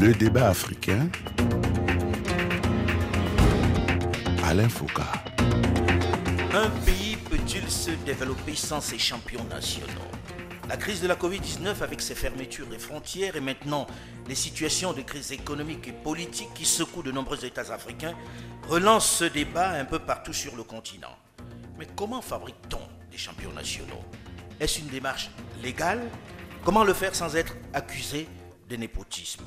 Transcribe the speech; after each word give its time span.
Le 0.00 0.14
débat 0.14 0.50
africain. 0.50 1.08
Alain 4.44 4.68
Foucault. 4.68 5.02
Un 6.54 6.70
pays 6.86 7.16
peut-il 7.28 7.68
se 7.68 7.90
développer 8.06 8.54
sans 8.54 8.80
ses 8.80 8.96
champions 8.96 9.42
nationaux? 9.50 9.88
La 10.68 10.76
crise 10.76 11.00
de 11.00 11.08
la 11.08 11.16
Covid-19 11.16 11.82
avec 11.82 12.00
ses 12.00 12.14
fermetures 12.14 12.68
des 12.68 12.78
frontières 12.78 13.34
et 13.34 13.40
maintenant 13.40 13.88
les 14.28 14.36
situations 14.36 14.92
de 14.92 15.02
crise 15.02 15.32
économique 15.32 15.88
et 15.88 15.92
politique 15.92 16.54
qui 16.54 16.64
secouent 16.64 17.02
de 17.02 17.10
nombreux 17.10 17.44
États 17.44 17.72
africains 17.72 18.14
relancent 18.68 19.10
ce 19.10 19.24
débat 19.24 19.70
un 19.70 19.84
peu 19.84 19.98
partout 19.98 20.32
sur 20.32 20.54
le 20.54 20.62
continent. 20.62 21.16
Mais 21.76 21.88
comment 21.96 22.22
fabrique-t-on 22.22 23.10
des 23.10 23.18
champions 23.18 23.52
nationaux? 23.52 24.04
Est-ce 24.60 24.78
une 24.78 24.88
démarche 24.88 25.30
légale? 25.60 26.02
Comment 26.64 26.84
le 26.84 26.94
faire 26.94 27.16
sans 27.16 27.34
être 27.34 27.56
accusé 27.74 28.28
de 28.70 28.76
népotisme? 28.76 29.42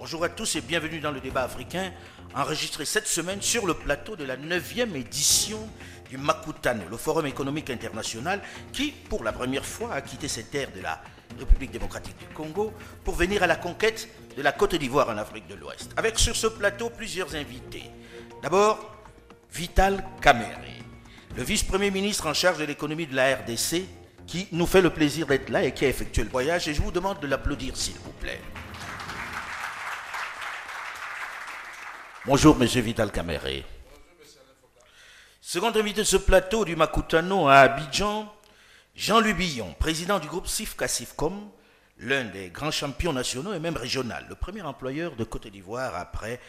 Bonjour 0.00 0.24
à 0.24 0.30
tous 0.30 0.56
et 0.56 0.62
bienvenue 0.62 0.98
dans 0.98 1.10
le 1.10 1.20
débat 1.20 1.42
africain, 1.42 1.92
enregistré 2.34 2.86
cette 2.86 3.06
semaine 3.06 3.42
sur 3.42 3.66
le 3.66 3.74
plateau 3.74 4.16
de 4.16 4.24
la 4.24 4.38
9e 4.38 4.96
édition 4.96 5.58
du 6.08 6.16
Makutano, 6.16 6.84
le 6.90 6.96
Forum 6.96 7.26
économique 7.26 7.68
international, 7.68 8.40
qui, 8.72 8.92
pour 8.92 9.22
la 9.22 9.30
première 9.30 9.66
fois, 9.66 9.92
a 9.92 10.00
quitté 10.00 10.26
ses 10.26 10.44
terres 10.44 10.72
de 10.74 10.80
la 10.80 11.02
République 11.38 11.70
démocratique 11.70 12.16
du 12.18 12.24
Congo 12.34 12.72
pour 13.04 13.14
venir 13.14 13.42
à 13.42 13.46
la 13.46 13.56
conquête 13.56 14.08
de 14.38 14.40
la 14.40 14.52
Côte 14.52 14.74
d'Ivoire 14.74 15.10
en 15.10 15.18
Afrique 15.18 15.46
de 15.48 15.54
l'Ouest. 15.54 15.90
Avec 15.98 16.18
sur 16.18 16.34
ce 16.34 16.46
plateau 16.46 16.88
plusieurs 16.88 17.34
invités. 17.34 17.84
D'abord, 18.42 18.96
Vital 19.52 20.02
Kamere, 20.22 20.64
le 21.36 21.42
vice-premier 21.42 21.90
ministre 21.90 22.26
en 22.26 22.32
charge 22.32 22.56
de 22.56 22.64
l'économie 22.64 23.06
de 23.06 23.14
la 23.14 23.36
RDC, 23.36 23.84
qui 24.26 24.48
nous 24.52 24.66
fait 24.66 24.80
le 24.80 24.88
plaisir 24.88 25.26
d'être 25.26 25.50
là 25.50 25.62
et 25.62 25.74
qui 25.74 25.84
a 25.84 25.88
effectué 25.88 26.22
le 26.22 26.30
voyage. 26.30 26.68
Et 26.68 26.72
je 26.72 26.80
vous 26.80 26.90
demande 26.90 27.20
de 27.20 27.26
l'applaudir, 27.26 27.76
s'il 27.76 27.96
vous 27.96 28.12
plaît. 28.12 28.40
Bonjour, 32.26 32.54
monsieur 32.54 32.82
Vital 32.82 33.10
Kamere. 33.10 33.64
Second 35.40 35.70
invité 35.74 36.02
de 36.02 36.06
ce 36.06 36.18
plateau 36.18 36.66
du 36.66 36.76
Makutano 36.76 37.48
à 37.48 37.60
Abidjan, 37.60 38.30
Jean-Louis 38.94 39.32
Billon, 39.32 39.74
président 39.78 40.18
du 40.18 40.28
groupe 40.28 40.46
SIFCA 40.46 40.86
SIFCOM, 40.86 41.50
l'un 41.96 42.24
des 42.24 42.50
grands 42.50 42.70
champions 42.70 43.14
nationaux 43.14 43.54
et 43.54 43.58
même 43.58 43.78
régionaux, 43.78 44.14
le 44.28 44.34
premier 44.34 44.60
employeur 44.60 45.16
de 45.16 45.24
Côte 45.24 45.46
d'Ivoire 45.46 45.96
après 45.96 46.40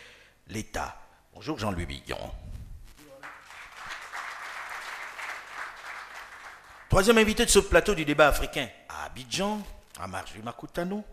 l'État. 0.49 0.97
Bonjour 1.33 1.57
Jean-Louis 1.57 1.85
Billon. 1.85 2.19
Troisième 6.89 7.17
invité 7.17 7.45
de 7.45 7.49
ce 7.49 7.59
plateau 7.59 7.95
du 7.95 8.03
débat 8.03 8.27
africain 8.27 8.67
à 8.89 9.05
Abidjan, 9.05 9.65
à 10.01 10.07
marge 10.07 10.33
du 10.33 10.41
Makutano, 10.41 11.05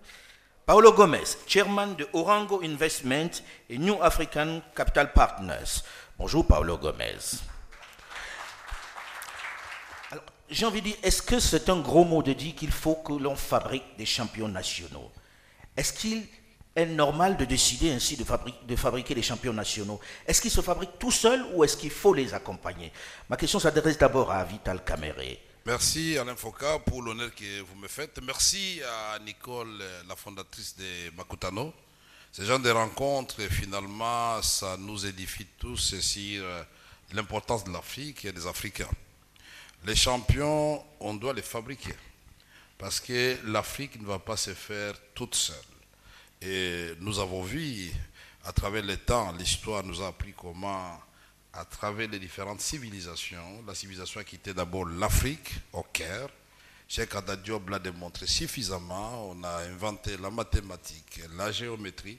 Paolo 0.68 0.92
Gomez, 0.92 1.38
chairman 1.46 1.94
de 1.96 2.06
Orango 2.12 2.60
Investment 2.62 3.40
et 3.70 3.78
New 3.78 4.02
African 4.02 4.60
Capital 4.76 5.14
Partners. 5.14 5.82
Bonjour 6.18 6.46
Paolo 6.46 6.76
Gomez. 6.76 7.40
J'ai 10.50 10.66
envie 10.66 10.82
de 10.82 10.88
dire, 10.88 10.96
est-ce 11.02 11.22
que 11.22 11.40
c'est 11.40 11.70
un 11.70 11.80
gros 11.80 12.04
mot 12.04 12.22
de 12.22 12.34
dire 12.34 12.54
qu'il 12.54 12.70
faut 12.70 12.96
que 12.96 13.14
l'on 13.14 13.34
fabrique 13.34 13.96
des 13.96 14.04
champions 14.04 14.46
nationaux? 14.46 15.10
Est-ce 15.74 15.94
qu'il 15.94 16.26
est 16.76 16.84
normal 16.84 17.38
de 17.38 17.46
décider 17.46 17.90
ainsi 17.90 18.18
de, 18.18 18.24
fabriquer, 18.24 18.58
de 18.66 18.76
fabriquer 18.76 19.14
des 19.14 19.22
champions 19.22 19.54
nationaux? 19.54 19.98
Est-ce 20.26 20.42
qu'ils 20.42 20.50
se 20.50 20.60
fabriquent 20.60 20.98
tout 20.98 21.10
seuls 21.10 21.46
ou 21.54 21.64
est-ce 21.64 21.78
qu'il 21.78 21.88
faut 21.90 22.12
les 22.12 22.34
accompagner? 22.34 22.92
Ma 23.30 23.38
question 23.38 23.58
s'adresse 23.58 23.96
d'abord 23.96 24.30
à 24.30 24.44
Vital 24.44 24.84
Kamere. 24.84 25.38
Merci 25.68 26.16
Alain 26.16 26.34
Foucault 26.34 26.78
pour 26.78 27.02
l'honneur 27.02 27.34
que 27.34 27.60
vous 27.60 27.74
me 27.74 27.88
faites. 27.88 28.18
Merci 28.22 28.80
à 28.82 29.18
Nicole, 29.18 29.84
la 30.08 30.16
fondatrice 30.16 30.74
de 30.78 31.14
Makutano. 31.14 31.74
Ces 32.32 32.46
genre 32.46 32.58
de 32.58 32.70
rencontres, 32.70 33.42
finalement, 33.50 34.40
ça 34.40 34.78
nous 34.78 35.04
édifie 35.04 35.46
tous 35.58 36.00
sur 36.00 36.42
l'importance 37.12 37.64
de 37.64 37.70
l'Afrique 37.70 38.24
et 38.24 38.32
des 38.32 38.46
Africains. 38.46 38.88
Les 39.84 39.94
champions, 39.94 40.82
on 41.00 41.12
doit 41.12 41.34
les 41.34 41.42
fabriquer. 41.42 41.94
Parce 42.78 42.98
que 42.98 43.36
l'Afrique 43.44 44.00
ne 44.00 44.06
va 44.06 44.18
pas 44.18 44.38
se 44.38 44.54
faire 44.54 44.94
toute 45.14 45.34
seule. 45.34 45.56
Et 46.40 46.94
nous 47.00 47.18
avons 47.18 47.42
vu, 47.42 47.92
à 48.42 48.52
travers 48.52 48.84
le 48.84 48.96
temps, 48.96 49.32
l'histoire 49.32 49.84
nous 49.84 50.00
a 50.00 50.06
appris 50.06 50.32
comment 50.32 50.98
à 51.58 51.64
travers 51.64 52.08
les 52.08 52.20
différentes 52.20 52.60
civilisations. 52.60 53.64
La 53.66 53.74
civilisation 53.74 54.20
a 54.20 54.24
quitté 54.24 54.54
d'abord 54.54 54.84
l'Afrique, 54.84 55.54
au 55.72 55.82
Caire. 55.82 56.28
Cheikh 56.88 57.14
Anta 57.16 57.34
Diop 57.34 57.68
l'a 57.68 57.80
démontré 57.80 58.28
suffisamment. 58.28 59.30
On 59.30 59.42
a 59.42 59.64
inventé 59.64 60.16
la 60.18 60.30
mathématique, 60.30 61.20
la 61.36 61.50
géométrie. 61.50 62.18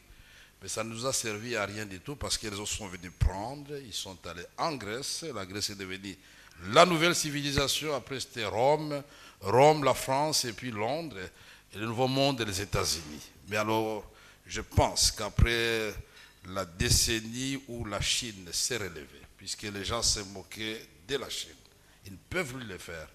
Mais 0.61 0.67
ça 0.67 0.83
ne 0.83 0.89
nous 0.89 1.05
a 1.05 1.13
servi 1.13 1.55
à 1.55 1.66
rien 1.66 1.85
du 1.85 2.01
tout 2.01 2.17
parce 2.17 2.38
qu'ils 2.38 2.53
sont 2.66 2.88
venus 2.88 3.13
prendre. 3.17 3.77
Ils 3.77 3.94
sont 3.94 4.17
allés 4.27 4.45
en 4.57 4.75
Grèce. 4.75 5.23
La 5.33 5.45
Grèce 5.45 5.69
est 5.69 5.75
devenue 5.75 6.17
la 6.73 6.85
nouvelle 6.85 7.16
civilisation. 7.16 7.95
Après, 7.95 8.19
c'était 8.19 8.45
Rome. 8.45 9.01
Rome, 9.39 9.85
la 9.85 9.94
France 9.94 10.44
et 10.44 10.51
puis 10.51 10.71
Londres. 10.71 11.17
Et 11.73 11.77
le 11.77 11.85
nouveau 11.85 12.09
monde 12.09 12.41
et 12.41 12.45
les 12.45 12.59
États-Unis. 12.59 13.31
Mais 13.47 13.56
alors, 13.56 14.03
je 14.45 14.59
pense 14.59 15.11
qu'après 15.11 15.94
la 16.47 16.66
décennie 16.66 17.61
où 17.69 17.85
la 17.85 18.01
Chine 18.01 18.50
s'est 18.51 18.77
relevée, 18.77 19.19
puisque 19.39 19.63
les 19.63 19.85
gens 19.85 20.03
se 20.03 20.19
moquaient 20.19 20.85
de 21.07 21.16
la 21.16 21.29
Chine. 21.29 21.55
Ils 22.05 22.11
ne 22.11 22.17
peuvent 22.29 22.53
plus 22.53 22.66
le 22.66 22.77
faire. 22.77 23.07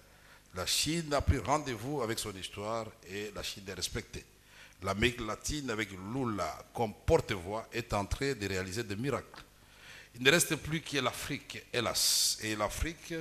La 0.55 0.65
Chine 0.65 1.13
a 1.13 1.21
pris 1.21 1.37
rendez-vous 1.37 2.01
avec 2.01 2.17
son 2.17 2.35
histoire 2.35 2.87
et 3.07 3.31
la 3.35 3.43
Chine 3.43 3.63
est 3.67 3.73
respectée. 3.75 4.25
L'Amérique 4.81 5.21
latine, 5.21 5.69
avec 5.69 5.89
Lula 5.91 6.65
comme 6.73 6.95
porte-voix, 7.05 7.69
est 7.71 7.93
en 7.93 8.07
train 8.07 8.33
de 8.33 8.47
réaliser 8.47 8.83
des 8.83 8.95
miracles. 8.95 9.43
Il 10.15 10.23
ne 10.23 10.31
reste 10.31 10.55
plus 10.55 10.81
que 10.81 10.97
l'Afrique, 10.97 11.63
hélas. 11.71 12.39
Et 12.41 12.55
l'Afrique, 12.55 13.13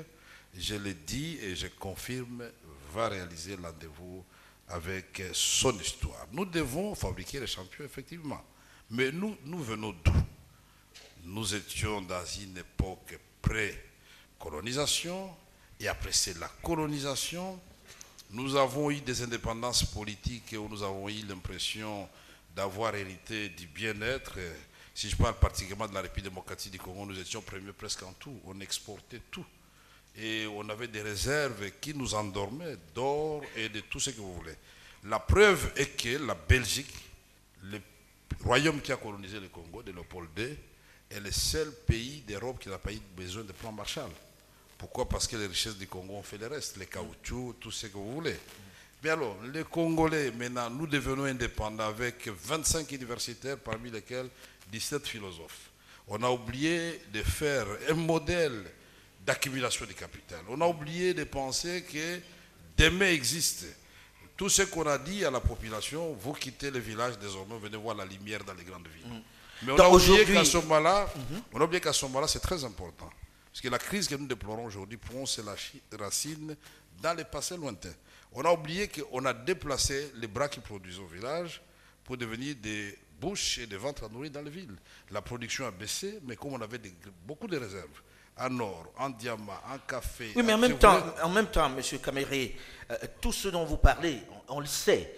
je 0.56 0.74
le 0.76 0.94
dis 0.94 1.38
et 1.42 1.54
je 1.54 1.66
confirme, 1.66 2.42
va 2.94 3.08
réaliser 3.08 3.54
rendez-vous 3.56 4.24
avec 4.68 5.22
son 5.34 5.78
histoire. 5.78 6.26
Nous 6.32 6.46
devons 6.46 6.94
fabriquer 6.94 7.38
les 7.38 7.46
champions, 7.46 7.84
effectivement. 7.84 8.42
Mais 8.88 9.12
nous, 9.12 9.36
nous 9.44 9.62
venons 9.62 9.92
d'où? 9.92 10.12
Nous 11.26 11.54
étions 11.54 12.02
dans 12.02 12.24
une 12.26 12.58
époque 12.58 13.18
pré-colonisation, 13.40 15.34
et 15.80 15.88
après 15.88 16.12
c'est 16.12 16.38
la 16.38 16.48
colonisation. 16.62 17.58
Nous 18.30 18.56
avons 18.56 18.90
eu 18.90 19.00
des 19.00 19.22
indépendances 19.22 19.84
politiques 19.84 20.54
où 20.58 20.68
nous 20.68 20.82
avons 20.82 21.08
eu 21.08 21.24
l'impression 21.26 22.06
d'avoir 22.54 22.94
hérité 22.94 23.48
du 23.48 23.66
bien-être. 23.66 24.38
Si 24.94 25.08
je 25.08 25.16
parle 25.16 25.38
particulièrement 25.38 25.88
de 25.88 25.94
la 25.94 26.02
République 26.02 26.26
démocratique 26.30 26.72
du 26.72 26.78
Congo, 26.78 27.06
nous 27.06 27.18
étions 27.18 27.40
premiers 27.40 27.72
presque 27.72 28.02
en 28.02 28.12
tout. 28.12 28.38
On 28.44 28.60
exportait 28.60 29.22
tout. 29.30 29.46
Et 30.16 30.46
on 30.46 30.68
avait 30.68 30.88
des 30.88 31.00
réserves 31.00 31.70
qui 31.80 31.94
nous 31.94 32.14
endormaient 32.14 32.76
d'or 32.94 33.42
et 33.56 33.70
de 33.70 33.80
tout 33.80 33.98
ce 33.98 34.10
que 34.10 34.20
vous 34.20 34.34
voulez. 34.34 34.56
La 35.04 35.20
preuve 35.20 35.72
est 35.76 35.96
que 35.96 36.22
la 36.24 36.34
Belgique, 36.34 36.94
le 37.62 37.80
royaume 38.42 38.82
qui 38.82 38.92
a 38.92 38.96
colonisé 38.96 39.40
le 39.40 39.48
Congo, 39.48 39.82
de 39.82 39.90
Léopold 39.90 40.28
II, 40.36 40.56
est 41.14 41.20
le 41.20 41.30
seul 41.30 41.70
pays 41.86 42.22
d'Europe 42.26 42.58
qui 42.60 42.68
n'a 42.68 42.78
pas 42.78 42.92
eu 42.92 43.00
besoin 43.16 43.44
de 43.44 43.52
plan 43.52 43.72
Marshall. 43.72 44.10
Pourquoi? 44.76 45.08
Parce 45.08 45.26
que 45.26 45.36
les 45.36 45.46
richesses 45.46 45.76
du 45.78 45.86
Congo 45.86 46.14
ont 46.14 46.22
fait 46.22 46.38
le 46.38 46.48
reste, 46.48 46.76
les 46.76 46.86
caoutchoucs, 46.86 47.60
tout 47.60 47.70
ce 47.70 47.86
que 47.86 47.94
vous 47.94 48.14
voulez. 48.14 48.36
Mais 49.02 49.10
alors, 49.10 49.36
les 49.52 49.64
Congolais, 49.64 50.30
maintenant, 50.30 50.70
nous 50.70 50.86
devenons 50.86 51.24
indépendants 51.24 51.86
avec 51.86 52.26
25 52.28 52.90
universitaires, 52.92 53.58
parmi 53.58 53.90
lesquels 53.90 54.28
17 54.72 55.06
philosophes. 55.06 55.70
On 56.08 56.22
a 56.22 56.30
oublié 56.30 57.00
de 57.12 57.22
faire 57.22 57.66
un 57.88 57.94
modèle 57.94 58.64
d'accumulation 59.24 59.86
de 59.86 59.92
capital. 59.92 60.40
On 60.48 60.60
a 60.60 60.66
oublié 60.66 61.14
de 61.14 61.24
penser 61.24 61.84
que 61.84 62.20
demain 62.76 63.10
existe. 63.10 63.66
Tout 64.36 64.48
ce 64.48 64.62
qu'on 64.62 64.86
a 64.86 64.98
dit 64.98 65.24
à 65.24 65.30
la 65.30 65.40
population, 65.40 66.12
vous 66.14 66.32
quittez 66.32 66.70
le 66.70 66.80
village 66.80 67.18
désormais, 67.18 67.58
venez 67.58 67.76
voir 67.76 67.94
la 67.94 68.04
lumière 68.04 68.42
dans 68.42 68.54
les 68.54 68.64
grandes 68.64 68.88
villes. 68.88 69.22
Mais 69.62 69.72
on 69.72 69.76
a 69.78 69.88
oublié 69.88 70.24
qu'à 70.24 70.44
ce 70.44 70.56
moment-là, 70.58 71.06
on 71.52 71.60
a 71.60 71.64
oublié 71.64 71.80
qu'à 71.80 71.92
ce 71.92 72.04
moment-là, 72.06 72.28
c'est 72.28 72.40
très 72.40 72.64
important. 72.64 73.10
Parce 73.52 73.60
que 73.60 73.68
la 73.68 73.78
crise 73.78 74.08
que 74.08 74.16
nous 74.16 74.26
déplorons 74.26 74.64
aujourd'hui, 74.64 74.98
pour 74.98 75.14
nous, 75.14 75.26
c'est 75.26 75.44
la 75.44 75.54
racine 75.98 76.56
dans 77.00 77.14
le 77.14 77.24
passé 77.24 77.56
lointain. 77.56 77.92
On 78.32 78.44
a 78.44 78.50
oublié 78.52 78.88
qu'on 78.88 79.24
a 79.24 79.32
déplacé 79.32 80.10
les 80.16 80.26
bras 80.26 80.48
qui 80.48 80.60
produisent 80.60 80.98
au 80.98 81.06
village 81.06 81.62
pour 82.02 82.16
devenir 82.16 82.56
des 82.56 82.98
bouches 83.20 83.58
et 83.58 83.66
des 83.66 83.76
ventres 83.76 84.04
à 84.04 84.08
nourrir 84.08 84.32
dans 84.32 84.42
les 84.42 84.50
villes. 84.50 84.76
La 85.10 85.22
production 85.22 85.66
a 85.66 85.70
baissé, 85.70 86.18
mais 86.24 86.34
comme 86.36 86.54
on 86.54 86.60
avait 86.60 86.78
des, 86.78 86.92
beaucoup 87.24 87.46
de 87.46 87.56
réserves, 87.56 88.02
en 88.36 88.58
or, 88.58 88.92
en 88.98 89.10
diamant, 89.10 89.52
en 89.72 89.78
café. 89.78 90.32
Oui, 90.34 90.42
mais 90.42 90.54
en 90.54 90.58
même, 90.58 90.76
temps, 90.76 91.00
en 91.22 91.28
même 91.28 91.46
temps, 91.46 91.66
M. 91.66 91.98
Caméré, 92.00 92.56
euh, 92.90 92.96
tout 93.20 93.32
ce 93.32 93.48
dont 93.48 93.64
vous 93.64 93.76
parlez, 93.76 94.20
on, 94.48 94.56
on 94.56 94.60
le 94.60 94.66
sait. 94.66 95.14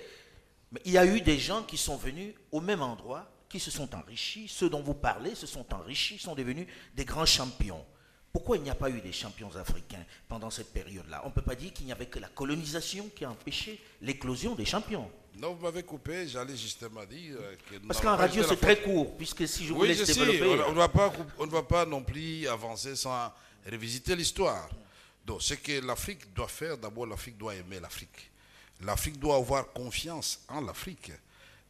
Mais 0.73 0.81
il 0.85 0.93
y 0.93 0.99
a 0.99 1.07
eu 1.07 1.23
des 1.23 1.39
gens 1.39 1.63
qui 1.63 1.79
sont 1.79 1.97
venus 1.97 2.35
au 2.53 2.61
même 2.61 2.83
endroit, 2.83 3.27
qui 3.57 3.65
se 3.65 3.71
sont 3.71 3.95
enrichis. 3.95 4.49
Ceux 4.49 4.69
dont 4.69 4.83
vous 4.83 4.95
parlez 4.95 5.35
se 5.35 5.47
sont 5.47 5.65
enrichis, 5.73 6.19
sont 6.19 6.35
devenus 6.35 6.67
des 6.95 7.07
grands 7.07 7.25
champions. 7.25 7.83
Pourquoi 8.31 8.59
il 8.59 8.63
n'y 8.63 8.69
a 8.69 8.75
pas 8.75 8.91
eu 8.91 9.01
des 9.01 9.13
champions 9.13 9.55
africains 9.57 10.05
pendant 10.29 10.51
cette 10.51 10.71
période-là? 10.75 11.23
On 11.25 11.29
ne 11.29 11.33
peut 11.33 11.41
pas 11.41 11.55
dire 11.55 11.73
qu'il 11.73 11.87
n'y 11.87 11.93
avait 11.93 12.05
que 12.05 12.19
la 12.19 12.29
colonisation 12.29 13.09
qui 13.17 13.25
a 13.25 13.31
empêché 13.31 13.81
l'éclosion 14.03 14.55
des 14.55 14.67
champions 14.67 15.11
Non, 15.39 15.55
vous 15.55 15.63
m'avez 15.63 15.83
coupé, 15.83 16.29
j'allais 16.29 16.55
justement 16.55 17.07
dire 17.07 17.39
que... 17.71 17.79
Parce 17.79 17.99
qu'en 17.99 18.15
radio, 18.15 18.45
c'est 18.47 18.61
très 18.61 18.83
court, 18.83 19.17
puisque 19.17 19.49
si 19.49 19.65
je 19.65 19.73
vous 19.73 19.81
oui, 19.81 19.89
laisse 19.89 20.01
je 20.01 20.13
développer... 20.13 20.39
Sais, 20.39 20.65
on 20.69 20.75
va 20.75 20.89
pas, 20.89 21.11
on 21.39 21.47
ne 21.47 21.51
va 21.51 21.63
pas 21.63 21.87
non 21.87 22.03
plus 22.03 22.47
avancer 22.47 22.95
sans 22.95 23.33
révisiter 23.65 24.15
l'histoire. 24.15 24.69
Donc, 25.25 25.41
ce 25.41 25.55
que 25.55 25.81
l'Afrique 25.81 26.35
doit 26.35 26.47
faire, 26.47 26.77
d'abord, 26.77 27.07
l'Afrique 27.07 27.39
doit 27.39 27.55
aimer 27.55 27.81
l'Afrique. 27.81 28.31
L'Afrique 28.83 29.19
doit 29.19 29.37
avoir 29.37 29.73
confiance 29.73 30.41
en 30.47 30.61
l'Afrique. 30.61 31.11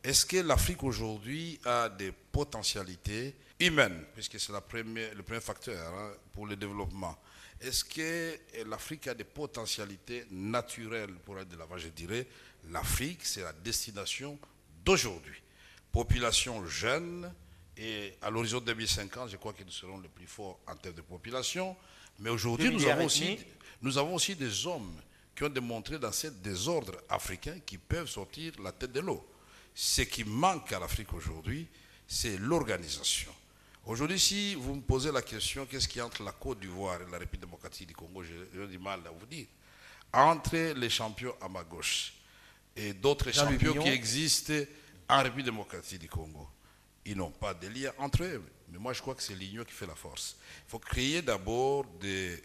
Est-ce 0.06 0.24
que 0.24 0.36
l'Afrique 0.36 0.84
aujourd'hui 0.84 1.58
a 1.64 1.88
des 1.88 2.12
potentialités 2.12 3.34
humaines, 3.58 4.04
puisque 4.14 4.38
c'est 4.38 4.52
le 4.52 4.60
premier 4.60 5.40
facteur 5.40 5.92
hein, 5.92 6.12
pour 6.32 6.46
le 6.46 6.54
développement 6.54 7.18
Est-ce 7.60 7.84
que 7.84 8.38
l'Afrique 8.70 9.08
a 9.08 9.14
des 9.14 9.24
potentialités 9.24 10.24
naturelles 10.30 11.12
pour 11.24 11.40
être 11.40 11.48
de 11.48 11.56
l'avant 11.56 11.76
Je 11.76 11.88
dirais, 11.88 12.24
l'Afrique, 12.70 13.24
c'est 13.24 13.40
la 13.40 13.52
destination 13.52 14.38
d'aujourd'hui. 14.84 15.42
Population 15.90 16.64
jeune, 16.66 17.28
et 17.76 18.14
à 18.22 18.30
l'horizon 18.30 18.60
2050, 18.60 19.30
je 19.30 19.36
crois 19.38 19.54
que 19.54 19.64
nous 19.64 19.72
serons 19.72 19.98
les 19.98 20.08
plus 20.08 20.28
forts 20.28 20.60
en 20.68 20.76
termes 20.76 20.94
de 20.94 21.02
population. 21.02 21.76
Mais 22.20 22.30
aujourd'hui, 22.30 22.70
nous, 22.70 22.86
avons 22.86 23.06
aussi, 23.06 23.38
nous 23.82 23.98
avons 23.98 24.14
aussi 24.14 24.36
des 24.36 24.68
hommes 24.68 25.02
qui 25.34 25.42
ont 25.42 25.48
démontré 25.48 25.98
dans 25.98 26.12
ce 26.12 26.28
désordre 26.28 26.94
africain 27.08 27.58
qui 27.66 27.76
peuvent 27.76 28.08
sortir 28.08 28.52
la 28.62 28.70
tête 28.70 28.92
de 28.92 29.00
l'eau. 29.00 29.26
Ce 29.78 30.00
qui 30.00 30.24
manque 30.24 30.72
à 30.72 30.78
l'Afrique 30.78 31.12
aujourd'hui, 31.12 31.68
c'est 32.08 32.38
l'organisation. 32.38 33.30
Aujourd'hui, 33.84 34.18
si 34.18 34.54
vous 34.54 34.76
me 34.76 34.80
posez 34.80 35.12
la 35.12 35.20
question, 35.20 35.66
qu'est-ce 35.66 35.86
qui 35.86 36.00
entre 36.00 36.22
la 36.22 36.32
Côte 36.32 36.60
d'Ivoire 36.60 37.02
et 37.02 37.10
la 37.10 37.18
République 37.18 37.42
démocratique 37.42 37.88
du 37.88 37.94
Congo, 37.94 38.22
j'ai 38.24 38.66
du 38.68 38.78
mal 38.78 39.00
à 39.06 39.10
vous 39.10 39.26
dire. 39.26 39.44
Entre 40.14 40.72
les 40.72 40.88
champions 40.88 41.34
à 41.42 41.48
ma 41.50 41.62
gauche 41.62 42.14
et 42.74 42.94
d'autres 42.94 43.30
champions 43.30 43.74
qui 43.74 43.90
existent 43.90 44.54
en 45.10 45.22
République 45.22 45.44
démocratique 45.44 46.00
du 46.00 46.08
Congo, 46.08 46.48
ils 47.04 47.14
n'ont 47.14 47.30
pas 47.30 47.52
de 47.52 47.68
lien 47.68 47.92
entre 47.98 48.24
eux. 48.24 48.42
Mais 48.70 48.78
moi, 48.78 48.94
je 48.94 49.02
crois 49.02 49.14
que 49.14 49.22
c'est 49.22 49.34
l'union 49.34 49.62
qui 49.62 49.74
fait 49.74 49.86
la 49.86 49.94
force. 49.94 50.38
Il 50.66 50.70
faut 50.70 50.78
créer 50.78 51.20
d'abord 51.20 51.84
des 52.00 52.42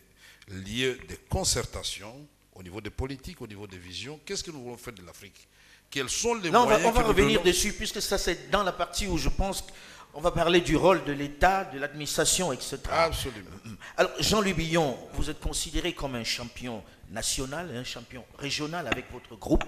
lieux 0.49 0.99
de 1.07 1.15
concertation 1.29 2.27
au 2.53 2.61
niveau 2.61 2.81
des 2.81 2.89
politiques, 2.89 3.41
au 3.41 3.47
niveau 3.47 3.67
des 3.67 3.77
visions. 3.77 4.19
Qu'est-ce 4.25 4.43
que 4.43 4.51
nous 4.51 4.61
voulons 4.61 4.77
faire 4.77 4.91
de 4.91 5.05
l'Afrique? 5.05 5.47
Quels 5.91 6.09
sont 6.09 6.35
les 6.35 6.49
non, 6.49 6.63
moyens 6.63 6.85
On 6.85 6.91
va, 6.91 7.03
revenir 7.03 7.43
dessus, 7.43 7.73
puisque 7.73 8.01
ça, 8.01 8.17
c'est 8.17 8.49
dans 8.49 8.63
la 8.63 8.71
partie 8.71 9.07
où 9.07 9.17
je 9.17 9.27
pense 9.27 9.65
qu'on 10.13 10.21
va 10.21 10.31
parler 10.31 10.61
du 10.61 10.77
rôle 10.77 11.03
de 11.03 11.11
l'État, 11.11 11.65
de 11.65 11.77
l'administration, 11.77 12.53
etc. 12.53 12.79
Absolument. 12.89 13.49
Alors, 13.97 14.11
Jean-Louis 14.17 14.53
Billon, 14.53 14.97
vous 15.13 15.29
êtes 15.29 15.41
considéré 15.41 15.93
comme 15.93 16.15
un 16.15 16.23
champion 16.23 16.81
national, 17.11 17.75
un 17.75 17.83
champion 17.83 18.23
régional 18.39 18.87
avec 18.87 19.11
votre 19.11 19.35
groupe, 19.35 19.65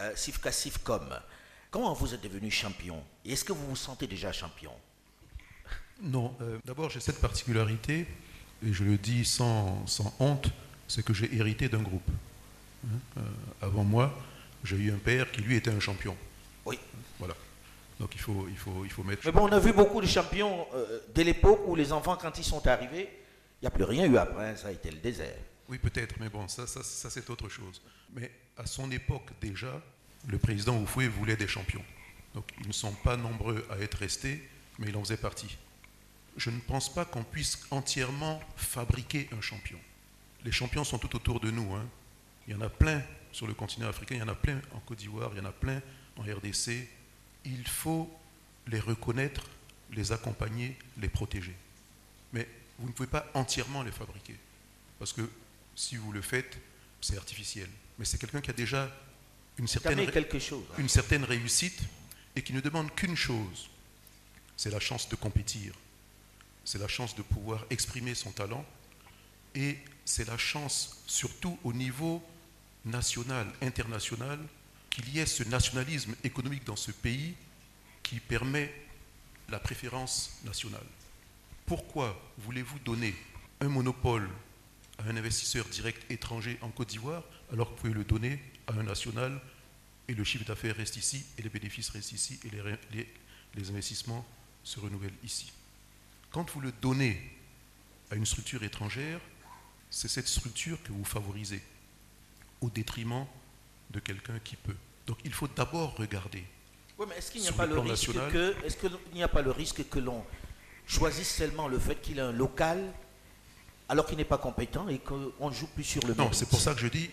euh, 0.00 0.12
Sifka 0.14 0.52
Sifcom. 0.52 1.08
Comment 1.72 1.92
vous 1.94 2.14
êtes 2.14 2.22
devenu 2.22 2.48
champion? 2.48 3.02
Et 3.24 3.32
est-ce 3.32 3.44
que 3.44 3.52
vous 3.52 3.66
vous 3.66 3.76
sentez 3.76 4.06
déjà 4.06 4.30
champion? 4.30 4.72
Non. 6.00 6.32
Euh, 6.42 6.58
d'abord, 6.64 6.90
j'ai 6.90 7.00
cette 7.00 7.20
particularité, 7.20 8.06
et 8.64 8.72
je 8.72 8.84
le 8.84 8.96
dis 8.96 9.24
sans, 9.24 9.84
honte, 10.20 10.48
c'est 10.86 11.04
que 11.04 11.12
j'ai 11.12 11.34
hérité 11.34 11.68
d'un 11.68 11.82
groupe. 11.82 12.08
Hein, 12.86 12.98
euh, 13.18 13.20
avant 13.62 13.82
moi, 13.82 14.16
j'ai 14.64 14.76
eu 14.76 14.92
un 14.92 14.98
père 14.98 15.30
qui, 15.30 15.42
lui, 15.42 15.56
était 15.56 15.70
un 15.70 15.80
champion. 15.80 16.16
Oui. 16.64 16.78
Voilà. 17.18 17.34
Donc 17.98 18.14
il 18.14 18.20
faut, 18.20 18.46
il 18.48 18.56
faut, 18.56 18.84
il 18.84 18.90
faut 18.90 19.02
mettre... 19.02 19.22
Mais 19.24 19.32
bon, 19.32 19.48
on 19.48 19.52
a 19.52 19.58
vu 19.58 19.72
beaucoup 19.72 20.00
de 20.00 20.06
champions 20.06 20.66
euh, 20.74 21.00
dès 21.14 21.24
l'époque 21.24 21.60
où 21.66 21.74
les 21.74 21.92
enfants, 21.92 22.16
quand 22.20 22.38
ils 22.38 22.44
sont 22.44 22.66
arrivés, 22.66 23.08
il 23.60 23.64
n'y 23.64 23.68
a 23.68 23.70
plus 23.70 23.84
rien 23.84 24.06
eu 24.06 24.16
après, 24.18 24.56
ça 24.56 24.68
a 24.68 24.72
été 24.72 24.90
le 24.90 24.98
désert. 24.98 25.38
Oui, 25.68 25.78
peut-être, 25.78 26.14
mais 26.20 26.28
bon, 26.28 26.46
ça, 26.46 26.66
ça, 26.66 26.82
ça 26.82 27.10
c'est 27.10 27.28
autre 27.30 27.48
chose. 27.48 27.80
Mais 28.14 28.30
à 28.58 28.66
son 28.66 28.90
époque 28.90 29.30
déjà, 29.40 29.80
le 30.28 30.38
président 30.38 30.76
Oufoué 30.76 31.08
voulait 31.08 31.36
des 31.36 31.48
champions. 31.48 31.84
Donc 32.34 32.44
ils 32.60 32.68
ne 32.68 32.72
sont 32.72 32.92
pas 32.92 33.16
nombreux 33.16 33.66
à 33.70 33.78
être 33.78 33.98
restés, 33.98 34.46
mais 34.78 34.88
il 34.88 34.96
en 34.96 35.00
faisait 35.02 35.16
partie. 35.16 35.56
Je 36.36 36.50
ne 36.50 36.60
pense 36.60 36.92
pas 36.92 37.06
qu'on 37.06 37.24
puisse 37.24 37.66
entièrement 37.70 38.40
fabriquer 38.56 39.28
un 39.36 39.40
champion. 39.40 39.78
Les 40.44 40.52
champions 40.52 40.84
sont 40.84 40.98
tout 40.98 41.16
autour 41.16 41.40
de 41.40 41.50
nous. 41.50 41.74
Hein. 41.74 41.86
Il 42.46 42.52
y 42.52 42.56
en 42.56 42.60
a 42.60 42.68
plein 42.68 43.02
sur 43.36 43.46
le 43.46 43.52
continent 43.52 43.86
africain, 43.86 44.14
il 44.14 44.20
y 44.20 44.22
en 44.22 44.28
a 44.28 44.34
plein 44.34 44.62
en 44.72 44.80
Côte 44.80 44.96
d'Ivoire, 44.96 45.30
il 45.34 45.36
y 45.36 45.40
en 45.42 45.44
a 45.44 45.52
plein 45.52 45.82
en 46.16 46.22
RDC. 46.22 46.88
Il 47.44 47.68
faut 47.68 48.10
les 48.66 48.80
reconnaître, 48.80 49.42
les 49.92 50.10
accompagner, 50.10 50.74
les 50.96 51.10
protéger. 51.10 51.54
Mais 52.32 52.48
vous 52.78 52.88
ne 52.88 52.92
pouvez 52.94 53.10
pas 53.10 53.30
entièrement 53.34 53.82
les 53.82 53.92
fabriquer. 53.92 54.36
Parce 54.98 55.12
que 55.12 55.20
si 55.74 55.96
vous 55.96 56.12
le 56.12 56.22
faites, 56.22 56.56
c'est 57.02 57.18
artificiel. 57.18 57.68
Mais 57.98 58.06
c'est 58.06 58.16
quelqu'un 58.16 58.40
qui 58.40 58.48
a 58.48 58.54
déjà 58.54 58.90
une 59.58 59.68
certaine, 59.68 60.10
quelque 60.10 60.38
chose, 60.38 60.64
hein. 60.72 60.76
une 60.78 60.88
certaine 60.88 61.24
réussite 61.24 61.82
et 62.36 62.42
qui 62.42 62.54
ne 62.54 62.60
demande 62.62 62.90
qu'une 62.94 63.16
chose, 63.16 63.68
c'est 64.56 64.70
la 64.70 64.80
chance 64.80 65.10
de 65.10 65.14
compétir, 65.14 65.74
c'est 66.64 66.78
la 66.78 66.88
chance 66.88 67.14
de 67.14 67.20
pouvoir 67.20 67.66
exprimer 67.68 68.14
son 68.14 68.30
talent 68.30 68.64
et 69.54 69.76
c'est 70.06 70.26
la 70.26 70.38
chance, 70.38 71.02
surtout 71.06 71.58
au 71.64 71.74
niveau 71.74 72.24
national, 72.86 73.46
international, 73.60 74.38
qu'il 74.90 75.08
y 75.10 75.18
ait 75.18 75.26
ce 75.26 75.42
nationalisme 75.44 76.14
économique 76.24 76.64
dans 76.64 76.76
ce 76.76 76.90
pays 76.90 77.34
qui 78.02 78.20
permet 78.20 78.72
la 79.50 79.58
préférence 79.58 80.38
nationale. 80.44 80.86
Pourquoi 81.66 82.20
voulez-vous 82.38 82.78
donner 82.78 83.14
un 83.60 83.68
monopole 83.68 84.28
à 84.98 85.08
un 85.08 85.16
investisseur 85.16 85.66
direct 85.66 86.10
étranger 86.10 86.58
en 86.62 86.70
Côte 86.70 86.88
d'Ivoire 86.88 87.22
alors 87.52 87.68
que 87.68 87.72
vous 87.72 87.80
pouvez 87.82 87.94
le 87.94 88.04
donner 88.04 88.40
à 88.66 88.72
un 88.72 88.84
national 88.84 89.40
et 90.08 90.14
le 90.14 90.24
chiffre 90.24 90.44
d'affaires 90.44 90.76
reste 90.76 90.96
ici 90.96 91.24
et 91.36 91.42
les 91.42 91.48
bénéfices 91.48 91.90
restent 91.90 92.12
ici 92.12 92.38
et 92.44 92.50
les, 92.50 93.06
les, 93.54 93.70
investissements 93.70 94.24
se 94.62 94.78
renouvellent 94.78 95.12
ici? 95.24 95.52
Quand 96.30 96.48
vous 96.50 96.60
le 96.60 96.72
donnez 96.80 97.20
à 98.10 98.14
une 98.14 98.26
structure 98.26 98.62
étrangère, 98.62 99.20
c'est 99.90 100.08
cette 100.08 100.28
structure 100.28 100.82
que 100.82 100.92
vous 100.92 101.04
favorisez 101.04 101.62
au 102.60 102.70
détriment 102.70 103.26
de 103.90 104.00
quelqu'un 104.00 104.38
qui 104.40 104.56
peut. 104.56 104.76
Donc 105.06 105.18
il 105.24 105.32
faut 105.32 105.48
d'abord 105.48 105.96
regarder. 105.96 106.44
Oui, 106.98 107.06
mais 107.08 107.16
est-ce 107.16 107.30
qu'il 107.30 107.42
n'y 107.42 107.48
a, 107.48 107.52
pas 107.52 107.66
le 107.66 107.78
risque 107.78 108.12
que, 108.12 108.56
est-ce 108.64 108.76
qu'il 108.76 108.90
n'y 109.12 109.22
a 109.22 109.28
pas 109.28 109.42
le 109.42 109.50
risque 109.50 109.88
que 109.88 109.98
l'on 109.98 110.24
choisisse 110.86 111.34
seulement 111.34 111.68
le 111.68 111.78
fait 111.78 112.00
qu'il 112.00 112.18
ait 112.18 112.22
un 112.22 112.32
local 112.32 112.82
alors 113.88 114.06
qu'il 114.06 114.16
n'est 114.16 114.24
pas 114.24 114.38
compétent 114.38 114.88
et 114.88 114.98
qu'on 114.98 115.48
ne 115.48 115.54
joue 115.54 115.66
plus 115.68 115.84
sur 115.84 116.04
le 116.06 116.14
Non, 116.14 116.32
c'est 116.32 116.48
pour 116.48 116.60
ça 116.60 116.74
que 116.74 116.80
je 116.80 116.88
dis. 116.88 117.10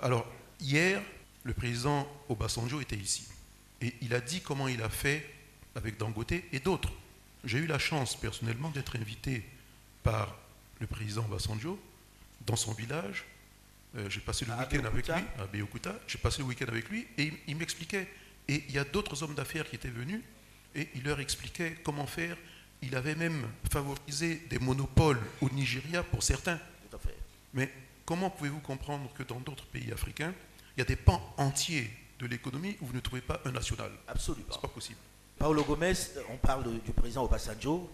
Alors, 0.00 0.26
hier, 0.60 1.02
le 1.44 1.54
président 1.54 2.08
Obasanjo 2.28 2.80
était 2.80 2.96
ici. 2.96 3.28
Et 3.80 3.94
il 4.00 4.14
a 4.14 4.20
dit 4.20 4.40
comment 4.40 4.66
il 4.68 4.82
a 4.82 4.88
fait 4.88 5.28
avec 5.74 5.96
Dangote 5.96 6.32
et 6.32 6.60
d'autres. 6.60 6.92
J'ai 7.44 7.58
eu 7.58 7.66
la 7.66 7.78
chance 7.78 8.16
personnellement 8.16 8.70
d'être 8.70 8.96
invité 8.96 9.44
par 10.02 10.36
le 10.80 10.86
président 10.86 11.24
Obasanjo 11.26 11.78
dans 12.46 12.56
son 12.56 12.72
village. 12.72 13.24
Euh, 13.96 14.08
j'ai 14.08 14.20
passé 14.20 14.44
le 14.44 14.52
week-end 14.52 14.84
avec 14.84 15.06
lui, 15.08 15.14
à 15.38 15.46
Beokuta. 15.46 15.98
J'ai 16.06 16.18
passé 16.18 16.38
le 16.38 16.44
week-end 16.44 16.66
avec 16.68 16.88
lui 16.88 17.06
et 17.18 17.32
il 17.48 17.56
m'expliquait. 17.56 18.08
Et 18.48 18.64
il 18.68 18.74
y 18.74 18.78
a 18.78 18.84
d'autres 18.84 19.22
hommes 19.22 19.34
d'affaires 19.34 19.68
qui 19.68 19.76
étaient 19.76 19.88
venus 19.88 20.20
et 20.74 20.88
il 20.94 21.02
leur 21.02 21.20
expliquait 21.20 21.76
comment 21.84 22.06
faire 22.06 22.36
il 22.82 22.96
avait 22.96 23.14
même 23.14 23.46
favorisé 23.70 24.36
des 24.48 24.58
monopoles 24.58 25.20
au 25.40 25.50
Nigeria 25.50 26.02
pour 26.02 26.22
certains. 26.22 26.58
Mais 27.52 27.70
comment 28.04 28.30
pouvez-vous 28.30 28.60
comprendre 28.60 29.10
que 29.14 29.22
dans 29.22 29.40
d'autres 29.40 29.66
pays 29.66 29.92
africains, 29.92 30.32
il 30.76 30.80
y 30.80 30.82
a 30.82 30.86
des 30.86 30.96
pans 30.96 31.34
entiers 31.36 31.90
de 32.18 32.26
l'économie 32.26 32.76
où 32.80 32.86
vous 32.86 32.94
ne 32.94 33.00
trouvez 33.00 33.20
pas 33.20 33.40
un 33.44 33.52
national? 33.52 33.90
Absolument. 34.06 34.46
C'est 34.50 34.60
pas 34.60 34.68
possible. 34.68 34.98
Paolo 35.38 35.64
Gomez, 35.64 35.94
on 36.30 36.36
parle 36.36 36.80
du 36.80 36.92
président 36.92 37.24
Obasanjo, 37.24 37.90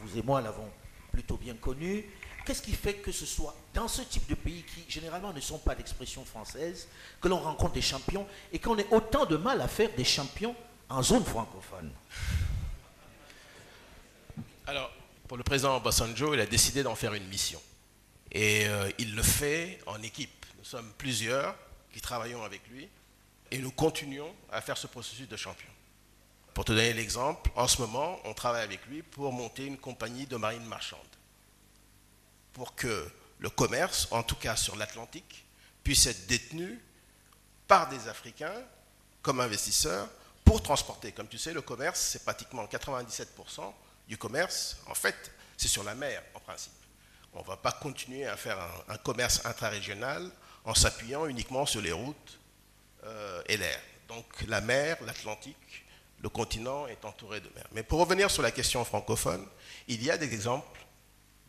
vous 0.00 0.18
et 0.18 0.22
moi 0.22 0.40
l'avons 0.40 0.70
plutôt 1.12 1.36
bien 1.36 1.54
connu. 1.54 2.04
Qu'est-ce 2.44 2.62
qui 2.62 2.72
fait 2.72 2.94
que 2.94 3.10
ce 3.10 3.24
soit 3.24 3.54
dans 3.72 3.88
ce 3.88 4.02
type 4.02 4.28
de 4.28 4.34
pays 4.34 4.64
qui 4.64 4.84
généralement 4.88 5.32
ne 5.32 5.40
sont 5.40 5.58
pas 5.58 5.74
d'expression 5.74 6.24
française, 6.24 6.88
que 7.20 7.28
l'on 7.28 7.40
rencontre 7.40 7.72
des 7.72 7.82
champions 7.82 8.26
et 8.52 8.58
qu'on 8.58 8.76
ait 8.78 8.86
autant 8.90 9.24
de 9.24 9.36
mal 9.36 9.60
à 9.62 9.68
faire 9.68 9.90
des 9.96 10.04
champions 10.04 10.54
en 10.88 11.02
zone 11.02 11.24
francophone? 11.24 11.90
Alors, 14.66 14.90
pour 15.26 15.38
le 15.38 15.42
président 15.42 15.76
Obasanjo, 15.76 16.34
il 16.34 16.40
a 16.40 16.46
décidé 16.46 16.82
d'en 16.82 16.94
faire 16.94 17.14
une 17.14 17.26
mission. 17.28 17.60
Et 18.30 18.66
euh, 18.66 18.90
il 18.98 19.14
le 19.14 19.22
fait 19.22 19.78
en 19.86 20.02
équipe. 20.02 20.44
Nous 20.58 20.64
sommes 20.64 20.92
plusieurs 20.98 21.54
qui 21.92 22.00
travaillons 22.00 22.42
avec 22.42 22.60
lui 22.68 22.88
et 23.50 23.58
nous 23.58 23.70
continuons 23.70 24.34
à 24.50 24.60
faire 24.60 24.76
ce 24.76 24.86
processus 24.86 25.28
de 25.28 25.36
champion. 25.36 25.68
Pour 26.52 26.64
te 26.64 26.72
donner 26.72 26.92
l'exemple, 26.92 27.50
en 27.56 27.66
ce 27.66 27.80
moment, 27.80 28.18
on 28.24 28.34
travaille 28.34 28.62
avec 28.62 28.84
lui 28.86 29.02
pour 29.02 29.32
monter 29.32 29.66
une 29.66 29.78
compagnie 29.78 30.26
de 30.26 30.36
marine 30.36 30.64
marchande. 30.64 31.00
Pour 32.54 32.74
que 32.74 33.08
le 33.38 33.50
commerce, 33.50 34.08
en 34.10 34.22
tout 34.22 34.36
cas 34.36 34.56
sur 34.56 34.76
l'Atlantique, 34.76 35.44
puisse 35.82 36.06
être 36.06 36.26
détenu 36.26 36.82
par 37.68 37.88
des 37.88 38.08
Africains 38.08 38.62
comme 39.22 39.40
investisseurs 39.40 40.08
pour 40.44 40.62
transporter. 40.62 41.12
Comme 41.12 41.28
tu 41.28 41.38
sais, 41.38 41.52
le 41.52 41.62
commerce, 41.62 42.00
c'est 42.00 42.24
pratiquement 42.24 42.64
97% 42.64 43.72
du 44.08 44.18
commerce, 44.18 44.78
en 44.86 44.94
fait, 44.94 45.32
c'est 45.56 45.68
sur 45.68 45.84
la 45.84 45.94
mer, 45.94 46.22
en 46.34 46.40
principe. 46.40 46.72
On 47.32 47.40
ne 47.40 47.46
va 47.46 47.56
pas 47.56 47.72
continuer 47.72 48.26
à 48.26 48.36
faire 48.36 48.58
un, 48.88 48.96
commerce 48.98 49.44
intrarégional 49.44 50.30
en 50.64 50.74
s'appuyant 50.74 51.26
uniquement 51.26 51.66
sur 51.66 51.80
les 51.80 51.92
routes 51.92 52.38
euh, 53.04 53.42
et 53.46 53.56
l'air. 53.56 53.80
Donc 54.08 54.24
la 54.46 54.60
mer, 54.60 54.96
l'Atlantique, 55.04 55.84
le 56.22 56.28
continent 56.28 56.86
est 56.86 57.04
entouré 57.04 57.40
de 57.40 57.48
mer. 57.54 57.64
Mais 57.72 57.82
pour 57.82 58.00
revenir 58.00 58.30
sur 58.30 58.42
la 58.42 58.50
question 58.50 58.84
francophone, 58.84 59.44
il 59.88 60.02
y 60.02 60.10
a 60.10 60.16
des 60.16 60.32
exemples 60.32 60.80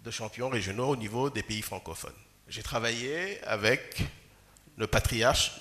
de 0.05 0.11
champions 0.11 0.49
régionaux 0.49 0.89
au 0.89 0.95
niveau 0.95 1.29
des 1.31 1.41
pays 1.41 1.63
francophones. 1.63 2.13
J'ai 2.47 2.61
travaillé 2.61 3.43
avec 3.43 4.03
le 4.77 4.85
patriarche 4.85 5.53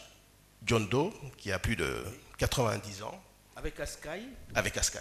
John 0.66 0.86
Doe, 0.86 1.12
qui 1.38 1.50
a 1.50 1.58
plus 1.58 1.76
de 1.76 2.04
90 2.36 3.02
ans. 3.04 3.22
Avec 3.56 3.80
Askai 3.80 4.22
Avec 4.54 4.76
Askai. 4.76 4.98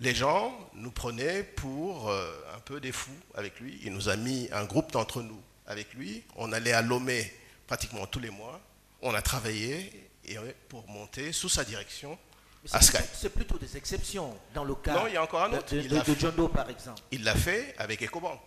Les 0.00 0.14
gens 0.14 0.52
nous 0.74 0.90
prenaient 0.90 1.42
pour 1.42 2.10
euh, 2.10 2.30
un 2.54 2.60
peu 2.60 2.78
des 2.78 2.92
fous 2.92 3.10
avec 3.34 3.58
lui. 3.58 3.80
Il 3.84 3.92
nous 3.94 4.10
a 4.10 4.16
mis 4.16 4.48
un 4.52 4.64
groupe 4.64 4.92
d'entre 4.92 5.22
nous 5.22 5.40
avec 5.66 5.94
lui. 5.94 6.22
On 6.36 6.52
allait 6.52 6.72
à 6.72 6.82
Lomé 6.82 7.32
pratiquement 7.66 8.06
tous 8.06 8.20
les 8.20 8.30
mois. 8.30 8.60
On 9.00 9.14
a 9.14 9.22
travaillé 9.22 10.10
et 10.26 10.36
pour 10.68 10.86
monter 10.88 11.32
sous 11.32 11.48
sa 11.48 11.64
direction. 11.64 12.18
C'est 12.66 13.28
plutôt 13.32 13.58
des 13.58 13.76
exceptions 13.76 14.36
dans 14.54 14.64
le 14.64 14.74
cas 14.74 14.94
non, 14.94 15.06
il 15.06 15.14
y 15.14 15.16
a 15.16 15.22
encore 15.22 15.42
un 15.44 15.52
autre. 15.52 15.74
de, 15.74 15.82
de 15.82 16.18
John 16.18 16.34
Doe, 16.34 16.48
par 16.48 16.68
exemple. 16.68 17.00
Il 17.12 17.22
l'a 17.22 17.34
fait 17.34 17.74
avec 17.78 18.02
EcoBank. 18.02 18.40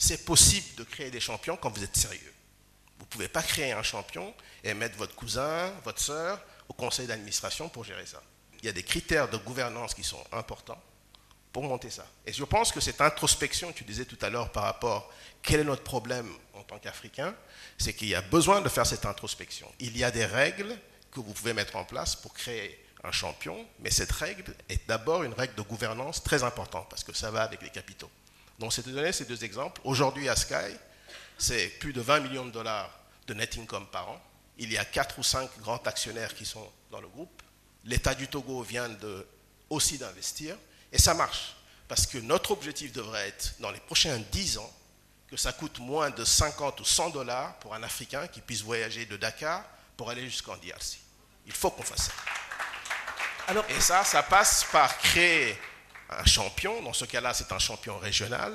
C'est 0.00 0.24
possible 0.24 0.76
de 0.76 0.84
créer 0.84 1.10
des 1.10 1.20
champions 1.20 1.58
quand 1.58 1.68
vous 1.68 1.84
êtes 1.84 1.94
sérieux. 1.94 2.32
Vous 2.98 3.04
ne 3.04 3.10
pouvez 3.10 3.28
pas 3.28 3.42
créer 3.42 3.72
un 3.72 3.82
champion 3.82 4.34
et 4.64 4.72
mettre 4.72 4.96
votre 4.96 5.14
cousin, 5.14 5.70
votre 5.84 6.00
soeur 6.00 6.40
au 6.70 6.72
conseil 6.72 7.06
d'administration 7.06 7.68
pour 7.68 7.84
gérer 7.84 8.06
ça. 8.06 8.22
Il 8.60 8.64
y 8.64 8.70
a 8.70 8.72
des 8.72 8.82
critères 8.82 9.28
de 9.28 9.36
gouvernance 9.36 9.92
qui 9.92 10.02
sont 10.02 10.24
importants 10.32 10.82
pour 11.52 11.64
monter 11.64 11.90
ça. 11.90 12.06
Et 12.24 12.32
je 12.32 12.44
pense 12.44 12.72
que 12.72 12.80
cette 12.80 13.02
introspection, 13.02 13.72
tu 13.72 13.84
disais 13.84 14.06
tout 14.06 14.18
à 14.22 14.30
l'heure 14.30 14.50
par 14.52 14.62
rapport 14.62 15.12
quel 15.42 15.60
est 15.60 15.64
notre 15.64 15.82
problème 15.82 16.32
en 16.54 16.62
tant 16.62 16.78
qu'Africain, 16.78 17.34
c'est 17.76 17.92
qu'il 17.92 18.08
y 18.08 18.14
a 18.14 18.22
besoin 18.22 18.62
de 18.62 18.70
faire 18.70 18.86
cette 18.86 19.04
introspection. 19.04 19.70
Il 19.80 19.98
y 19.98 20.02
a 20.02 20.10
des 20.10 20.24
règles 20.24 20.78
que 21.12 21.20
vous 21.20 21.34
pouvez 21.34 21.52
mettre 21.52 21.76
en 21.76 21.84
place 21.84 22.16
pour 22.16 22.32
créer 22.32 22.82
un 23.04 23.12
champion, 23.12 23.66
mais 23.80 23.90
cette 23.90 24.12
règle 24.12 24.54
est 24.70 24.88
d'abord 24.88 25.24
une 25.24 25.34
règle 25.34 25.56
de 25.56 25.62
gouvernance 25.62 26.22
très 26.22 26.42
importante 26.42 26.88
parce 26.88 27.04
que 27.04 27.12
ça 27.12 27.30
va 27.30 27.42
avec 27.42 27.60
les 27.60 27.70
capitaux. 27.70 28.10
Donc, 28.60 28.74
c'est 28.74 28.86
de 28.86 28.92
donner 28.92 29.10
ces 29.10 29.24
deux 29.24 29.42
exemples. 29.42 29.80
Aujourd'hui, 29.84 30.28
à 30.28 30.36
Sky, 30.36 30.76
c'est 31.38 31.66
plus 31.80 31.94
de 31.94 32.02
20 32.02 32.20
millions 32.20 32.44
de 32.44 32.50
dollars 32.50 32.90
de 33.26 33.32
net 33.32 33.56
income 33.58 33.86
par 33.86 34.10
an. 34.10 34.20
Il 34.58 34.70
y 34.70 34.76
a 34.76 34.84
quatre 34.84 35.18
ou 35.18 35.22
cinq 35.22 35.48
grands 35.60 35.80
actionnaires 35.86 36.34
qui 36.34 36.44
sont 36.44 36.70
dans 36.90 37.00
le 37.00 37.08
groupe. 37.08 37.42
L'État 37.86 38.14
du 38.14 38.28
Togo 38.28 38.62
vient 38.62 38.90
de, 38.90 39.26
aussi 39.70 39.96
d'investir. 39.96 40.58
Et 40.92 40.98
ça 40.98 41.14
marche. 41.14 41.56
Parce 41.88 42.06
que 42.06 42.18
notre 42.18 42.50
objectif 42.50 42.92
devrait 42.92 43.28
être, 43.28 43.54
dans 43.60 43.70
les 43.70 43.80
prochains 43.80 44.18
10 44.30 44.58
ans, 44.58 44.72
que 45.26 45.38
ça 45.38 45.54
coûte 45.54 45.78
moins 45.78 46.10
de 46.10 46.22
50 46.22 46.80
ou 46.80 46.84
100 46.84 47.10
dollars 47.10 47.58
pour 47.60 47.74
un 47.74 47.82
Africain 47.82 48.26
qui 48.26 48.42
puisse 48.42 48.60
voyager 48.60 49.06
de 49.06 49.16
Dakar 49.16 49.64
pour 49.96 50.10
aller 50.10 50.24
jusqu'en 50.24 50.56
DRC. 50.58 50.98
Il 51.46 51.52
faut 51.52 51.70
qu'on 51.70 51.82
fasse 51.82 52.08
ça. 52.08 52.12
Alors, 53.48 53.64
et 53.70 53.80
ça, 53.80 54.04
ça 54.04 54.22
passe 54.22 54.66
par 54.70 54.98
créer 54.98 55.58
un 56.10 56.24
champion. 56.24 56.82
Dans 56.82 56.92
ce 56.92 57.04
cas-là, 57.04 57.34
c'est 57.34 57.52
un 57.52 57.58
champion 57.58 57.98
régional. 57.98 58.52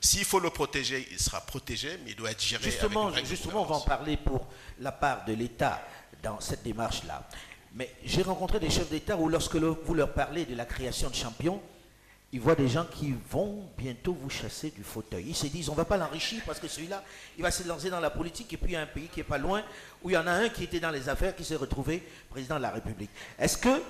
S'il 0.00 0.24
faut 0.24 0.38
le 0.38 0.50
protéger, 0.50 1.08
il 1.10 1.18
sera 1.18 1.40
protégé, 1.40 1.98
mais 2.04 2.10
il 2.10 2.16
doit 2.16 2.30
être 2.30 2.42
géré 2.42 2.62
justement, 2.62 3.08
avec 3.08 3.26
Justement, 3.26 3.62
on 3.62 3.66
va 3.66 3.76
en 3.76 3.80
parler 3.80 4.16
pour 4.16 4.46
la 4.78 4.92
part 4.92 5.24
de 5.24 5.32
l'État 5.32 5.82
dans 6.22 6.40
cette 6.40 6.62
démarche-là. 6.62 7.26
Mais 7.74 7.92
j'ai 8.04 8.22
rencontré 8.22 8.60
des 8.60 8.70
chefs 8.70 8.88
d'État 8.88 9.16
où 9.16 9.28
lorsque 9.28 9.56
vous 9.56 9.94
leur 9.94 10.12
parlez 10.12 10.44
de 10.44 10.54
la 10.54 10.64
création 10.64 11.10
de 11.10 11.14
champions, 11.14 11.60
ils 12.32 12.40
voient 12.40 12.54
des 12.54 12.68
gens 12.68 12.84
qui 12.84 13.14
vont 13.30 13.64
bientôt 13.76 14.12
vous 14.12 14.30
chasser 14.30 14.70
du 14.70 14.84
fauteuil. 14.84 15.24
Ils 15.28 15.34
se 15.34 15.46
disent, 15.46 15.68
on 15.68 15.72
ne 15.72 15.78
va 15.78 15.84
pas 15.84 15.96
l'enrichir 15.96 16.42
parce 16.46 16.60
que 16.60 16.68
celui-là, 16.68 17.02
il 17.36 17.42
va 17.42 17.50
se 17.50 17.66
lancer 17.66 17.90
dans 17.90 18.00
la 18.00 18.10
politique 18.10 18.52
et 18.52 18.56
puis 18.56 18.72
il 18.72 18.74
y 18.74 18.76
a 18.76 18.82
un 18.82 18.86
pays 18.86 19.08
qui 19.08 19.20
est 19.20 19.24
pas 19.24 19.38
loin 19.38 19.62
où 20.02 20.10
il 20.10 20.12
y 20.12 20.16
en 20.16 20.26
a 20.26 20.32
un 20.32 20.48
qui 20.50 20.64
était 20.64 20.80
dans 20.80 20.90
les 20.90 21.08
affaires 21.08 21.34
qui 21.34 21.44
s'est 21.44 21.56
retrouvé 21.56 22.06
président 22.30 22.56
de 22.56 22.62
la 22.62 22.70
République. 22.70 23.10
Est-ce 23.38 23.56
que 23.56 23.82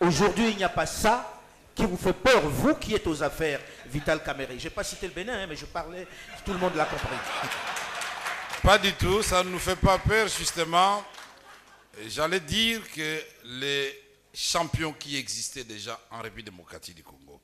aujourd'hui 0.00 0.50
il 0.50 0.56
n'y 0.58 0.64
a 0.64 0.68
pas 0.68 0.86
ça 0.86 1.39
qui 1.80 1.86
vous 1.86 1.96
fait 1.96 2.12
peur, 2.12 2.42
vous 2.42 2.74
qui 2.74 2.94
êtes 2.94 3.06
aux 3.06 3.22
affaires, 3.22 3.60
Vital 3.86 4.22
Caméré 4.22 4.58
Je 4.58 4.64
n'ai 4.64 4.70
pas 4.70 4.84
cité 4.84 5.06
le 5.06 5.14
Bénin, 5.14 5.42
hein, 5.42 5.46
mais 5.48 5.56
je 5.56 5.64
parlais, 5.64 6.06
tout 6.44 6.52
le 6.52 6.58
monde 6.58 6.74
l'a 6.74 6.84
compris. 6.84 7.08
Pas 8.62 8.76
du 8.76 8.92
tout, 8.92 9.22
ça 9.22 9.42
ne 9.42 9.48
nous 9.48 9.58
fait 9.58 9.76
pas 9.76 9.98
peur, 9.98 10.28
justement. 10.28 11.02
J'allais 12.08 12.40
dire 12.40 12.82
que 12.92 13.22
les 13.44 13.98
champions 14.34 14.92
qui 14.92 15.16
existaient 15.16 15.64
déjà 15.64 15.98
en 16.10 16.20
République 16.20 16.44
démocratique 16.50 16.96
du 16.96 17.02
Congo 17.02 17.40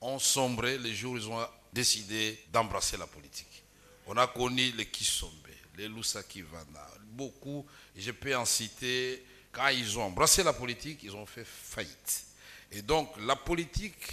ont 0.00 0.18
sombré 0.18 0.76
les 0.78 0.92
jours 0.92 1.12
où 1.12 1.16
ils 1.16 1.28
ont 1.28 1.46
décidé 1.72 2.42
d'embrasser 2.52 2.96
la 2.96 3.06
politique. 3.06 3.62
On 4.08 4.16
a 4.16 4.26
connu 4.26 4.72
les 4.72 4.86
Kisombe, 4.86 5.30
les 5.76 5.86
Lusaki 5.86 6.42
Vana, 6.42 6.84
beaucoup, 7.12 7.64
je 7.96 8.10
peux 8.10 8.36
en 8.36 8.44
citer, 8.44 9.24
quand 9.52 9.68
ils 9.68 9.96
ont 9.96 10.02
embrassé 10.02 10.42
la 10.42 10.52
politique, 10.52 11.04
ils 11.04 11.14
ont 11.14 11.26
fait 11.26 11.44
faillite. 11.46 12.27
Et 12.72 12.82
donc, 12.82 13.10
la 13.26 13.36
politique 13.36 14.12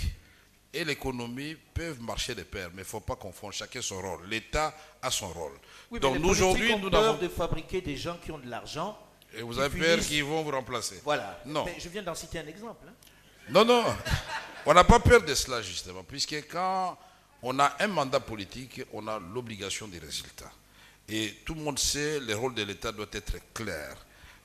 et 0.73 0.83
l'économie 0.83 1.55
peuvent 1.73 2.01
marcher 2.01 2.35
de 2.35 2.43
pair, 2.43 2.69
mais 2.73 2.81
il 2.81 2.85
ne 2.85 2.89
faut 2.89 2.99
pas 2.99 3.15
confondre 3.15 3.53
chacun 3.53 3.81
son 3.81 4.01
rôle. 4.01 4.27
L'État 4.27 4.75
a 5.01 5.09
son 5.09 5.29
rôle. 5.29 5.57
Oui, 5.91 5.99
donc, 5.99 6.23
aujourd'hui, 6.23 6.75
nous 6.77 6.93
avons 6.95 7.17
de 7.17 7.27
fabriquer 7.27 7.81
des 7.81 7.95
gens 7.95 8.17
qui 8.17 8.31
ont 8.31 8.39
de 8.39 8.49
l'argent. 8.49 8.97
Et 9.33 9.41
vous 9.41 9.59
avez 9.59 9.79
peur 9.79 9.99
qu'ils 9.99 10.23
vont 10.23 10.43
vous 10.43 10.51
remplacer. 10.51 11.01
Voilà. 11.03 11.41
Non. 11.45 11.65
Mais 11.65 11.75
je 11.79 11.89
viens 11.89 12.03
d'en 12.03 12.15
citer 12.15 12.39
un 12.39 12.47
exemple. 12.47 12.85
Hein. 12.87 12.93
Non, 13.49 13.65
non. 13.65 13.83
On 14.65 14.73
n'a 14.73 14.83
pas 14.83 14.99
peur 14.99 15.21
de 15.21 15.35
cela, 15.35 15.61
justement, 15.61 16.03
puisque 16.03 16.35
quand 16.49 16.97
on 17.41 17.59
a 17.59 17.75
un 17.79 17.87
mandat 17.87 18.19
politique, 18.19 18.81
on 18.93 19.07
a 19.07 19.19
l'obligation 19.19 19.87
des 19.87 19.99
résultats. 19.99 20.51
Et 21.07 21.35
tout 21.45 21.53
le 21.53 21.61
monde 21.61 21.77
sait, 21.77 22.19
le 22.19 22.35
rôle 22.35 22.55
de 22.55 22.63
l'État 22.63 22.91
doit 22.91 23.05
être 23.11 23.35
clair. 23.53 23.95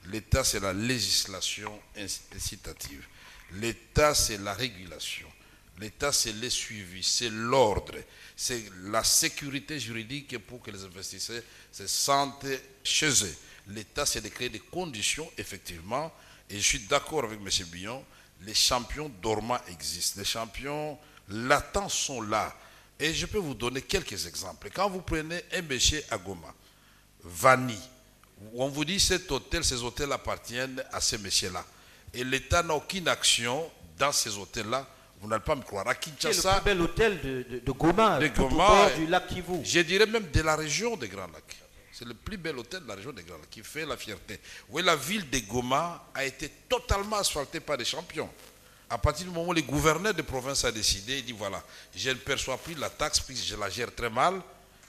L'État, 0.06 0.44
c'est 0.44 0.60
la 0.60 0.72
législation 0.72 1.80
incitative. 1.96 3.06
L'État, 3.54 4.14
c'est 4.14 4.38
la 4.38 4.54
régulation. 4.54 5.26
L'État, 5.78 6.12
c'est 6.12 6.32
le 6.32 6.50
suivi, 6.50 7.02
c'est 7.02 7.30
l'ordre, 7.30 7.96
c'est 8.36 8.62
la 8.84 9.02
sécurité 9.02 9.80
juridique 9.80 10.38
pour 10.46 10.60
que 10.60 10.70
les 10.70 10.84
investisseurs 10.84 11.42
se 11.72 11.86
sentent 11.86 12.46
chez 12.84 13.10
eux. 13.24 13.36
L'État, 13.68 14.04
c'est 14.04 14.20
de 14.20 14.28
créer 14.28 14.50
des 14.50 14.60
conditions, 14.60 15.30
effectivement, 15.38 16.12
et 16.50 16.56
je 16.56 16.62
suis 16.62 16.80
d'accord 16.80 17.24
avec 17.24 17.40
M. 17.40 17.66
Billon, 17.68 18.04
les 18.42 18.54
champions 18.54 19.10
dormants 19.22 19.60
existent, 19.68 20.18
les 20.18 20.26
champions 20.26 20.98
latents 21.28 21.88
sont 21.88 22.20
là. 22.20 22.54
Et 22.98 23.14
je 23.14 23.24
peux 23.24 23.38
vous 23.38 23.54
donner 23.54 23.80
quelques 23.80 24.26
exemples. 24.26 24.68
Quand 24.74 24.90
vous 24.90 25.00
prenez 25.00 25.42
un 25.52 25.62
métier 25.62 26.04
à 26.10 26.18
Goma, 26.18 26.54
Vani, 27.22 27.78
on 28.54 28.68
vous 28.68 28.84
dit 28.84 29.00
cet 29.00 29.30
hôtel, 29.32 29.64
ces 29.64 29.82
hôtels 29.82 30.12
appartiennent 30.12 30.84
à 30.92 31.00
ces 31.00 31.16
messieurs-là 31.18 31.64
et 32.12 32.24
l'État 32.24 32.62
n'a 32.62 32.74
aucune 32.74 33.08
action 33.08 33.70
dans 33.98 34.12
ces 34.12 34.36
hôtels-là. 34.36 34.86
Vous 35.20 35.28
n'allez 35.28 35.42
pas 35.42 35.54
me 35.54 35.62
croire. 35.62 35.86
À 35.86 35.94
Kinshasa. 35.94 36.32
C'est 36.32 36.48
le 36.48 36.54
plus 36.54 36.64
bel 36.64 36.80
hôtel 36.80 37.62
de, 37.64 37.72
Goma, 37.72 38.18
de 38.18 38.28
Goma, 38.28 38.90
du 38.96 39.06
lac 39.06 39.26
Kivu? 39.26 39.60
Je 39.62 39.80
dirais 39.80 40.06
même 40.06 40.30
de 40.30 40.40
la 40.40 40.56
région 40.56 40.96
des 40.96 41.08
Grands 41.08 41.26
Lacs. 41.26 41.56
C'est 41.92 42.06
le 42.06 42.14
plus 42.14 42.38
bel 42.38 42.56
hôtel 42.58 42.82
de 42.82 42.88
la 42.88 42.94
région 42.94 43.12
des 43.12 43.22
Grands 43.22 43.36
Lacs 43.36 43.50
qui 43.50 43.62
fait 43.62 43.84
la 43.84 43.98
fierté. 43.98 44.40
Oui, 44.70 44.82
la 44.82 44.96
ville 44.96 45.28
de 45.28 45.38
Goma 45.40 46.06
a 46.14 46.24
été 46.24 46.50
totalement 46.68 47.16
asphaltée 47.16 47.60
par 47.60 47.76
des 47.76 47.84
champions. 47.84 48.30
À 48.88 48.96
partir 48.96 49.26
du 49.26 49.32
moment 49.32 49.48
où 49.48 49.52
le 49.52 49.60
gouverneur 49.62 50.14
de 50.14 50.22
province 50.22 50.64
a 50.64 50.72
décidé, 50.72 51.18
il 51.18 51.24
dit 51.24 51.32
voilà, 51.32 51.62
je 51.94 52.08
ne 52.08 52.14
perçois 52.14 52.56
plus 52.56 52.74
la 52.74 52.88
taxe 52.88 53.20
puisque 53.20 53.46
je 53.46 53.56
la 53.56 53.68
gère 53.68 53.94
très 53.94 54.10
mal. 54.10 54.40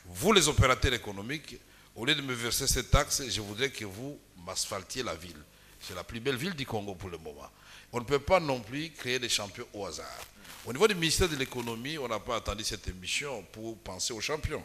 Vous, 0.05 0.31
les 0.31 0.47
opérateurs 0.47 0.93
économiques, 0.93 1.57
au 1.95 2.05
lieu 2.05 2.15
de 2.15 2.21
me 2.21 2.33
verser 2.33 2.67
cette 2.67 2.89
taxe, 2.89 3.21
je 3.29 3.41
voudrais 3.41 3.69
que 3.69 3.85
vous 3.85 4.17
m'asphaltiez 4.45 5.03
la 5.03 5.13
ville. 5.13 5.37
C'est 5.81 5.95
la 5.95 6.03
plus 6.03 6.19
belle 6.19 6.35
ville 6.35 6.53
du 6.53 6.65
Congo 6.65 6.95
pour 6.95 7.09
le 7.09 7.17
moment. 7.17 7.49
On 7.91 7.99
ne 7.99 8.05
peut 8.05 8.19
pas 8.19 8.39
non 8.39 8.59
plus 8.59 8.91
créer 8.91 9.19
des 9.19 9.29
champions 9.29 9.67
au 9.73 9.85
hasard. 9.85 10.25
Au 10.65 10.71
niveau 10.71 10.87
du 10.87 10.95
ministère 10.95 11.27
de 11.27 11.35
l'économie, 11.35 11.97
on 11.97 12.07
n'a 12.07 12.19
pas 12.19 12.35
attendu 12.37 12.63
cette 12.63 12.87
émission 12.87 13.43
pour 13.51 13.77
penser 13.79 14.13
aux 14.13 14.21
champions. 14.21 14.63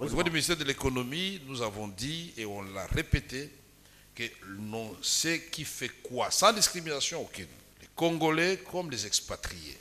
Au 0.00 0.04
niveau 0.06 0.22
du 0.22 0.30
ministère 0.30 0.56
de 0.56 0.64
l'économie, 0.64 1.40
nous 1.46 1.60
avons 1.60 1.88
dit 1.88 2.32
et 2.36 2.46
on 2.46 2.62
l'a 2.62 2.86
répété 2.86 3.50
que 4.14 4.24
l'on 4.42 4.96
sait 5.02 5.48
qui 5.50 5.64
fait 5.64 5.88
quoi, 6.02 6.30
sans 6.30 6.52
discrimination 6.52 7.20
aucune. 7.20 7.48
Les 7.80 7.88
Congolais 7.94 8.58
comme 8.70 8.90
les 8.90 9.06
expatriés. 9.06 9.78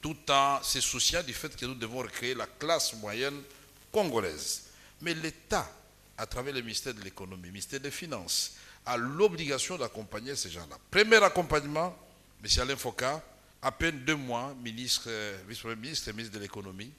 Tout 0.00 0.16
en 0.30 0.62
se 0.62 0.80
souciant 0.80 1.22
du 1.22 1.32
fait 1.34 1.54
que 1.56 1.66
nous 1.66 1.74
devons 1.74 1.98
recréer 1.98 2.34
la 2.34 2.46
classe 2.46 2.94
moyenne 2.94 3.42
congolaise. 3.90 4.64
Mais 5.00 5.14
l'État, 5.14 5.70
à 6.16 6.26
travers 6.26 6.54
le 6.54 6.60
ministère 6.60 6.94
de 6.94 7.02
l'économie, 7.02 7.42
le 7.42 7.48
ministère 7.48 7.80
des 7.80 7.90
Finances, 7.90 8.55
a 8.86 8.96
l'obligation 8.96 9.76
d'accompagner 9.76 10.36
ces 10.36 10.48
gens-là. 10.50 10.78
Premier 10.90 11.16
accompagnement, 11.16 11.96
M. 12.42 12.50
Alain 12.62 12.76
Foka, 12.76 13.22
à 13.60 13.72
peine 13.72 13.98
deux 14.04 14.14
mois, 14.14 14.54
ministre, 14.62 15.04
euh, 15.08 15.36
vice-premier 15.48 15.74
ministre 15.76 16.08
et 16.08 16.12
ministre 16.12 16.34
de 16.34 16.40
l'économie, 16.40 16.92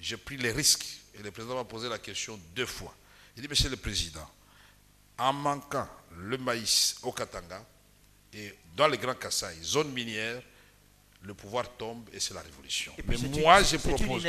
j'ai 0.00 0.16
pris 0.16 0.36
les 0.36 0.50
risques. 0.50 0.86
Et 1.14 1.22
le 1.22 1.30
président 1.30 1.54
m'a 1.54 1.64
posé 1.64 1.88
la 1.88 1.98
question 1.98 2.38
deux 2.54 2.66
fois. 2.66 2.94
Il 3.36 3.42
dit, 3.42 3.48
Monsieur 3.48 3.70
le 3.70 3.76
Président, 3.76 4.28
en 5.16 5.32
manquant 5.32 5.88
le 6.16 6.36
maïs 6.38 6.96
au 7.02 7.12
Katanga 7.12 7.64
et 8.32 8.54
dans 8.76 8.88
les 8.88 8.98
Grands 8.98 9.14
Kassai, 9.14 9.54
zone 9.62 9.92
minière, 9.92 10.42
le 11.22 11.34
pouvoir 11.34 11.68
tombe 11.76 12.08
et 12.12 12.20
c'est 12.20 12.34
la 12.34 12.40
révolution. 12.42 12.92
Mais 13.06 13.16
moi, 13.40 13.62
je 13.62 13.76
propose. 13.76 14.26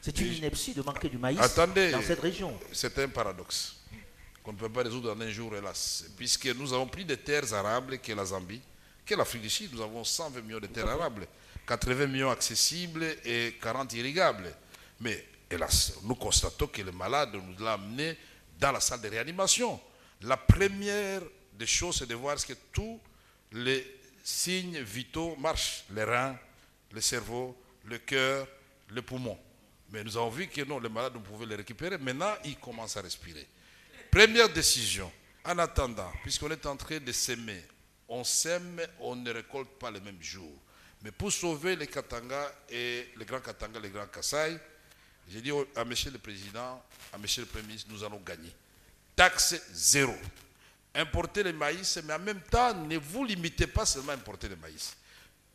C'est 0.00 0.18
une 0.20 0.32
ineptie 0.32 0.74
de 0.74 0.82
manquer 0.82 1.08
du 1.08 1.18
maïs 1.18 1.38
dans 1.38 2.02
cette 2.02 2.20
région. 2.20 2.58
C'est 2.72 2.98
un 2.98 3.08
paradoxe 3.08 3.76
qu'on 4.42 4.52
ne 4.52 4.58
peut 4.58 4.68
pas 4.68 4.82
résoudre 4.82 5.12
en 5.14 5.20
un 5.20 5.30
jour, 5.30 5.54
hélas. 5.56 6.04
Puisque 6.16 6.46
nous 6.46 6.72
avons 6.72 6.86
plus 6.86 7.04
de 7.04 7.14
terres 7.14 7.52
arables 7.54 7.98
que 7.98 8.12
la 8.12 8.24
Zambie, 8.24 8.60
Quelle 9.04 9.20
Afrique 9.20 9.42
du 9.42 9.50
Sud 9.50 9.72
Nous 9.72 9.82
avons 9.82 10.04
120 10.04 10.42
millions 10.42 10.60
de 10.60 10.66
terres 10.66 10.88
arables, 10.88 11.26
80 11.66 12.06
millions 12.06 12.30
accessibles 12.30 13.04
et 13.24 13.56
40 13.60 13.92
irrigables. 13.94 14.52
Mais 15.00 15.26
hélas, 15.50 15.94
nous 16.04 16.14
constatons 16.14 16.66
que 16.68 16.82
le 16.82 16.92
malade 16.92 17.30
nous 17.34 17.64
l'a 17.64 17.74
amené 17.74 18.16
dans 18.58 18.72
la 18.72 18.80
salle 18.80 19.00
de 19.00 19.08
réanimation. 19.08 19.80
La 20.22 20.36
première 20.36 21.22
des 21.54 21.66
choses, 21.66 21.96
c'est 21.98 22.06
de 22.06 22.14
voir 22.14 22.38
ce 22.38 22.46
que 22.46 22.52
tous 22.72 23.00
les 23.52 23.84
signes 24.22 24.80
vitaux 24.80 25.36
marchent. 25.36 25.84
Les 25.90 26.04
reins, 26.04 26.36
le 26.92 27.00
cerveau, 27.00 27.56
le 27.84 27.98
cœur, 27.98 28.46
le 28.88 29.02
poumon. 29.02 29.38
Mais 29.90 30.04
nous 30.04 30.16
avons 30.16 30.30
vu 30.30 30.46
que 30.46 30.62
non, 30.62 30.78
le 30.78 30.88
malade, 30.88 31.12
nous 31.14 31.20
pouvons 31.20 31.44
les 31.44 31.56
récupérer. 31.56 31.98
Maintenant, 31.98 32.34
il 32.44 32.56
commence 32.56 32.96
à 32.96 33.02
respirer. 33.02 33.46
Première 34.12 34.50
décision. 34.50 35.10
En 35.44 35.58
attendant, 35.58 36.12
puisqu'on 36.22 36.50
est 36.50 36.66
en 36.66 36.76
train 36.76 36.98
de 37.00 37.10
s'aimer, 37.12 37.64
on 38.08 38.22
sème, 38.22 38.80
on 39.00 39.16
ne 39.16 39.30
récolte 39.32 39.70
pas 39.78 39.90
le 39.90 40.00
même 40.00 40.22
jour. 40.22 40.52
Mais 41.02 41.10
pour 41.10 41.32
sauver 41.32 41.74
les 41.76 41.86
Katanga 41.86 42.54
et 42.68 43.08
les 43.16 43.24
grands 43.24 43.40
Katanga, 43.40 43.80
les 43.80 43.88
grands 43.88 44.06
Kassai, 44.06 44.56
j'ai 45.30 45.40
dit 45.40 45.50
à 45.74 45.84
Monsieur 45.86 46.10
le 46.10 46.18
Président, 46.18 46.80
à 47.10 47.16
Monsieur 47.18 47.42
le 47.42 47.46
Premier 47.46 47.68
ministre, 47.68 47.88
nous 47.90 48.04
allons 48.04 48.20
gagner. 48.20 48.52
Taxe 49.16 49.60
zéro. 49.72 50.14
Importer 50.94 51.42
le 51.42 51.54
maïs, 51.54 51.98
mais 52.04 52.12
en 52.12 52.18
même 52.18 52.42
temps, 52.42 52.74
ne 52.74 52.98
vous 52.98 53.24
limitez 53.24 53.66
pas 53.66 53.86
seulement 53.86 54.12
à 54.12 54.16
importer 54.16 54.46
le 54.48 54.56
maïs. 54.56 54.94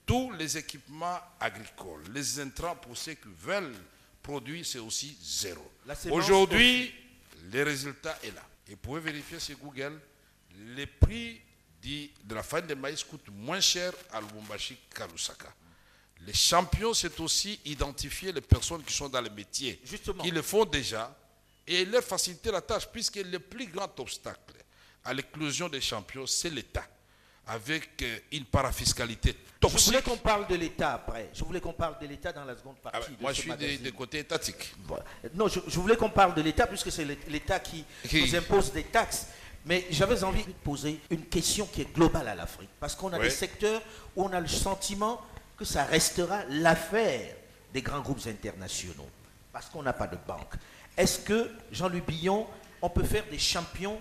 Tous 0.03 0.31
les 0.31 0.57
équipements 0.57 1.19
agricoles, 1.39 2.03
les 2.11 2.39
intrants 2.39 2.75
pour 2.75 2.97
ceux 2.97 3.13
qui 3.13 3.29
veulent 3.39 3.75
produire, 4.23 4.65
c'est 4.65 4.79
aussi 4.79 5.15
zéro. 5.21 5.71
Aujourd'hui, 6.09 6.91
le 7.51 7.63
résultat 7.63 8.17
est 8.23 8.33
là. 8.35 8.43
Et 8.67 8.71
vous 8.71 8.77
pouvez 8.77 8.99
vérifier 9.01 9.39
sur 9.39 9.57
Google, 9.57 9.99
les 10.75 10.85
prix 10.87 11.41
de 11.81 12.35
la 12.35 12.43
farine 12.43 12.67
de 12.67 12.73
maïs 12.73 13.03
coûtent 13.03 13.29
moins 13.29 13.61
cher 13.61 13.93
à 14.11 14.19
Lubumbashi 14.19 14.77
qu'à 14.93 15.07
Lusaka. 15.07 15.53
Les 16.21 16.33
champions, 16.33 16.93
c'est 16.93 17.19
aussi 17.19 17.59
identifier 17.65 18.31
les 18.31 18.41
personnes 18.41 18.83
qui 18.83 18.93
sont 18.93 19.07
dans 19.07 19.21
le 19.21 19.29
métier, 19.29 19.79
Justement. 19.85 20.23
qui 20.23 20.31
le 20.31 20.41
font 20.41 20.65
déjà, 20.65 21.15
et 21.65 21.85
leur 21.85 22.03
faciliter 22.03 22.51
la 22.51 22.61
tâche, 22.61 22.87
puisque 22.91 23.17
le 23.17 23.39
plus 23.39 23.67
grand 23.67 23.97
obstacle 23.99 24.53
à 25.03 25.13
l'éclosion 25.13 25.69
des 25.69 25.79
champions, 25.81 26.25
c'est 26.25 26.49
l'État, 26.49 26.85
avec 27.47 28.01
euh, 28.01 28.17
une 28.31 28.45
parafiscalité 28.45 29.35
Je 29.61 29.67
voulais 29.67 29.73
toxique. 29.73 30.03
qu'on 30.03 30.17
parle 30.17 30.47
de 30.47 30.55
l'État 30.55 30.93
après. 30.93 31.29
Je 31.33 31.43
voulais 31.43 31.61
qu'on 31.61 31.73
parle 31.73 31.97
de 31.99 32.07
l'État 32.07 32.31
dans 32.33 32.43
la 32.45 32.55
seconde 32.57 32.75
Ah 32.85 32.91
partie. 32.91 33.11
de 33.11 33.21
moi, 33.21 33.33
ce 33.33 33.41
je 33.41 33.41
suis 33.81 33.91
côtés 33.93 34.19
étatiques. 34.19 34.73
Bon, 34.79 34.97
Non, 35.33 35.47
je, 35.47 35.59
je 35.67 35.79
voulais 35.79 35.95
qu'on 35.95 36.09
parle 36.09 36.33
de 36.35 36.41
l'État 36.41 36.67
puisque 36.67 36.91
c'est 36.91 37.05
l'État 37.27 37.59
qui, 37.59 37.83
Qui- 38.07 38.21
nous 38.21 38.35
impose 38.35 38.71
des 38.71 38.83
taxes. 38.83 39.27
Mais 39.65 39.85
j'avais 39.89 40.23
envie 40.23 40.43
de 40.45 40.51
poser 40.51 40.99
une 41.09 41.25
question 41.25 41.65
qui 41.65 41.81
est 41.81 41.93
globale 41.93 42.27
à 42.29 42.35
l'Afrique. 42.35 42.69
Parce 42.79 42.95
qu'on 42.95 43.11
a 43.11 43.17
Oui. 43.17 43.23
des 43.25 43.29
secteurs 43.29 43.81
où 44.15 44.23
on 44.23 44.31
a 44.31 44.39
le 44.39 44.47
sentiment 44.47 45.21
que 45.57 45.65
ça 45.65 45.83
restera 45.83 46.43
l'affaire 46.49 47.35
des 47.73 47.81
grands 47.81 47.99
groupes 48.01 48.25
internationaux. 48.27 49.09
Parce 49.51 49.65
qu'on 49.67 49.81
n'a 49.83 49.93
pas 49.93 50.07
de 50.07 50.17
banque. 50.27 50.53
Est-ce 50.95 51.19
que, 51.19 51.49
Jean-Louis 51.71 52.01
Billon, 52.01 52.47
on 52.81 52.89
peut 52.89 53.03
faire 53.03 53.25
des 53.29 53.39
champions 53.39 53.99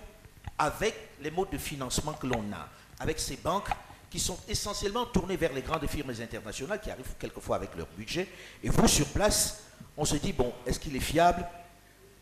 avec 0.57 0.95
les 1.21 1.31
modes 1.31 1.49
de 1.51 1.57
financement 1.57 2.13
que 2.13 2.27
l'on 2.27 2.45
a? 2.53 2.69
Avec 2.99 3.19
ces 3.19 3.37
banques 3.37 3.69
qui 4.09 4.19
sont 4.19 4.37
essentiellement 4.47 5.05
tournées 5.05 5.37
vers 5.37 5.53
les 5.53 5.61
grandes 5.61 5.85
firmes 5.87 6.09
internationales 6.09 6.79
qui 6.81 6.89
arrivent 6.89 7.15
quelquefois 7.19 7.57
avec 7.57 7.75
leur 7.75 7.87
budget. 7.97 8.27
Et 8.63 8.69
vous, 8.69 8.87
sur 8.87 9.07
place, 9.07 9.63
on 9.97 10.05
se 10.05 10.15
dit, 10.15 10.33
bon, 10.33 10.53
est-ce 10.65 10.79
qu'il 10.79 10.95
est 10.95 11.01
fiable? 11.01 11.45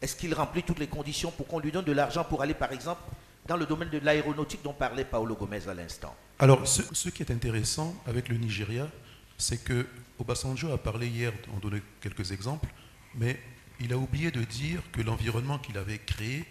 Est-ce 0.01 0.15
qu'il 0.15 0.33
remplit 0.33 0.63
toutes 0.63 0.79
les 0.79 0.87
conditions 0.87 1.31
pour 1.31 1.47
qu'on 1.47 1.59
lui 1.59 1.71
donne 1.71 1.85
de 1.85 1.91
l'argent 1.91 2.23
pour 2.23 2.41
aller, 2.41 2.53
par 2.53 2.71
exemple, 2.71 3.01
dans 3.47 3.57
le 3.57 3.65
domaine 3.65 3.89
de 3.89 3.99
l'aéronautique 3.99 4.61
dont 4.63 4.73
parlait 4.73 5.05
Paolo 5.05 5.35
Gomez 5.35 5.67
à 5.67 5.73
l'instant? 5.73 6.15
Alors, 6.39 6.67
ce, 6.67 7.09
qui 7.09 7.23
est 7.23 7.31
intéressant 7.31 7.95
avec 8.05 8.29
le 8.29 8.37
Nigeria, 8.37 8.89
c'est 9.37 9.63
que 9.63 9.85
Obasanjo 10.19 10.71
a 10.71 10.77
parlé 10.77 11.07
hier, 11.07 11.31
on 11.55 11.59
donnait 11.59 11.83
quelques 12.01 12.31
exemples, 12.31 12.69
mais 13.13 13.39
il 13.79 13.93
a 13.93 13.97
oublié 13.97 14.31
de 14.31 14.43
dire 14.43 14.81
que 14.91 15.01
l'environnement 15.01 15.59
qu'il 15.59 15.77
avait 15.77 15.99
créé, 15.99 16.45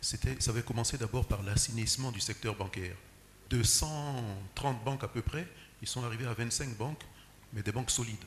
ça 0.00 0.16
avait 0.48 0.62
commencé 0.62 0.98
d'abord 0.98 1.26
par 1.26 1.42
l'assainissement 1.42 2.10
du 2.10 2.20
secteur 2.20 2.54
bancaire. 2.54 2.96
De 3.50 3.62
130 3.62 4.84
banques 4.84 5.04
à 5.04 5.08
peu 5.08 5.22
près, 5.22 5.46
ils 5.82 5.88
sont 5.88 6.04
arrivés 6.04 6.26
à 6.26 6.34
25 6.34 6.76
banques, 6.76 7.02
mais 7.52 7.62
des 7.62 7.72
banques 7.72 7.90
solides. 7.90 8.24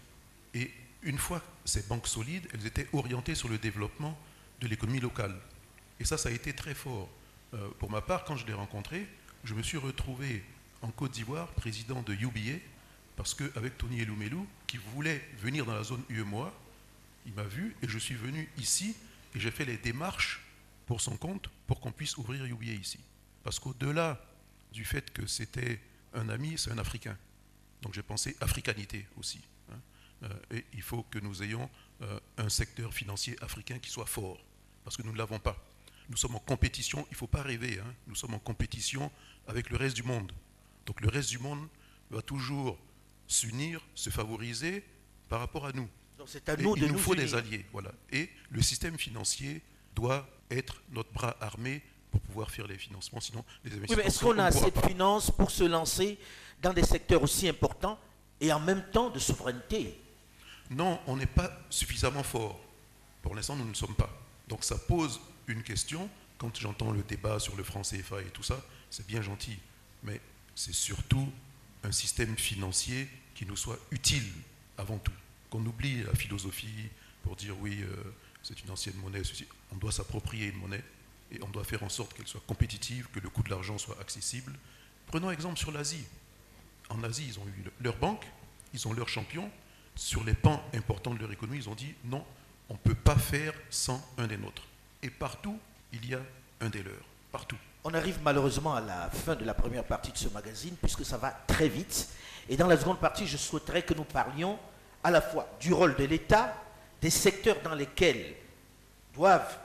Et 0.53 0.69
une 1.01 1.17
fois 1.17 1.41
ces 1.65 1.88
banques 1.88 2.07
solides, 2.07 2.47
elles 2.53 2.65
étaient 2.65 2.88
orientées 2.93 3.36
sur 3.36 3.47
le 3.47 3.57
développement 3.57 4.17
de 4.59 4.67
l'économie 4.67 4.99
locale. 4.99 5.36
Et 5.99 6.05
ça, 6.05 6.17
ça 6.17 6.29
a 6.29 6.31
été 6.31 6.53
très 6.53 6.73
fort. 6.73 7.09
Euh, 7.53 7.69
pour 7.79 7.89
ma 7.89 8.01
part, 8.01 8.25
quand 8.25 8.36
je 8.36 8.45
l'ai 8.45 8.53
rencontré, 8.53 9.07
je 9.43 9.53
me 9.53 9.63
suis 9.63 9.77
retrouvé 9.77 10.43
en 10.81 10.89
Côte 10.89 11.12
d'Ivoire, 11.12 11.47
président 11.49 12.01
de 12.01 12.13
UBA, 12.13 12.59
parce 13.15 13.33
qu'avec 13.33 13.77
Tony 13.77 14.01
Elumelu, 14.01 14.39
qui 14.67 14.77
voulait 14.77 15.21
venir 15.39 15.65
dans 15.65 15.75
la 15.75 15.83
zone 15.83 16.03
UEMOA, 16.09 16.51
il 17.25 17.33
m'a 17.33 17.43
vu 17.43 17.75
et 17.81 17.88
je 17.88 17.97
suis 17.97 18.15
venu 18.15 18.49
ici 18.57 18.95
et 19.36 19.39
j'ai 19.39 19.51
fait 19.51 19.65
les 19.65 19.77
démarches 19.77 20.41
pour 20.86 20.99
son 20.99 21.15
compte 21.15 21.49
pour 21.67 21.79
qu'on 21.79 21.91
puisse 21.91 22.17
ouvrir 22.17 22.43
UBA 22.43 22.73
ici. 22.73 22.99
Parce 23.43 23.59
qu'au-delà 23.59 24.19
du 24.73 24.86
fait 24.86 25.12
que 25.13 25.25
c'était 25.27 25.79
un 26.13 26.29
ami, 26.29 26.57
c'est 26.57 26.71
un 26.71 26.77
Africain. 26.77 27.17
Donc 27.81 27.93
j'ai 27.93 28.03
pensé 28.03 28.36
africanité 28.41 29.07
aussi. 29.17 29.41
hein. 29.71 29.79
Euh, 30.23 30.57
et 30.57 30.65
il 30.73 30.81
faut 30.81 31.03
que 31.03 31.19
nous 31.19 31.43
ayons 31.43 31.69
euh, 32.01 32.19
un 32.38 32.49
secteur 32.49 32.93
financier 32.93 33.36
africain 33.41 33.77
qui 33.79 33.89
soit 33.89 34.05
fort, 34.05 34.43
parce 34.83 34.97
que 34.97 35.03
nous 35.03 35.12
ne 35.12 35.17
l'avons 35.17 35.39
pas. 35.39 35.57
Nous 36.09 36.17
sommes 36.17 36.36
en 36.36 36.39
compétition, 36.39 37.05
il 37.09 37.13
ne 37.13 37.17
faut 37.17 37.27
pas 37.27 37.41
rêver, 37.43 37.79
hein. 37.79 37.93
nous 38.07 38.15
sommes 38.15 38.33
en 38.33 38.39
compétition 38.39 39.12
avec 39.47 39.69
le 39.69 39.77
reste 39.77 39.95
du 39.95 40.03
monde. 40.03 40.31
Donc 40.86 41.01
le 41.01 41.09
reste 41.09 41.29
du 41.29 41.39
monde 41.39 41.67
va 42.09 42.21
toujours 42.21 42.77
s'unir, 43.27 43.81
se 43.95 44.09
favoriser 44.09 44.83
par 45.29 45.39
rapport 45.39 45.65
à 45.65 45.71
nous. 45.71 45.89
Donc 46.17 46.27
c'est 46.29 46.47
à 46.49 46.53
Et 46.53 46.63
nous 46.63 46.75
de 46.75 46.81
il 46.81 46.88
nous 46.88 46.93
nous 46.93 46.99
faut 46.99 47.13
unir. 47.13 47.25
des 47.25 47.36
alliés. 47.36 47.65
Voilà. 47.71 47.91
Et 48.12 48.29
le 48.49 48.62
système 48.62 48.97
financier 48.97 49.62
doit 49.95 50.29
être 50.51 50.81
notre 50.91 51.12
bras 51.12 51.36
armé 51.41 51.81
pour 52.13 52.21
pouvoir 52.21 52.52
faire 52.52 52.67
les 52.67 52.78
financements, 52.78 53.19
sinon 53.19 53.43
les 53.65 53.71
Oui, 53.71 53.78
investissements. 53.78 54.04
mais 54.04 54.08
est-ce 54.08 54.23
on 54.26 54.28
qu'on 54.34 54.39
a 54.39 54.45
assez 54.45 54.69
de 54.71 54.80
finances 54.88 55.32
pour 55.32 55.49
se 55.49 55.63
lancer 55.63 56.19
dans 56.62 56.71
des 56.71 56.84
secteurs 56.84 57.23
aussi 57.23 57.49
importants 57.49 57.99
et 58.39 58.54
en 58.54 58.60
même 58.60 58.84
temps 58.91 59.10
de 59.10 59.17
souveraineté? 59.17 59.99
Non, 60.69 60.99
on 61.08 61.17
n'est 61.17 61.26
pas 61.26 61.52
suffisamment 61.71 62.21
fort. 62.23 62.60
Pour 63.23 63.34
l'instant, 63.36 63.56
nous 63.56 63.63
ne 63.63 63.69
le 63.69 63.76
sommes 63.76 63.95
pas. 63.95 64.10
Donc 64.47 64.63
ça 64.63 64.78
pose 64.78 65.19
une 65.47 65.63
question. 65.63 66.08
Quand 66.38 66.56
j'entends 66.60 66.91
le 66.91 67.02
débat 67.02 67.39
sur 67.39 67.56
le 67.56 67.63
franc 67.63 67.82
CFA 67.82 68.21
et 68.21 68.26
tout 68.32 68.43
ça, 68.43 68.62
c'est 68.91 69.08
bien 69.08 69.21
gentil. 69.23 69.58
Mais 70.04 70.21
c'est 70.56 70.73
surtout 70.73 71.28
un 71.84 71.91
système 71.91 72.38
financier 72.38 73.10
qui 73.34 73.45
nous 73.47 73.56
soit 73.58 73.80
utile 73.91 74.30
avant 74.78 74.99
tout. 74.99 75.12
Qu'on 75.49 75.65
oublie 75.65 76.04
la 76.04 76.13
philosophie 76.13 76.89
pour 77.23 77.36
dire 77.36 77.56
oui, 77.60 77.80
euh, 77.82 77.95
c'est 78.43 78.62
une 78.63 78.69
ancienne 78.69 78.95
monnaie, 78.97 79.23
ceci. 79.23 79.47
On 79.71 79.78
doit 79.78 79.91
s'approprier 79.91 80.47
une 80.47 80.58
monnaie 80.58 80.84
et 81.31 81.39
on 81.43 81.49
doit 81.49 81.63
faire 81.63 81.83
en 81.83 81.89
sorte 81.89 82.13
qu'elle 82.13 82.27
soit 82.27 82.43
compétitive, 82.45 83.07
que 83.13 83.19
le 83.19 83.29
coût 83.29 83.43
de 83.43 83.49
l'argent 83.49 83.77
soit 83.77 83.99
accessible. 83.99 84.53
Prenons 85.07 85.31
exemple 85.31 85.57
sur 85.57 85.71
l'Asie. 85.71 86.05
En 86.89 87.03
Asie, 87.03 87.25
ils 87.27 87.39
ont 87.39 87.47
eu 87.47 87.63
leur 87.81 87.95
banque, 87.97 88.25
ils 88.73 88.88
ont 88.88 88.93
leurs 88.93 89.09
champions. 89.09 89.49
Sur 89.95 90.23
les 90.23 90.33
pans 90.33 90.63
importants 90.73 91.13
de 91.13 91.19
leur 91.19 91.31
économie, 91.31 91.59
ils 91.59 91.69
ont 91.69 91.75
dit 91.75 91.93
non, 92.05 92.25
on 92.69 92.73
ne 92.73 92.79
peut 92.79 92.95
pas 92.95 93.15
faire 93.15 93.53
sans 93.69 94.03
un 94.17 94.25
des 94.27 94.38
nôtres. 94.38 94.63
Et 95.03 95.09
partout, 95.09 95.59
il 95.91 96.09
y 96.09 96.15
a 96.15 96.19
un 96.62 96.69
des 96.69 96.81
leurs. 96.81 97.05
Partout. 97.31 97.57
On 97.83 97.93
arrive 97.93 98.19
malheureusement 98.23 98.73
à 98.73 98.81
la 98.81 99.09
fin 99.09 99.36
de 99.36 99.43
la 99.43 99.53
première 99.53 99.83
partie 99.83 100.12
de 100.12 100.17
ce 100.17 100.29
magazine 100.29 100.75
puisque 100.81 101.05
ça 101.05 101.17
va 101.17 101.31
très 101.31 101.67
vite. 101.67 102.09
Et 102.49 102.57
dans 102.57 102.67
la 102.67 102.77
seconde 102.77 102.99
partie, 102.99 103.27
je 103.27 103.38
souhaiterais 103.38 103.83
que 103.83 103.93
nous 103.93 104.03
parlions 104.03 104.57
à 105.03 105.12
la 105.12 105.21
fois 105.21 105.47
du 105.59 105.73
rôle 105.73 105.95
de 105.95 106.05
l'État, 106.05 106.55
des 107.01 107.09
secteurs 107.09 107.62
dans 107.63 107.75
lesquels 107.75 108.36
doivent 109.13 109.57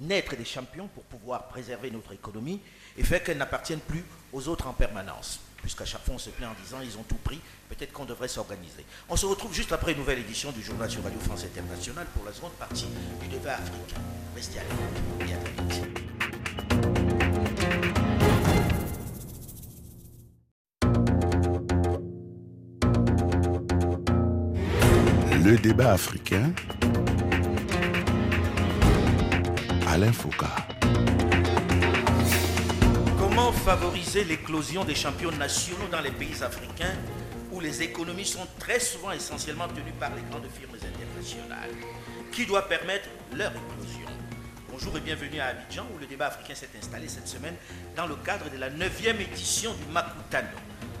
naître 0.00 0.36
des 0.36 0.44
champions 0.44 0.88
pour 0.88 1.04
pouvoir 1.04 1.48
préserver 1.48 1.90
notre 1.90 2.12
économie 2.12 2.60
et 2.96 3.04
faire 3.04 3.22
qu'elle 3.22 3.38
n'appartienne 3.38 3.80
plus 3.80 4.04
aux 4.32 4.48
autres 4.48 4.66
en 4.66 4.72
permanence. 4.72 5.40
Puisqu'à 5.58 5.84
chaque 5.84 6.02
fois 6.02 6.14
on 6.14 6.18
se 6.18 6.30
plaint 6.30 6.50
en 6.50 6.62
disant 6.62 6.78
ils 6.82 6.96
ont 6.96 7.02
tout 7.02 7.18
pris, 7.22 7.38
peut-être 7.68 7.92
qu'on 7.92 8.06
devrait 8.06 8.28
s'organiser. 8.28 8.84
On 9.08 9.16
se 9.16 9.26
retrouve 9.26 9.54
juste 9.54 9.72
après 9.72 9.92
une 9.92 9.98
nouvelle 9.98 10.20
édition 10.20 10.52
du 10.52 10.62
journal 10.62 10.90
sur 10.90 11.02
Radio 11.02 11.20
France 11.20 11.44
Internationale 11.44 12.06
pour 12.14 12.24
la 12.24 12.32
seconde 12.32 12.52
partie 12.52 12.86
du 13.20 13.28
débat 13.28 13.54
africain. 13.54 14.00
Restez 14.34 14.58
à 14.58 14.62
l'écoute 14.62 15.28
et 15.28 15.34
à 15.34 15.36
très 15.36 15.52
vite. 15.64 16.00
Le 25.44 25.58
débat 25.58 25.92
africain. 25.92 26.52
Alain 29.92 30.12
Foucault. 30.12 30.46
Comment 33.18 33.50
favoriser 33.50 34.22
l'éclosion 34.22 34.84
des 34.84 34.94
champions 34.94 35.32
nationaux 35.32 35.88
dans 35.90 36.00
les 36.00 36.12
pays 36.12 36.44
africains 36.44 36.94
où 37.50 37.58
les 37.58 37.82
économies 37.82 38.24
sont 38.24 38.46
très 38.60 38.78
souvent 38.78 39.10
essentiellement 39.10 39.66
tenues 39.66 39.92
par 39.98 40.10
les 40.14 40.22
grandes 40.30 40.46
firmes 40.48 40.76
internationales 40.76 41.70
Qui 42.30 42.46
doit 42.46 42.68
permettre 42.68 43.08
leur 43.34 43.50
éclosion? 43.50 44.06
Bonjour 44.70 44.96
et 44.96 45.00
bienvenue 45.00 45.40
à 45.40 45.46
Abidjan 45.46 45.84
où 45.92 45.98
le 45.98 46.06
débat 46.06 46.26
africain 46.26 46.54
s'est 46.54 46.70
installé 46.78 47.08
cette 47.08 47.26
semaine 47.26 47.56
dans 47.96 48.06
le 48.06 48.14
cadre 48.14 48.48
de 48.48 48.58
la 48.58 48.70
9e 48.70 49.20
édition 49.20 49.74
du 49.74 49.92
Makutano, 49.92 50.46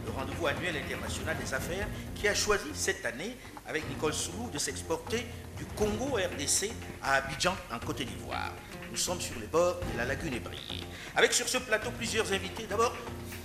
le 0.04 0.10
rendez-vous 0.10 0.48
annuel 0.48 0.74
international 0.76 1.36
des 1.38 1.54
affaires, 1.54 1.86
qui 2.16 2.26
a 2.26 2.34
choisi 2.34 2.68
cette 2.74 3.06
année, 3.06 3.36
avec 3.68 3.88
Nicole 3.88 4.14
Soulou, 4.14 4.50
de 4.52 4.58
s'exporter 4.58 5.24
du 5.56 5.64
Congo 5.76 6.16
RDC 6.16 6.72
à 7.04 7.14
Abidjan, 7.14 7.54
en 7.72 7.78
Côte 7.78 8.02
d'Ivoire. 8.02 8.52
Nous 8.90 8.96
sommes 8.96 9.20
sur 9.20 9.38
les 9.38 9.46
bords 9.46 9.78
de 9.92 9.98
la 9.98 10.04
lagune 10.04 10.34
ébriée. 10.34 10.82
Avec 11.14 11.32
sur 11.32 11.48
ce 11.48 11.58
plateau 11.58 11.90
plusieurs 11.92 12.32
invités. 12.32 12.66
D'abord, 12.68 12.92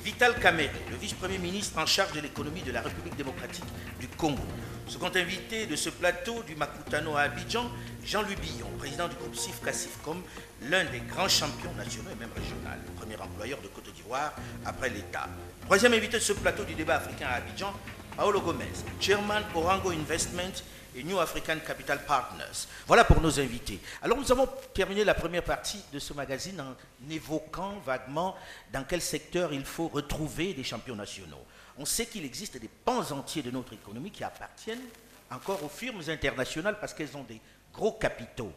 Vital 0.03 0.39
Kamere, 0.39 0.71
le 0.89 0.97
vice-premier 0.97 1.37
ministre 1.37 1.77
en 1.79 1.85
charge 1.85 2.13
de 2.13 2.19
l'économie 2.19 2.61
de 2.63 2.71
la 2.71 2.81
République 2.81 3.15
démocratique 3.15 3.63
du 3.99 4.07
Congo. 4.07 4.41
Second 4.87 5.11
invité 5.15 5.67
de 5.67 5.75
ce 5.75 5.89
plateau 5.89 6.43
du 6.43 6.55
Makutano 6.55 7.15
à 7.15 7.21
Abidjan, 7.21 7.69
Jean-Louis 8.03 8.35
Billon, 8.35 8.69
président 8.77 9.07
du 9.07 9.15
groupe 9.15 9.35
SIFCA 9.35 9.73
SIFCOM, 9.73 10.21
l'un 10.63 10.85
des 10.85 10.99
grands 10.99 11.29
champions 11.29 11.73
nationaux 11.73 12.09
et 12.11 12.19
même 12.19 12.29
régionaux, 12.35 12.61
le 12.85 12.91
premier 12.93 13.17
employeur 13.17 13.59
de 13.61 13.67
Côte 13.67 13.91
d'Ivoire 13.93 14.33
après 14.65 14.89
l'État. 14.89 15.27
Troisième 15.65 15.93
invité 15.93 16.17
de 16.17 16.23
ce 16.23 16.33
plateau 16.33 16.63
du 16.63 16.75
débat 16.75 16.97
africain 16.97 17.27
à 17.27 17.35
Abidjan, 17.35 17.73
Paolo 18.15 18.41
Gomez, 18.41 18.65
chairman 18.99 19.41
Orango 19.55 19.89
Investment 19.89 20.61
et 20.95 21.03
New 21.03 21.19
African 21.19 21.57
Capital 21.65 22.03
Partners. 22.05 22.67
Voilà 22.87 23.03
pour 23.03 23.19
nos 23.19 23.39
invités. 23.39 23.79
Alors 24.01 24.17
nous 24.17 24.31
avons 24.31 24.47
terminé 24.73 25.03
la 25.03 25.13
première 25.13 25.43
partie 25.43 25.81
de 25.91 25.99
ce 25.99 26.13
magazine 26.13 26.59
en 26.61 26.75
évoquant 27.09 27.79
vaguement 27.85 28.35
dans 28.71 28.85
quel 28.85 29.01
secteur 29.01 29.51
il 29.53 29.65
faut 29.65 29.89
retrouver 29.89 30.53
des 30.53 30.63
champions 30.63 30.95
nationaux. 30.95 31.43
On 31.77 31.85
sait 31.85 32.05
qu'il 32.05 32.23
existe 32.23 32.57
des 32.57 32.69
pans 32.69 33.11
entiers 33.11 33.43
de 33.43 33.51
notre 33.51 33.73
économie 33.73 34.11
qui 34.11 34.23
appartiennent 34.23 34.87
encore 35.29 35.61
aux 35.63 35.69
firmes 35.69 36.01
internationales 36.07 36.77
parce 36.79 36.93
qu'elles 36.93 37.17
ont 37.17 37.23
des 37.23 37.41
gros 37.73 37.91
capitaux. 37.91 38.53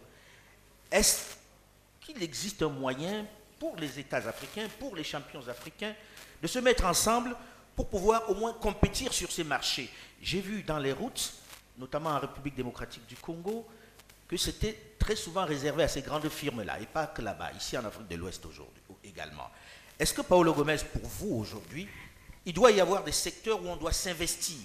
Est-ce 0.93 1.35
qu'il 2.01 2.23
existe 2.23 2.63
un 2.63 2.69
moyen 2.69 3.27
pour 3.59 3.75
les 3.77 3.99
États 3.99 4.29
africains, 4.29 4.69
pour 4.79 4.95
les 4.95 5.03
champions 5.03 5.47
africains, 5.49 5.95
de 6.41 6.47
se 6.47 6.61
mettre 6.61 6.85
ensemble 6.85 7.35
pour 7.75 7.89
pouvoir 7.89 8.31
au 8.31 8.35
moins 8.35 8.53
compétir 8.53 9.13
sur 9.13 9.33
ces 9.33 9.43
marchés? 9.43 9.91
J'ai 10.23 10.41
vu 10.41 10.63
dans 10.63 10.79
les 10.79 10.93
routes 10.93 11.33
notamment 11.79 12.11
en 12.11 12.19
République 12.19 12.55
démocratique 12.55 13.07
du 13.07 13.17
Congo, 13.17 13.67
que 14.27 14.37
c'était 14.37 14.77
très 14.99 15.17
souvent 15.17 15.47
réservé 15.47 15.85
à 15.85 15.89
ces 15.89 16.03
grandes 16.03 16.29
firmes-là, 16.29 16.81
et 16.81 16.87
pas 16.87 17.07
que 17.07 17.23
là-bas, 17.23 17.53
ici 17.57 17.79
en 17.79 17.85
Afrique 17.85 18.09
de 18.09 18.17
l'Ouest 18.17 18.45
aujourd'hui 18.45 18.83
également. 19.05 19.51
Est-ce 19.99 20.13
que 20.13 20.23
Paolo 20.23 20.53
Gomez, 20.53 20.77
pour 20.93 21.09
vous 21.09 21.35
aujourd'hui, 21.37 21.89
il 22.45 22.53
doit 22.53 22.71
y 22.71 22.81
avoir 22.81 23.05
des 23.05 23.13
secteurs 23.13 23.63
où 23.63 23.69
on 23.69 23.77
doit 23.77 23.93
s'investir, 23.93 24.59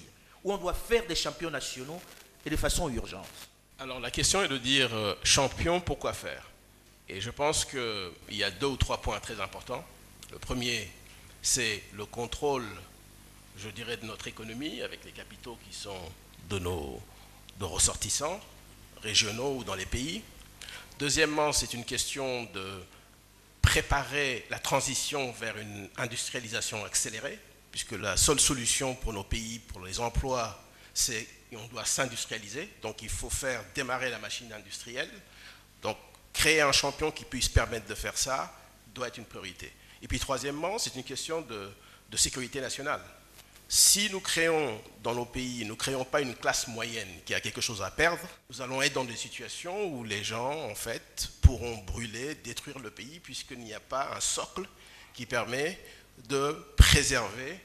où 0.43 0.53
on 0.53 0.57
doit 0.57 0.73
faire 0.73 1.07
des 1.07 1.15
champions 1.15 1.49
nationaux 1.49 2.01
et 2.45 2.49
de 2.49 2.55
façon 2.55 2.89
urgente? 2.89 3.27
Alors 3.79 3.99
la 3.99 4.11
question 4.11 4.43
est 4.43 4.47
de 4.47 4.57
dire 4.57 4.93
euh, 4.93 5.15
champion, 5.23 5.81
pourquoi 5.81 6.13
faire? 6.13 6.49
Et 7.09 7.19
je 7.19 7.31
pense 7.31 7.65
qu'il 7.65 8.11
y 8.31 8.43
a 8.43 8.51
deux 8.51 8.67
ou 8.67 8.77
trois 8.77 9.01
points 9.01 9.19
très 9.19 9.39
importants. 9.41 9.83
Le 10.31 10.39
premier, 10.39 10.89
c'est 11.41 11.83
le 11.93 12.05
contrôle, 12.05 12.65
je 13.57 13.69
dirais, 13.69 13.97
de 13.97 14.05
notre 14.05 14.27
économie 14.27 14.81
avec 14.81 15.03
les 15.03 15.11
capitaux 15.11 15.57
qui 15.67 15.75
sont 15.75 15.99
de 16.49 16.59
nos, 16.59 17.01
ressortissants 17.59 18.41
régionaux 19.01 19.57
ou 19.57 19.63
dans 19.63 19.75
les 19.75 19.85
pays. 19.85 20.21
Deuxièmement, 20.99 21.53
c'est 21.53 21.73
une 21.73 21.85
question 21.85 22.43
de 22.53 22.83
préparer 23.61 24.45
la 24.49 24.59
transition 24.59 25.31
vers 25.31 25.57
une 25.57 25.89
industrialisation 25.97 26.83
accélérée, 26.83 27.39
puisque 27.71 27.93
la 27.93 28.17
seule 28.17 28.39
solution 28.39 28.95
pour 28.95 29.13
nos 29.13 29.23
pays, 29.23 29.59
pour 29.59 29.85
les 29.85 30.01
emplois, 30.01 30.61
c'est 30.93 31.25
qu'on 31.49 31.65
doit 31.67 31.85
s'industrialiser. 31.85 32.67
Donc 32.81 33.01
il 33.01 33.09
faut 33.09 33.29
faire 33.29 33.63
démarrer 33.73 34.09
la 34.09 34.19
machine 34.19 34.51
industrielle. 34.51 35.09
Donc 35.81 35.97
créer 36.33 36.61
un 36.61 36.73
champion 36.73 37.11
qui 37.11 37.23
puisse 37.23 37.47
permettre 37.47 37.87
de 37.87 37.95
faire 37.95 38.17
ça 38.17 38.53
doit 38.93 39.07
être 39.07 39.17
une 39.17 39.25
priorité. 39.25 39.71
Et 40.01 40.07
puis 40.09 40.19
troisièmement, 40.19 40.77
c'est 40.77 40.95
une 40.95 41.03
question 41.03 41.41
de 41.41 42.17
sécurité 42.17 42.59
nationale 42.59 43.01
si 43.75 44.07
nous 44.11 44.19
créons 44.19 44.79
dans 45.01 45.15
nos 45.15 45.25
pays, 45.25 45.65
nous 45.65 45.73
ne 45.73 45.79
créons 45.79 46.05
pas 46.05 46.21
une 46.21 46.35
classe 46.35 46.67
moyenne 46.67 47.09
qui 47.25 47.33
a 47.33 47.39
quelque 47.39 47.59
chose 47.59 47.81
à 47.81 47.89
perdre, 47.89 48.21
nous 48.51 48.61
allons 48.61 48.83
être 48.83 48.93
dans 48.93 49.03
des 49.03 49.15
situations 49.15 49.87
où 49.87 50.03
les 50.03 50.23
gens, 50.23 50.69
en 50.69 50.75
fait, 50.75 51.31
pourront 51.41 51.77
brûler, 51.77 52.35
détruire 52.35 52.77
le 52.77 52.91
pays, 52.91 53.19
puisqu'il 53.19 53.57
n'y 53.57 53.73
a 53.73 53.79
pas 53.79 54.11
un 54.15 54.19
socle 54.19 54.67
qui 55.15 55.25
permet 55.25 55.79
de 56.29 56.55
préserver 56.77 57.59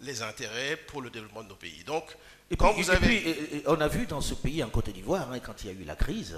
les 0.00 0.22
intérêts 0.22 0.76
pour 0.76 1.00
le 1.00 1.10
développement 1.10 1.44
de 1.44 1.50
nos 1.50 1.54
pays. 1.54 1.84
Donc, 1.86 2.06
et 2.50 2.56
quand 2.56 2.72
vous 2.72 2.90
avez... 2.90 3.62
on 3.68 3.80
a 3.80 3.86
vu 3.86 4.06
dans 4.06 4.20
ce 4.20 4.34
pays, 4.34 4.64
en 4.64 4.68
Côte 4.68 4.90
d'Ivoire, 4.90 5.30
hein, 5.30 5.38
quand 5.38 5.62
il 5.62 5.66
y 5.68 5.70
a 5.70 5.80
eu 5.80 5.84
la 5.84 5.94
crise, 5.94 6.36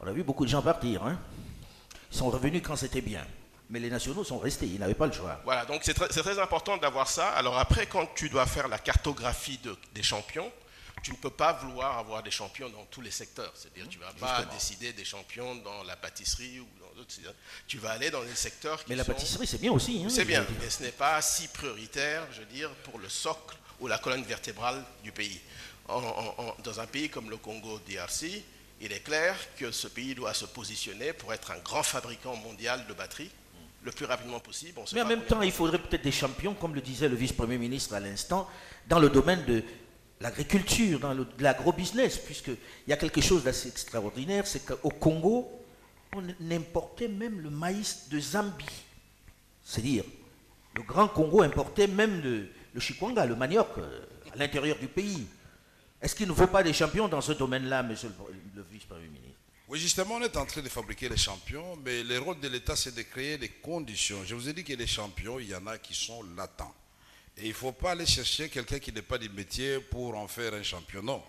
on 0.00 0.06
a 0.06 0.12
vu 0.12 0.22
beaucoup 0.22 0.46
de 0.46 0.50
gens 0.50 0.62
partir. 0.62 1.04
Hein. 1.04 1.20
Ils 2.10 2.16
sont 2.16 2.30
revenus 2.30 2.62
quand 2.64 2.76
c'était 2.76 3.02
bien 3.02 3.26
mais 3.70 3.78
les 3.78 3.88
nationaux 3.88 4.24
sont 4.24 4.38
restés, 4.38 4.66
ils 4.66 4.80
n'avaient 4.80 4.94
pas 4.94 5.06
le 5.06 5.12
choix. 5.12 5.40
Voilà, 5.44 5.64
donc 5.64 5.82
c'est 5.84 5.94
très, 5.94 6.38
important 6.38 6.76
d'avoir 6.76 7.08
ça. 7.08 7.28
Alors 7.30 7.56
après, 7.58 7.86
quand 7.86 8.06
tu 8.14 8.28
dois 8.28 8.46
faire 8.46 8.68
la 8.68 8.78
cartographie 8.78 9.60
des 9.94 10.02
champions, 10.02 10.50
tu 11.02 11.12
ne 11.12 11.16
peux 11.16 11.30
pas 11.30 11.52
vouloir 11.52 11.96
avoir 11.98 12.22
des 12.22 12.30
champions 12.30 12.68
dans 12.68 12.84
tous 12.86 13.00
les 13.00 13.10
secteurs. 13.10 13.52
C'est-à-dire 13.54 13.88
tu 13.88 13.98
ne 13.98 14.04
vas 14.04 14.12
pas 14.12 14.44
décider 14.52 14.92
des 14.92 15.04
champions 15.04 15.54
dans 15.56 15.84
la 15.84 15.96
pâtisserie 15.96 16.60
ou 16.60 16.66
dans 16.80 16.94
d'autres. 16.96 17.14
Tu 17.66 17.78
vas 17.78 17.92
aller 17.92 18.10
dans 18.10 18.22
les 18.22 18.34
secteurs 18.34 18.82
qui 18.82 18.90
Mais 18.90 18.96
la 18.96 19.04
pâtisserie, 19.04 19.46
c'est 19.46 19.60
bien 19.60 19.72
aussi. 19.72 20.02
Hein, 20.04 20.08
c'est 20.10 20.24
bien, 20.24 20.44
mais 20.60 20.68
ce 20.68 20.82
n'est 20.82 20.92
pas 20.92 21.22
si 21.22 21.48
prioritaire, 21.48 22.26
je 22.32 22.40
veux 22.40 22.46
dire, 22.46 22.70
pour 22.82 22.98
le 22.98 23.08
socle 23.08 23.56
ou 23.78 23.86
la 23.86 23.98
colonne 23.98 24.24
vertébrale 24.24 24.84
du 25.04 25.12
pays. 25.12 25.40
dans 25.88 26.80
un 26.80 26.86
pays 26.86 27.08
comme 27.08 27.30
le 27.30 27.36
Congo 27.36 27.78
DRC, 27.88 28.42
il 28.82 28.92
est 28.92 29.00
clair 29.00 29.36
que 29.56 29.70
ce 29.70 29.86
pays 29.86 30.14
doit 30.14 30.34
se 30.34 30.44
positionner 30.44 31.12
pour 31.12 31.32
être 31.32 31.50
un 31.52 31.58
grand 31.58 31.82
fabricant 31.82 32.34
mondial 32.36 32.84
de 32.86 32.94
batteries 32.94 33.30
le 33.82 33.90
plus 33.92 34.04
rapidement 34.04 34.40
possible. 34.40 34.78
Mais 34.92 35.02
en 35.02 35.06
même 35.06 35.22
temps, 35.22 35.42
il 35.42 35.52
faudrait 35.52 35.78
peut-être 35.78 36.02
des 36.02 36.12
champions, 36.12 36.54
comme 36.54 36.74
le 36.74 36.80
disait 36.80 37.08
le 37.08 37.16
vice-premier 37.16 37.58
ministre 37.58 37.94
à 37.94 38.00
l'instant, 38.00 38.48
dans 38.88 38.98
le 38.98 39.08
domaine 39.08 39.44
de 39.46 39.62
l'agriculture, 40.20 41.00
dans 41.00 41.16
l'agro-business, 41.38 42.18
puisqu'il 42.18 42.56
y 42.88 42.92
a 42.92 42.96
quelque 42.96 43.20
chose 43.20 43.44
d'assez 43.44 43.68
extraordinaire, 43.68 44.46
c'est 44.46 44.64
qu'au 44.66 44.90
Congo, 44.90 45.50
on 46.14 46.22
importait 46.50 47.08
même 47.08 47.40
le 47.40 47.50
maïs 47.50 48.08
de 48.10 48.20
Zambie. 48.20 48.66
C'est-à-dire, 49.64 50.04
le 50.74 50.82
Grand 50.82 51.08
Congo 51.08 51.42
importait 51.42 51.86
même 51.86 52.20
le, 52.20 52.48
le 52.74 52.80
chikwanga, 52.80 53.24
le 53.24 53.36
manioc, 53.36 53.68
euh, 53.78 54.00
à 54.34 54.36
l'intérieur 54.36 54.76
du 54.78 54.88
pays. 54.88 55.26
Est-ce 56.02 56.14
qu'il 56.14 56.28
ne 56.28 56.32
faut 56.32 56.46
pas 56.46 56.62
des 56.62 56.72
champions 56.72 57.08
dans 57.08 57.20
ce 57.20 57.32
domaine-là, 57.32 57.82
monsieur 57.82 58.10
le 58.54 58.64
vice-premier 58.70 59.06
ministre? 59.08 59.29
Oui, 59.70 59.78
justement, 59.78 60.16
on 60.16 60.22
est 60.22 60.36
en 60.36 60.44
train 60.46 60.62
de 60.62 60.68
fabriquer 60.68 61.08
les 61.08 61.16
champions, 61.16 61.76
mais 61.76 62.02
le 62.02 62.18
rôle 62.18 62.40
de 62.40 62.48
l'État, 62.48 62.74
c'est 62.74 62.92
de 62.92 63.02
créer 63.02 63.38
les 63.38 63.50
conditions. 63.50 64.24
Je 64.24 64.34
vous 64.34 64.48
ai 64.48 64.52
dit 64.52 64.64
que 64.64 64.72
les 64.72 64.86
champions, 64.88 65.38
il 65.38 65.46
y 65.46 65.54
en 65.54 65.64
a 65.68 65.78
qui 65.78 65.94
sont 65.94 66.24
latents. 66.36 66.74
Et 67.36 67.42
il 67.44 67.50
ne 67.50 67.54
faut 67.54 67.70
pas 67.70 67.92
aller 67.92 68.04
chercher 68.04 68.48
quelqu'un 68.48 68.80
qui 68.80 68.92
n'est 68.92 69.00
pas 69.00 69.16
du 69.16 69.28
métier 69.28 69.78
pour 69.78 70.16
en 70.16 70.26
faire 70.26 70.54
un 70.54 70.64
champion. 70.64 71.04
Non. 71.04 71.22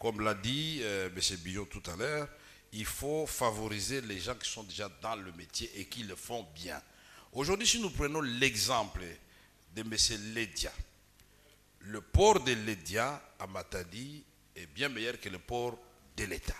Comme 0.00 0.20
l'a 0.20 0.34
dit 0.34 0.80
euh, 0.82 1.08
M. 1.14 1.36
Billot 1.44 1.66
tout 1.66 1.82
à 1.88 1.94
l'heure, 1.94 2.28
il 2.72 2.84
faut 2.84 3.24
favoriser 3.24 4.00
les 4.00 4.18
gens 4.18 4.34
qui 4.34 4.50
sont 4.50 4.64
déjà 4.64 4.90
dans 5.00 5.14
le 5.14 5.30
métier 5.30 5.70
et 5.76 5.84
qui 5.84 6.02
le 6.02 6.16
font 6.16 6.44
bien. 6.56 6.82
Aujourd'hui, 7.34 7.68
si 7.68 7.78
nous 7.78 7.90
prenons 7.90 8.20
l'exemple 8.20 9.04
de 9.76 9.82
M. 9.82 9.94
Ledia, 10.34 10.72
le 11.82 12.00
port 12.00 12.40
de 12.40 12.50
Ledia 12.52 13.22
à 13.38 13.46
Matadi 13.46 14.24
est 14.56 14.66
bien 14.66 14.88
meilleur 14.88 15.20
que 15.20 15.28
le 15.28 15.38
port 15.38 15.78
de 16.16 16.24
l'État. 16.24 16.56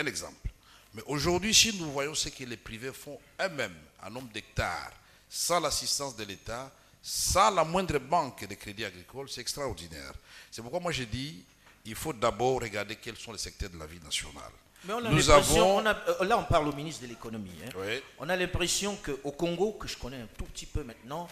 Un 0.00 0.06
exemple. 0.06 0.48
Mais 0.94 1.02
aujourd'hui, 1.06 1.52
si 1.52 1.76
nous 1.76 1.92
voyons 1.92 2.14
ce 2.14 2.30
que 2.30 2.44
les 2.44 2.56
privés 2.56 2.92
font 2.92 3.18
eux-mêmes 3.40 3.76
en 4.02 4.10
nombre 4.10 4.32
d'hectares, 4.32 4.92
sans 5.28 5.60
l'assistance 5.60 6.16
de 6.16 6.24
l'État, 6.24 6.72
sans 7.02 7.50
la 7.50 7.64
moindre 7.64 7.98
banque 7.98 8.46
de 8.46 8.54
crédit 8.54 8.84
agricole, 8.84 9.28
c'est 9.28 9.42
extraordinaire. 9.42 10.12
C'est 10.50 10.62
pourquoi 10.62 10.80
moi 10.80 10.90
j'ai 10.90 11.04
dit, 11.04 11.44
il 11.84 11.94
faut 11.94 12.14
d'abord 12.14 12.62
regarder 12.62 12.96
quels 12.96 13.16
sont 13.16 13.32
les 13.32 13.38
secteurs 13.38 13.68
de 13.68 13.78
la 13.78 13.86
vie 13.86 14.00
nationale. 14.02 14.52
Mais 14.86 14.94
on 14.94 15.04
a 15.04 15.10
nous 15.10 15.30
avons... 15.30 15.86
Euh, 15.86 16.24
là 16.24 16.38
on 16.38 16.44
parle 16.44 16.68
au 16.68 16.72
ministre 16.72 17.02
de 17.02 17.08
l'économie. 17.08 17.52
Hein. 17.66 17.98
On 18.18 18.28
a 18.30 18.36
l'impression 18.36 18.96
qu'au 18.96 19.32
Congo, 19.32 19.72
que 19.72 19.86
je 19.86 19.98
connais 19.98 20.16
un 20.16 20.28
tout 20.38 20.46
petit 20.46 20.66
peu 20.66 20.82
maintenant, 20.82 21.28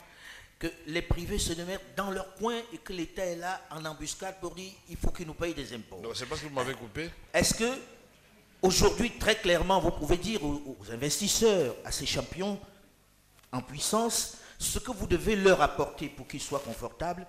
que 0.58 0.66
les 0.88 1.02
privés 1.02 1.38
se 1.38 1.54
mettent 1.54 1.94
dans 1.96 2.10
leur 2.10 2.34
coin 2.34 2.60
et 2.72 2.78
que 2.78 2.92
l'État 2.92 3.24
est 3.24 3.36
là 3.36 3.62
en 3.70 3.82
embuscade 3.86 4.38
pour 4.40 4.54
dire 4.54 4.72
il 4.90 4.96
faut 4.98 5.10
qu'ils 5.10 5.26
nous 5.26 5.34
payent 5.34 5.54
des 5.54 5.72
impôts. 5.72 6.02
C'est 6.14 6.26
parce 6.26 6.42
que 6.42 6.46
vous 6.48 6.54
m'avez 6.54 6.74
coupé. 6.74 7.08
Est-ce 7.32 7.54
que 7.54 7.72
Aujourd'hui, 8.60 9.12
très 9.18 9.36
clairement, 9.36 9.80
vous 9.80 9.92
pouvez 9.92 10.16
dire 10.16 10.42
aux, 10.44 10.76
investisseurs, 10.92 11.74
à 11.84 11.92
ces 11.92 12.06
champions 12.06 12.58
en 13.52 13.62
puissance, 13.62 14.36
ce 14.58 14.78
que 14.78 14.90
vous 14.90 15.06
devez 15.06 15.36
leur 15.36 15.62
apporter 15.62 16.08
pour 16.08 16.26
qu'ils 16.26 16.40
soient 16.40 16.58
confortables 16.58 17.26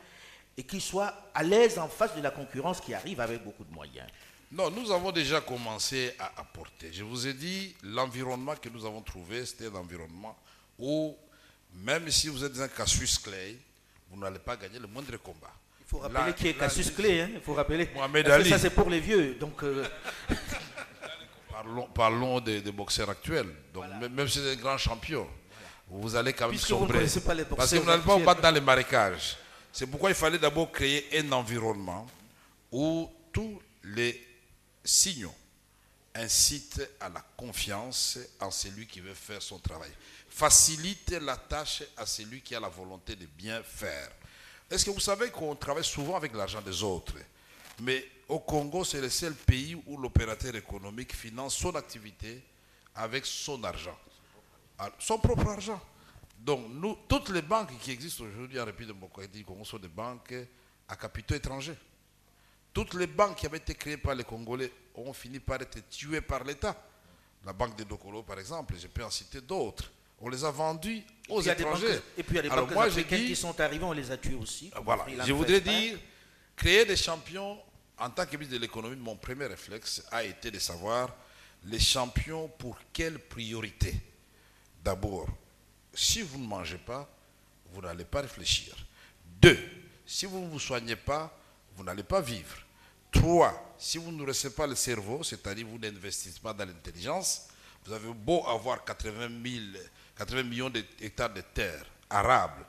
et 0.57 0.63
qu'ils 0.63 0.81
soient 0.81 1.13
à 1.33 1.43
l'aise 1.43 1.77
en 1.77 1.87
face 1.87 2.15
de 2.15 2.21
la 2.21 2.31
concurrence 2.31 2.81
qui 2.81 2.93
arrive 2.93 3.21
avec 3.21 3.43
beaucoup 3.43 3.63
de 3.63 3.71
moyens. 3.71 4.07
Non, 4.51 4.71
nous 4.71 4.91
avons 4.91 5.11
déjà 5.11 5.39
commencé 5.41 6.15
à 6.17 6.31
apporter. 6.41 6.89
Je 6.91 7.03
vous 7.03 7.27
ai 7.27 7.33
dit, 7.33 7.75
l'environnement 7.83 8.55
que 8.55 8.69
nous 8.69 8.83
avons 8.83 9.01
trouvé, 9.01 9.45
c'était 9.45 9.67
un 9.67 9.75
environnement 9.75 10.35
où, 10.79 11.15
même 11.75 12.09
si 12.09 12.29
vous 12.29 12.43
êtes 12.43 12.59
un 12.59 12.67
Cassius 12.67 13.19
Clay, 13.19 13.55
vous 14.09 14.19
n'allez 14.19 14.39
pas 14.39 14.57
gagner 14.57 14.79
le 14.79 14.87
moindre 14.87 15.15
combat. 15.17 15.53
Il 15.81 15.85
faut 15.85 15.99
rappeler 15.99 16.33
qui 16.33 16.47
est 16.47 16.53
Cassius 16.55 16.89
Clay, 16.89 17.21
hein, 17.21 17.29
il 17.35 17.41
faut 17.41 17.53
rappeler. 17.53 17.87
Mohamed 17.93 18.27
Ali. 18.27 18.49
ça, 18.49 18.57
c'est 18.57 18.71
pour 18.71 18.89
les 18.89 18.99
vieux. 18.99 19.35
Donc, 19.35 19.61
euh, 19.63 19.87
Parlons, 21.93 22.39
des, 22.39 22.61
boxeurs 22.71 23.09
actuels. 23.09 23.53
Donc, 23.73 23.85
même 23.99 24.27
si 24.27 24.39
c'est 24.39 24.53
un 24.53 24.55
grand 24.55 24.77
champion, 24.77 25.27
vous 25.89 26.15
allez 26.15 26.33
quand 26.33 26.49
même 26.49 26.57
sombrer. 26.57 26.99
Parce 27.55 27.71
que 27.71 27.77
vous 27.77 27.85
n'allez 27.85 28.01
pas 28.03 28.17
vous 28.17 28.23
battre 28.23 28.41
dans 28.41 28.51
les 28.51 28.61
marécages. 28.61 29.37
C'est 29.71 29.87
pourquoi 29.87 30.09
il 30.09 30.15
fallait 30.15 30.39
d'abord 30.39 30.71
créer 30.71 31.07
un 31.19 31.31
environnement 31.31 32.07
où 32.71 33.09
tous 33.31 33.61
les 33.83 34.25
signaux 34.83 35.33
incitent 36.15 36.81
à 36.99 37.09
la 37.09 37.23
confiance 37.37 38.17
en 38.39 38.51
celui 38.51 38.87
qui 38.87 38.99
veut 38.99 39.13
faire 39.13 39.41
son 39.41 39.59
travail. 39.59 39.91
Facilite 40.29 41.11
la 41.21 41.37
tâche 41.37 41.83
à 41.97 42.05
celui 42.05 42.41
qui 42.41 42.55
a 42.55 42.59
la 42.59 42.69
volonté 42.69 43.15
de 43.15 43.25
bien 43.25 43.61
faire. 43.63 44.09
Est-ce 44.69 44.85
que 44.85 44.91
vous 44.91 44.99
savez 44.99 45.29
qu'on 45.29 45.55
travaille 45.55 45.83
souvent 45.83 46.15
avec 46.15 46.33
l'argent 46.33 46.61
des 46.61 46.83
autres? 46.83 47.13
Mais 47.81 48.05
au 48.29 48.39
Congo, 48.39 48.83
c'est 48.83 49.01
le 49.01 49.09
seul 49.09 49.33
pays 49.33 49.75
où 49.87 49.97
l'opérateur 49.97 50.55
économique 50.55 51.13
finance 51.15 51.55
son 51.57 51.75
activité 51.75 52.41
avec 52.95 53.25
son 53.25 53.63
argent, 53.63 53.97
Ah, 54.77 54.89
son 54.99 55.17
propre 55.19 55.47
argent. 55.49 55.81
Donc, 56.39 56.67
nous, 56.69 56.97
toutes 57.07 57.29
les 57.29 57.41
banques 57.41 57.77
qui 57.79 57.91
existent 57.91 58.23
aujourd'hui 58.23 58.59
en 58.59 58.65
République 58.65 58.93
démocratique 58.93 59.33
du 59.33 59.43
Congo 59.43 59.65
sont 59.65 59.77
des 59.77 59.89
banques 59.89 60.33
à 60.87 60.95
capitaux 60.95 61.35
étrangers. 61.35 61.75
Toutes 62.73 62.93
les 62.93 63.07
banques 63.07 63.35
qui 63.35 63.45
avaient 63.45 63.57
été 63.57 63.75
créées 63.75 63.97
par 63.97 64.15
les 64.15 64.23
Congolais 64.23 64.71
ont 64.95 65.11
fini 65.11 65.39
par 65.39 65.61
être 65.61 65.89
tuées 65.89 66.21
par 66.21 66.43
l'État. 66.45 66.75
La 67.45 67.51
banque 67.51 67.75
de 67.75 67.83
Dokolo, 67.83 68.23
par 68.23 68.39
exemple, 68.39 68.75
je 68.79 68.87
peux 68.87 69.03
en 69.03 69.09
citer 69.09 69.41
d'autres. 69.41 69.91
On 70.21 70.29
les 70.29 70.43
a 70.45 70.51
vendues 70.51 71.01
aux 71.29 71.41
banques- 71.41 71.47
étrangers. 71.59 71.99
et 72.17 72.23
puis 72.23 72.33
il 72.33 72.35
y 72.35 72.39
a 72.39 72.41
des 72.43 72.49
Alors 72.49 72.65
banques 72.67 72.75
moi, 72.75 72.89
j'ai 72.89 72.99
africaines 73.01 73.21
dit, 73.21 73.27
qui 73.27 73.35
sont 73.35 73.59
arrivées, 73.59 73.83
on 73.85 73.91
les 73.93 74.11
a 74.11 74.17
tuées 74.17 74.35
aussi. 74.35 74.71
voilà, 74.83 75.05
je 75.25 75.33
voudrais 75.33 75.61
dire, 75.61 75.97
créer 76.55 76.85
des 76.85 76.95
champions, 76.97 77.57
en 77.99 78.09
tant 78.09 78.25
que 78.25 78.35
ministre 78.37 78.55
de 78.55 78.61
l'économie, 78.61 78.95
mon 78.95 79.15
premier 79.15 79.45
réflexe 79.45 80.03
a 80.11 80.23
été 80.23 80.51
de 80.51 80.59
savoir 80.59 81.13
les 81.65 81.79
champions 81.79 82.47
pour 82.47 82.77
quelle 82.93 83.19
priorité. 83.19 83.93
D'abord, 84.83 85.27
si 85.93 86.21
vous 86.21 86.39
ne 86.39 86.47
mangez 86.47 86.77
pas, 86.77 87.09
vous 87.71 87.81
n'allez 87.81 88.05
pas 88.05 88.21
réfléchir. 88.21 88.75
Deux, 89.41 89.59
si 90.05 90.25
vous 90.25 90.39
ne 90.39 90.47
vous 90.47 90.59
soignez 90.59 90.95
pas, 90.95 91.35
vous 91.75 91.83
n'allez 91.83 92.03
pas 92.03 92.21
vivre. 92.21 92.57
Trois, 93.11 93.75
si 93.77 93.97
vous 93.97 94.11
ne 94.11 94.17
nourrissez 94.17 94.51
pas 94.51 94.67
le 94.67 94.75
cerveau, 94.75 95.23
c'est-à-dire 95.23 95.67
vous 95.67 95.79
n'investissez 95.79 96.39
pas 96.39 96.53
dans 96.53 96.65
l'intelligence, 96.65 97.47
vous 97.85 97.93
avez 97.93 98.13
beau 98.13 98.45
avoir 98.47 98.83
80, 98.83 99.29
000, 99.43 99.83
80 100.17 100.43
millions 100.43 100.69
d'hectares 100.69 101.33
de 101.33 101.41
terre 101.41 101.85
arables 102.09 102.65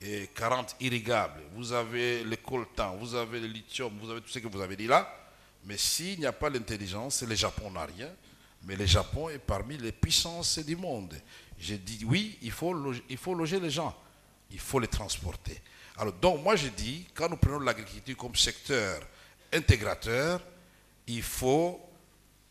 et 0.00 0.28
40 0.34 0.76
irrigables, 0.80 1.42
vous 1.54 1.72
avez 1.72 2.24
le 2.24 2.36
coltan, 2.36 2.96
vous 2.96 3.14
avez 3.14 3.40
le 3.40 3.46
lithium, 3.46 3.92
vous 4.00 4.10
avez 4.10 4.20
tout 4.20 4.30
ce 4.30 4.38
que 4.38 4.48
vous 4.48 4.60
avez 4.60 4.76
dit 4.76 4.86
là, 4.86 5.14
mais 5.64 5.76
s'il 5.76 6.18
n'y 6.20 6.26
a 6.26 6.32
pas 6.32 6.48
l'intelligence, 6.48 7.22
le 7.22 7.34
Japon 7.34 7.70
n'a 7.70 7.84
rien, 7.84 8.10
mais 8.64 8.76
le 8.76 8.86
Japon 8.86 9.28
est 9.28 9.38
parmi 9.38 9.76
les 9.76 9.92
puissances 9.92 10.58
du 10.58 10.76
monde. 10.76 11.14
J'ai 11.58 11.76
dit 11.76 12.04
oui, 12.06 12.38
il 12.40 12.50
faut, 12.50 12.72
loger, 12.72 13.02
il 13.10 13.18
faut 13.18 13.34
loger 13.34 13.60
les 13.60 13.70
gens, 13.70 13.94
il 14.50 14.58
faut 14.58 14.78
les 14.78 14.88
transporter. 14.88 15.60
Alors 15.98 16.14
donc 16.14 16.42
moi 16.42 16.56
je 16.56 16.68
dis, 16.68 17.06
quand 17.14 17.28
nous 17.28 17.36
prenons 17.36 17.60
l'agriculture 17.60 18.16
comme 18.16 18.34
secteur 18.34 19.02
intégrateur, 19.52 20.40
il 21.06 21.22
faut 21.22 21.78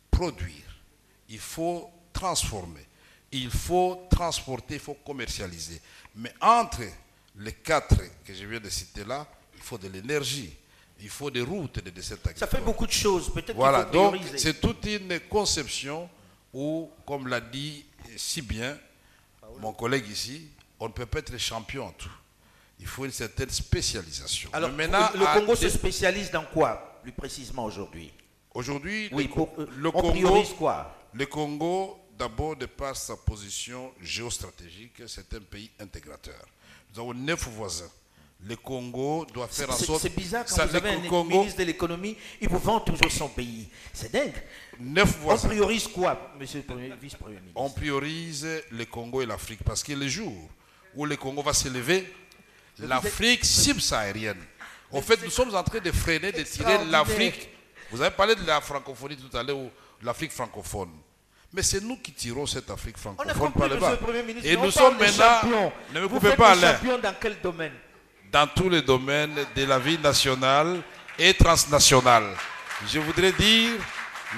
produire, 0.08 0.80
il 1.28 1.40
faut 1.40 1.90
transformer, 2.12 2.86
il 3.32 3.50
faut 3.50 4.06
transporter, 4.08 4.74
il 4.74 4.80
faut 4.80 4.94
commercialiser. 4.94 5.80
Mais 6.14 6.32
entre 6.40 6.82
les 7.40 7.52
quatre 7.52 7.96
que 8.24 8.32
je 8.34 8.44
viens 8.46 8.60
de 8.60 8.68
citer 8.70 9.04
là, 9.04 9.26
il 9.54 9.60
faut 9.62 9.78
de 9.78 9.88
l'énergie, 9.88 10.54
il 11.00 11.08
faut 11.08 11.30
des 11.30 11.40
routes 11.42 11.82
de, 11.82 11.90
de 11.90 12.00
cette 12.02 12.38
Ça 12.38 12.46
fait 12.46 12.60
beaucoup 12.60 12.86
de 12.86 12.92
choses. 12.92 13.32
Peut-être 13.32 13.56
Voilà, 13.56 13.86
faut 13.86 13.92
donc 13.92 14.20
c'est 14.36 14.60
toute 14.60 14.84
une 14.86 15.18
conception 15.28 16.08
où, 16.52 16.90
comme 17.06 17.28
l'a 17.28 17.40
dit 17.40 17.84
si 18.16 18.42
bien 18.42 18.78
mon 19.60 19.72
collègue 19.72 20.06
ici, 20.08 20.48
on 20.78 20.88
ne 20.88 20.92
peut 20.92 21.06
pas 21.06 21.18
être 21.18 21.36
champion 21.38 21.86
en 21.86 21.92
tout. 21.92 22.10
Il 22.78 22.86
faut 22.86 23.04
une 23.04 23.10
certaine 23.12 23.50
spécialisation. 23.50 24.48
Alors, 24.52 24.70
le 24.70 25.38
Congo 25.38 25.54
des- 25.54 25.60
se 25.60 25.68
spécialise 25.68 26.30
dans 26.30 26.44
quoi, 26.44 26.98
plus 27.02 27.12
précisément 27.12 27.64
aujourd'hui? 27.64 28.10
Aujourd'hui, 28.54 29.08
Oui, 29.12 29.24
le, 29.24 29.28
pour- 29.30 29.54
Co- 29.54 29.60
euh, 29.62 29.66
le 29.76 29.88
on 29.88 29.92
Congo, 29.92 30.10
priorise 30.10 30.48
quoi? 30.58 30.96
le 31.12 31.26
Congo, 31.26 31.98
d'abord 32.18 32.56
de 32.56 32.66
par 32.66 32.96
sa 32.96 33.16
position 33.16 33.92
géostratégique, 34.00 35.02
c'est 35.06 35.32
un 35.34 35.40
pays 35.40 35.70
intégrateur. 35.78 36.40
Nous 36.94 37.00
avons 37.00 37.14
neuf 37.14 37.48
voisins. 37.48 37.90
Le 38.42 38.56
Congo 38.56 39.26
doit 39.34 39.48
faire 39.48 39.68
en 39.70 39.74
sorte. 39.76 40.00
C'est 40.00 40.16
bizarre 40.16 40.46
quand 40.46 40.54
ça, 40.54 40.64
vous 40.64 40.72
le 40.72 40.78
avez 40.78 40.90
un 40.90 41.00
Congo, 41.08 41.40
ministre 41.40 41.58
de 41.58 41.64
l'économie, 41.64 42.16
il 42.40 42.48
vous 42.48 42.58
vend 42.58 42.80
toujours 42.80 43.12
son 43.12 43.28
pays. 43.28 43.68
C'est 43.92 44.10
dingue. 44.10 44.32
neuf 44.78 45.14
On 45.20 45.24
voisins. 45.24 45.48
priorise 45.48 45.86
quoi, 45.88 46.32
monsieur 46.38 46.58
le 46.60 46.64
Premier- 46.64 46.90
vice-premier 47.00 47.34
ministre? 47.36 47.60
On 47.60 47.68
priorise 47.68 48.46
le 48.70 48.84
Congo 48.86 49.20
et 49.20 49.26
l'Afrique 49.26 49.60
parce 49.62 49.82
que 49.82 49.92
le 49.92 50.08
jour 50.08 50.32
où 50.94 51.04
le 51.04 51.16
Congo 51.18 51.42
va 51.42 51.52
se 51.52 51.68
lever, 51.68 52.10
l'Afrique 52.78 53.44
subsaharienne. 53.44 54.42
En 54.90 55.02
fait, 55.02 55.22
nous 55.22 55.30
sommes 55.30 55.54
en 55.54 55.62
train 55.62 55.80
de 55.80 55.92
freiner, 55.92 56.32
de 56.32 56.42
tirer 56.42 56.82
l'Afrique. 56.86 57.50
Vous 57.90 58.00
avez 58.00 58.14
parlé 58.14 58.34
de 58.34 58.44
la 58.46 58.60
francophonie 58.62 59.16
tout 59.18 59.36
à 59.36 59.42
l'heure, 59.42 59.58
ou 59.58 59.70
l'Afrique 60.02 60.32
francophone. 60.32 60.90
Mais 61.52 61.62
c'est 61.62 61.80
nous 61.80 61.96
qui 61.96 62.12
tirons 62.12 62.46
cette 62.46 62.70
Afrique 62.70 62.96
francophone 62.96 63.52
par 63.52 63.68
le 63.68 63.76
bas. 63.76 63.90
le 63.90 63.96
Premier 63.96 64.22
ministre. 64.22 64.48
Et 64.48 64.56
nous 64.56 64.70
sommes 64.70 64.96
maintenant. 64.98 65.72
Ne 65.92 66.00
me 66.00 66.08
coupez 66.08 66.36
pas, 66.36 66.54
champions 66.54 66.98
dans 66.98 67.14
quel 67.20 67.40
domaine? 67.40 67.72
Dans 68.30 68.46
tous 68.46 68.68
les 68.68 68.82
domaines 68.82 69.34
de 69.56 69.64
la 69.64 69.78
vie 69.78 69.98
nationale 69.98 70.80
et 71.18 71.34
transnationale. 71.34 72.36
Je 72.86 73.00
voudrais 73.00 73.32
dire, 73.32 73.72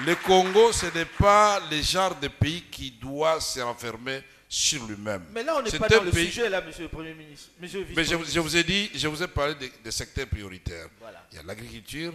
le 0.05 0.15
Congo, 0.15 0.71
ce 0.71 0.87
n'est 0.87 1.05
pas 1.05 1.59
le 1.69 1.81
genre 1.81 2.15
de 2.15 2.27
pays 2.27 2.63
qui 2.71 2.89
doit 2.91 3.39
se 3.39 3.59
renfermer 3.59 4.23
sur 4.49 4.85
lui-même. 4.85 5.23
Mais 5.31 5.43
là, 5.43 5.55
on 5.57 5.61
n'est 5.61 5.71
pas 5.77 5.87
dans 5.87 6.03
le 6.03 6.11
pays- 6.11 6.27
sujet, 6.27 6.49
là, 6.49 6.61
monsieur 6.61 6.83
le 6.83 6.89
Premier 6.89 7.13
ministre. 7.13 7.49
Monsieur 7.59 7.85
Mais 7.95 8.03
je, 8.03 8.39
vous 8.39 8.57
ai 8.57 8.63
dit, 8.63 8.89
je 8.93 9.07
vous 9.07 9.21
ai 9.21 9.27
parlé 9.27 9.55
des, 9.83 9.91
secteurs 9.91 10.27
prioritaires. 10.27 10.87
Voilà. 10.99 11.25
Il 11.31 11.37
y 11.37 11.39
a 11.39 11.43
L'agriculture. 11.43 12.13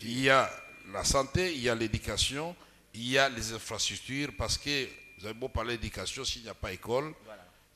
il 0.00 0.20
y 0.20 0.30
a 0.30 0.50
la 0.92 1.04
santé, 1.04 1.52
il 1.54 1.62
y 1.62 1.68
a 1.68 1.74
l'éducation, 1.74 2.56
il 2.98 3.10
y 3.10 3.18
a 3.18 3.28
les 3.28 3.52
infrastructures, 3.52 4.30
parce 4.36 4.58
que 4.58 4.86
vous 5.18 5.26
avez 5.26 5.34
beau 5.34 5.48
parler 5.48 5.76
d'éducation, 5.76 6.24
s'il 6.24 6.42
n'y 6.42 6.48
a 6.48 6.54
pas 6.54 6.72
école, 6.72 7.14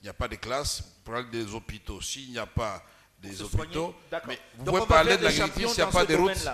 il 0.01 0.05
n'y 0.05 0.09
a 0.09 0.13
pas 0.15 0.29
de 0.29 0.37
classe, 0.37 0.83
vous 1.05 1.13
parlez 1.13 1.29
des 1.31 1.55
hôpitaux, 1.55 2.01
s'il 2.01 2.31
n'y 2.31 2.39
a 2.39 2.47
pas 2.47 2.83
des 3.21 3.41
hôpitaux, 3.41 3.95
mais 4.27 4.39
vous 4.59 4.65
Donc, 4.65 4.75
pouvez 4.75 4.77
on 4.79 4.81
va 4.81 4.87
parler 4.87 5.11
faire 5.11 5.19
de 5.21 5.27
des 5.29 5.39
l'agriculture 5.39 5.47
champions 5.47 5.69
s'il 5.69 5.77
n'y 5.77 5.83
a 5.83 5.87
dans 5.87 5.93
pas 5.93 6.03
ce 6.03 6.07
de 6.07 6.15
routes. 6.17 6.49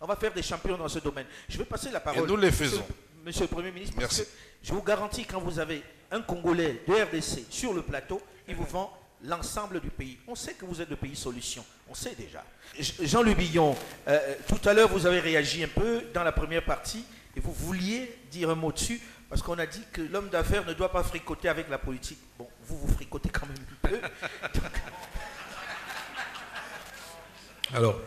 On 0.00 0.06
va 0.06 0.16
faire 0.16 0.32
des 0.32 0.42
champions 0.42 0.76
dans 0.78 0.88
ce 0.88 0.98
domaine. 0.98 1.26
Je 1.48 1.58
vais 1.58 1.64
passer 1.64 1.90
la 1.90 2.00
parole. 2.00 2.26
nous 2.28 2.36
les 2.36 2.52
faisons. 2.52 2.84
Monsieur 3.24 3.42
le 3.42 3.48
Premier 3.48 3.70
ministre, 3.72 3.96
parce 3.98 4.20
que 4.22 4.28
je 4.62 4.72
vous 4.72 4.82
garantis, 4.82 5.24
quand 5.24 5.40
vous 5.40 5.58
avez 5.58 5.82
un 6.10 6.22
Congolais 6.22 6.82
de 6.86 6.92
RDC 6.94 7.46
sur 7.50 7.72
le 7.74 7.82
plateau, 7.82 8.22
il 8.48 8.54
vous 8.54 8.64
vend 8.64 8.96
l'ensemble 9.24 9.80
du 9.80 9.90
pays. 9.90 10.18
On 10.28 10.34
sait 10.36 10.54
que 10.54 10.64
vous 10.64 10.80
êtes 10.80 10.88
le 10.90 10.96
pays 10.96 11.16
solution. 11.16 11.64
On 11.88 11.94
sait 11.94 12.14
déjà. 12.14 12.44
J- 12.78 12.94
Jean-Louis 13.00 13.34
Billon, 13.34 13.74
euh, 14.06 14.34
tout 14.46 14.60
à 14.68 14.72
l'heure, 14.74 14.88
vous 14.88 15.06
avez 15.06 15.18
réagi 15.20 15.64
un 15.64 15.68
peu 15.68 16.02
dans 16.14 16.22
la 16.22 16.32
première 16.32 16.64
partie 16.64 17.04
et 17.36 17.40
vous 17.40 17.52
vouliez 17.52 18.10
dire 18.30 18.50
un 18.50 18.54
mot 18.54 18.72
dessus 18.72 19.00
parce 19.28 19.42
qu'on 19.42 19.58
a 19.58 19.66
dit 19.66 19.82
que 19.92 20.00
l'homme 20.02 20.28
d'affaires 20.28 20.64
ne 20.66 20.72
doit 20.72 20.90
pas 20.92 21.02
fricoter 21.02 21.48
avec 21.48 21.68
la 21.68 21.78
politique. 21.78 22.18
Bon, 22.38 22.48
vous, 22.64 22.78
vous 22.78 22.94
fricotez 22.94 23.28
quand 23.28 23.46
même 23.46 23.56
un 23.58 23.88
peu. 23.88 24.00
Alors, 27.74 28.00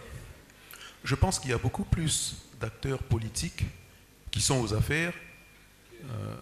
je 1.04 1.16
pense 1.16 1.40
qu'il 1.40 1.50
y 1.52 1.54
a 1.54 1.58
beaucoup 1.58 1.84
plus 1.84 2.38
d'acteurs 2.60 3.00
politiques 3.04 3.66
qui 4.32 4.42
sont 4.42 4.60
aux 4.62 4.74
affaires 4.74 5.14
euh, 6.06 6.36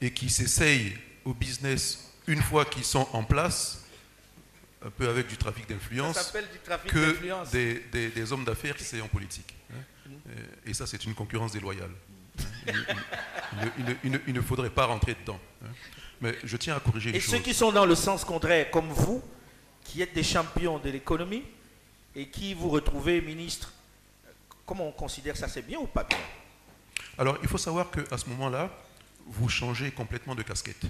et 0.00 0.12
qui 0.12 0.28
s'essayent 0.28 0.96
au 1.24 1.32
business 1.34 2.12
une 2.26 2.42
fois 2.42 2.64
qu'ils 2.64 2.84
sont 2.84 3.08
en 3.12 3.24
place, 3.24 3.84
un 4.84 4.90
peu 4.90 5.08
avec 5.08 5.26
du 5.28 5.36
trafic 5.36 5.68
d'influence, 5.68 6.16
que 6.92 7.14
des, 7.52 7.80
des- 7.92 8.08
des 8.10 8.32
hommes 8.32 8.44
d'affaires 8.44 8.76
qui 8.76 8.84
s'essayent 8.84 9.00
en 9.02 9.08
politique. 9.08 9.54
hein. 9.72 9.76
Et 10.66 10.74
ça, 10.74 10.86
c'est 10.86 11.04
une 11.04 11.14
concurrence 11.14 11.52
déloyale. 11.52 11.90
Il, 12.66 13.74
il- 13.78 13.96
il 14.04 14.10
ne- 14.12 14.18
il 14.26 14.42
faudrait 14.42 14.70
pas 14.70 14.86
rentrer 14.86 15.14
dedans. 15.14 15.38
hein. 15.64 15.68
Mais 16.20 16.36
je 16.44 16.56
tiens 16.56 16.76
à 16.76 16.80
corriger 16.80 17.10
Et 17.10 17.14
les 17.14 17.20
ceux 17.20 17.32
choses. 17.36 17.42
qui 17.42 17.52
sont 17.54 17.72
dans 17.72 17.84
le 17.84 17.94
sens 17.94 18.24
contraire, 18.24 18.70
comme 18.70 18.88
vous, 18.88 19.22
qui 19.84 20.00
êtes 20.02 20.14
des 20.14 20.22
champions 20.22 20.78
de 20.78 20.88
l'économie 20.88 21.42
et 22.14 22.28
qui 22.28 22.54
vous 22.54 22.70
retrouvez 22.70 23.20
ministre, 23.20 23.72
comment 24.64 24.86
on 24.88 24.92
considère 24.92 25.36
ça 25.36 25.48
C'est 25.48 25.66
bien 25.66 25.78
ou 25.80 25.86
pas 25.86 26.04
bien? 26.04 26.18
Alors, 27.18 27.38
il 27.42 27.48
faut 27.48 27.58
savoir 27.58 27.90
qu'à 27.90 28.16
ce 28.16 28.26
moment-là, 28.30 28.70
vous 29.26 29.48
changez 29.48 29.90
complètement 29.90 30.34
de 30.36 30.42
casquette. 30.42 30.84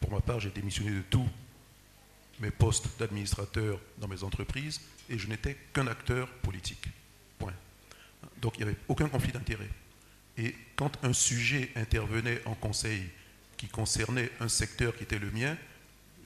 Pour 0.00 0.10
ma 0.12 0.20
part, 0.20 0.40
j'ai 0.40 0.50
démissionné 0.50 0.90
de 0.92 1.02
tous 1.02 1.28
mes 2.38 2.50
postes 2.50 2.86
d'administrateur 2.98 3.78
dans 3.98 4.08
mes 4.08 4.22
entreprises 4.22 4.80
et 5.10 5.18
je 5.18 5.26
n'étais 5.28 5.56
qu'un 5.74 5.86
acteur 5.88 6.28
politique. 6.28 6.86
Point. 7.38 7.52
Donc, 8.40 8.54
il 8.56 8.64
n'y 8.64 8.70
avait 8.70 8.78
aucun 8.88 9.08
conflit 9.08 9.32
d'intérêt. 9.32 9.68
Et 10.36 10.54
quand 10.76 10.92
un 11.04 11.12
sujet 11.12 11.70
intervenait 11.76 12.40
en 12.46 12.54
conseil 12.54 13.02
qui 13.56 13.68
concernait 13.68 14.30
un 14.40 14.48
secteur 14.48 14.96
qui 14.96 15.02
était 15.02 15.18
le 15.18 15.30
mien, 15.30 15.56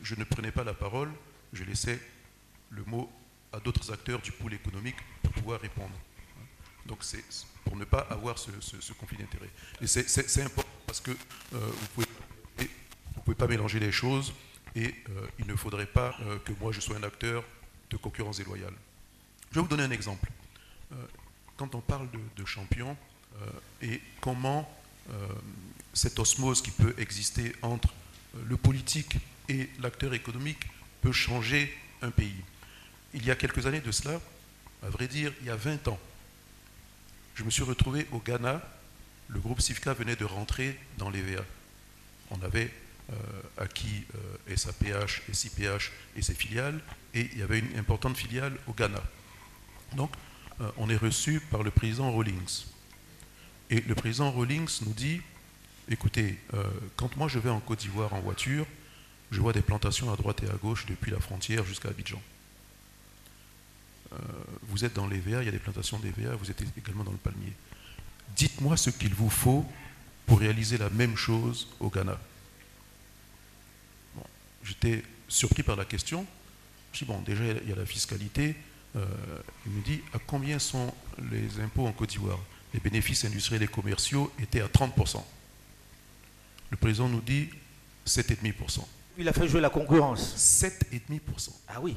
je 0.02 0.14
ne 0.14 0.24
prenais 0.24 0.52
pas 0.52 0.64
la 0.64 0.74
parole, 0.74 1.10
je 1.52 1.64
laissais 1.64 1.98
le 2.70 2.84
mot 2.84 3.10
à 3.52 3.60
d'autres 3.60 3.92
acteurs 3.92 4.20
du 4.20 4.32
pool 4.32 4.54
économique 4.54 4.96
pour 5.22 5.32
pouvoir 5.32 5.60
répondre. 5.60 5.94
Donc 6.86 6.98
c'est 7.02 7.24
pour 7.64 7.76
ne 7.76 7.84
pas 7.84 8.00
avoir 8.10 8.38
ce, 8.38 8.50
conflit 8.92 9.16
d'intérêt. 9.16 9.48
Et 9.80 9.86
c'est- 9.86 10.42
important 10.42 10.68
parce 10.86 11.00
que 11.00 11.10
euh, 11.10 11.70
vous 11.96 12.04
vous 13.16 13.22
pouvez 13.22 13.36
pas 13.36 13.46
mélanger 13.46 13.80
les 13.80 13.92
choses 13.92 14.34
et 14.74 14.94
euh, 15.08 15.26
il 15.38 15.46
ne 15.46 15.56
faudrait 15.56 15.86
pas 15.86 16.14
euh, 16.20 16.38
que 16.40 16.52
moi 16.60 16.72
je 16.72 16.80
sois 16.80 16.96
un 16.96 17.02
acteur 17.02 17.42
de 17.88 17.96
concurrence 17.96 18.36
déloyale. 18.36 18.74
Je 19.50 19.54
vais 19.56 19.62
vous 19.62 19.68
donner 19.68 19.84
un 19.84 19.90
exemple. 19.90 20.28
Quand 21.56 21.74
on 21.74 21.80
parle 21.80 22.08
de, 22.36 22.44
champion 22.44 22.90
euh, 22.90 23.13
et 23.82 24.00
comment 24.20 24.68
euh, 25.10 25.12
cette 25.92 26.18
osmose 26.18 26.62
qui 26.62 26.70
peut 26.70 26.94
exister 26.98 27.54
entre 27.62 27.92
le 28.48 28.56
politique 28.56 29.16
et 29.48 29.68
l'acteur 29.80 30.14
économique 30.14 30.66
peut 31.02 31.12
changer 31.12 31.72
un 32.02 32.10
pays. 32.10 32.42
Il 33.12 33.24
y 33.24 33.30
a 33.30 33.36
quelques 33.36 33.66
années 33.66 33.80
de 33.80 33.92
cela, 33.92 34.20
à 34.82 34.88
vrai 34.88 35.06
dire, 35.06 35.32
il 35.40 35.46
y 35.46 35.50
a 35.50 35.56
20 35.56 35.88
ans, 35.88 35.98
je 37.34 37.44
me 37.44 37.50
suis 37.50 37.62
retrouvé 37.62 38.06
au 38.12 38.18
Ghana. 38.18 38.62
Le 39.28 39.40
groupe 39.40 39.60
Sifka 39.60 39.92
venait 39.92 40.16
de 40.16 40.24
rentrer 40.24 40.78
dans 40.98 41.10
l'EVA. 41.10 41.44
On 42.30 42.40
avait 42.42 42.72
acquis 43.58 44.04
SAPH, 44.54 45.22
SIPH 45.32 45.92
et 46.16 46.22
ses 46.22 46.34
filiales, 46.34 46.80
et 47.12 47.28
il 47.32 47.38
y 47.38 47.42
avait 47.42 47.58
une 47.58 47.76
importante 47.78 48.16
filiale 48.16 48.56
au 48.66 48.72
Ghana. 48.72 49.02
Donc, 49.96 50.10
euh, 50.60 50.70
on 50.76 50.88
est 50.88 50.96
reçu 50.96 51.40
par 51.40 51.62
le 51.62 51.70
président 51.70 52.12
Rawlings. 52.12 52.66
Et 53.70 53.80
le 53.80 53.94
président 53.94 54.30
Rawlings 54.30 54.80
nous 54.86 54.92
dit, 54.92 55.20
écoutez, 55.88 56.38
euh, 56.54 56.64
quand 56.96 57.16
moi 57.16 57.28
je 57.28 57.38
vais 57.38 57.50
en 57.50 57.60
Côte 57.60 57.80
d'Ivoire 57.80 58.12
en 58.12 58.20
voiture, 58.20 58.66
je 59.30 59.40
vois 59.40 59.52
des 59.52 59.62
plantations 59.62 60.12
à 60.12 60.16
droite 60.16 60.42
et 60.42 60.48
à 60.50 60.54
gauche 60.54 60.86
depuis 60.86 61.10
la 61.10 61.18
frontière 61.18 61.64
jusqu'à 61.64 61.88
Abidjan. 61.88 62.20
Euh, 64.12 64.16
vous 64.68 64.84
êtes 64.84 64.94
dans 64.94 65.06
l'EVA, 65.06 65.42
il 65.42 65.46
y 65.46 65.48
a 65.48 65.52
des 65.52 65.58
plantations 65.58 65.98
d'EVA, 65.98 66.36
vous 66.36 66.50
êtes 66.50 66.62
également 66.76 67.04
dans 67.04 67.12
le 67.12 67.18
palmier. 67.18 67.52
Dites-moi 68.36 68.76
ce 68.76 68.90
qu'il 68.90 69.14
vous 69.14 69.30
faut 69.30 69.64
pour 70.26 70.40
réaliser 70.40 70.78
la 70.78 70.90
même 70.90 71.16
chose 71.16 71.68
au 71.80 71.90
Ghana. 71.90 72.18
J'étais 74.62 75.02
surpris 75.28 75.62
par 75.62 75.76
la 75.76 75.84
question. 75.84 76.26
Je 76.92 77.00
dis, 77.00 77.04
bon, 77.04 77.20
déjà, 77.20 77.44
il 77.44 77.68
y 77.68 77.72
a 77.72 77.76
la 77.76 77.86
fiscalité, 77.86 78.56
euh, 78.96 79.04
il 79.66 79.72
me 79.72 79.82
dit 79.82 80.00
à 80.12 80.18
combien 80.18 80.58
sont 80.58 80.94
les 81.30 81.60
impôts 81.60 81.86
en 81.86 81.92
Côte 81.92 82.10
d'Ivoire? 82.10 82.38
Les 82.74 82.80
bénéfices 82.80 83.24
industriels 83.24 83.62
et 83.62 83.68
commerciaux 83.68 84.32
étaient 84.42 84.60
à 84.60 84.66
30%. 84.66 85.22
Le 86.70 86.76
président 86.76 87.08
nous 87.08 87.20
dit 87.20 87.48
7,5%. 88.06 88.80
Il 89.16 89.28
a 89.28 89.32
fait 89.32 89.48
jouer 89.48 89.60
la 89.60 89.70
concurrence. 89.70 90.34
7,5%. 90.36 91.50
Ah 91.68 91.80
oui. 91.80 91.96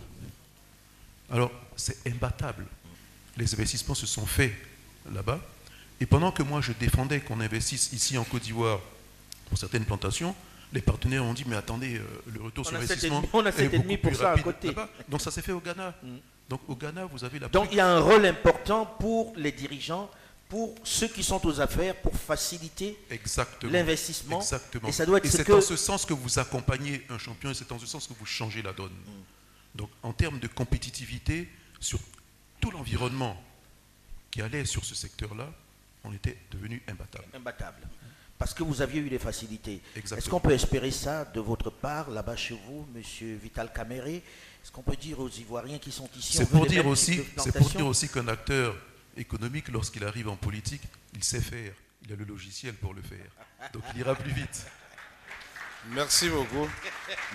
Alors, 1.32 1.52
c'est 1.76 2.08
imbattable. 2.08 2.66
Les 3.36 3.52
investissements 3.54 3.96
se 3.96 4.06
sont 4.06 4.26
faits 4.26 4.54
là-bas. 5.12 5.40
Et 6.00 6.06
pendant 6.06 6.32
que 6.32 6.44
moi, 6.44 6.62
je 6.62 6.74
défendais 6.74 7.22
qu'on 7.22 7.40
investisse 7.40 7.92
ici 7.92 8.18
en 8.18 8.24
Côte 8.24 8.44
d'Ivoire 8.44 8.80
pour 9.50 9.58
certaines 9.58 9.86
plantations, 9.86 10.36
les 10.74 10.82
partenaires 10.82 11.24
ont 11.24 11.34
dit, 11.34 11.44
mais 11.48 11.56
attendez, 11.56 11.96
euh, 11.96 12.04
le 12.34 12.42
retour 12.42 12.66
sur 12.68 12.78
investissement 12.78 13.24
on 13.34 13.46
a 13.46 13.52
7,5% 13.52 14.26
à 14.26 14.42
côté. 14.42 14.70
Donc 15.08 15.22
ça 15.22 15.32
s'est 15.32 15.42
fait 15.42 15.54
au 15.54 15.60
Ghana. 15.60 15.96
Mm. 16.04 16.18
Donc 16.50 16.62
au 16.68 16.76
Ghana, 16.76 17.06
vous 17.06 17.24
avez 17.24 17.40
la... 17.40 17.48
Donc 17.48 17.70
il 17.72 17.78
y 17.78 17.80
a 17.80 17.88
un 17.88 18.00
rôle 18.00 18.26
important 18.26 18.86
pour 18.86 19.34
les 19.36 19.52
dirigeants, 19.52 20.10
pour 20.50 20.76
ceux 20.84 21.08
qui 21.08 21.24
sont 21.24 21.46
aux 21.46 21.60
affaires, 21.60 21.96
pour 22.02 22.16
faciliter 22.16 22.98
l'investissement. 23.64 24.40
Exactement. 24.40 24.88
Et, 24.88 24.92
ça 24.92 25.06
doit 25.06 25.18
être 25.18 25.28
c'est 25.28 25.52
en 25.52 25.62
ce 25.62 25.76
sens 25.76 26.06
que 26.06 26.14
vous 26.14 26.40
accompagnez 26.40 27.06
un 27.10 27.18
champion 27.18 27.52
et 27.52 27.54
c'est 27.54 27.72
en 27.72 27.80
ce 27.80 27.86
sens 27.86 28.08
que 28.08 28.14
vous 28.14 28.26
changez 28.26 28.62
la 28.62 28.74
donne. 28.74 28.92
Mm. 28.92 29.76
Donc 29.76 29.90
en 30.04 30.14
termes 30.14 30.40
de 30.40 30.48
compétitivité, 30.48 31.50
sur 31.80 32.00
tout 32.60 32.72
l'environnement 32.72 33.42
qui 34.32 34.42
allait 34.42 34.66
sur 34.66 34.86
ce 34.86 34.96
secteur-là, 34.96 35.50
on 36.04 36.14
était 36.14 36.38
devenu 36.52 36.82
imbattable. 36.88 37.28
Imbattable. 37.34 37.88
Parce 38.40 38.54
que 38.54 38.64
vous 38.64 38.82
aviez 38.82 39.02
eu 39.02 39.10
des 39.10 39.20
facilités. 39.20 39.82
Est-ce 39.96 40.30
qu'on 40.30 40.40
peut 40.40 40.52
espérer 40.52 40.92
ça 40.92 41.26
de 41.26 41.40
votre 41.40 41.72
part, 41.72 42.10
là-bas 42.12 42.36
chez 42.36 42.58
vous, 42.68 42.88
Monsieur 42.94 43.36
Vital 43.36 43.72
Caméré 43.74 44.24
est-ce 44.68 44.74
qu'on 44.74 44.82
peut 44.82 44.98
dire 44.98 45.18
aux 45.22 45.30
Ivoiriens 45.30 45.78
qui 45.80 45.94
sont 45.94 46.10
ici 46.18 46.34
C'est 46.36 46.50
pour, 46.50 46.66
dire 46.66 46.86
aussi, 46.86 47.22
c'est 47.38 47.58
pour 47.58 47.70
dire 47.70 47.88
aussi 47.88 48.10
qu'un 48.10 48.28
acteur 48.28 48.76
économique, 49.18 49.68
lorsqu'il 49.70 50.04
arrive 50.04 50.30
en 50.30 50.36
politique, 50.36 50.82
il 51.14 51.24
sait 51.24 51.42
faire. 51.42 51.74
Il 52.06 52.14
a 52.14 52.16
le 52.16 52.26
logiciel 52.26 52.74
pour 52.76 52.94
le 52.94 53.02
faire. 53.02 53.72
Donc 53.74 53.84
il 53.94 54.00
ira 54.00 54.16
plus 54.16 54.32
vite. 54.32 54.66
Merci 55.90 56.30
beaucoup. 56.30 56.68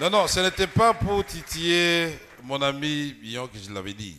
Non, 0.00 0.10
non, 0.10 0.26
ce 0.26 0.40
n'était 0.40 0.66
pas 0.66 0.94
pour 0.94 1.24
titiller 1.24 2.18
mon 2.42 2.60
ami 2.60 3.12
Billon 3.14 3.48
que 3.48 3.58
je 3.58 3.70
l'avais 3.72 3.94
dit. 3.94 4.18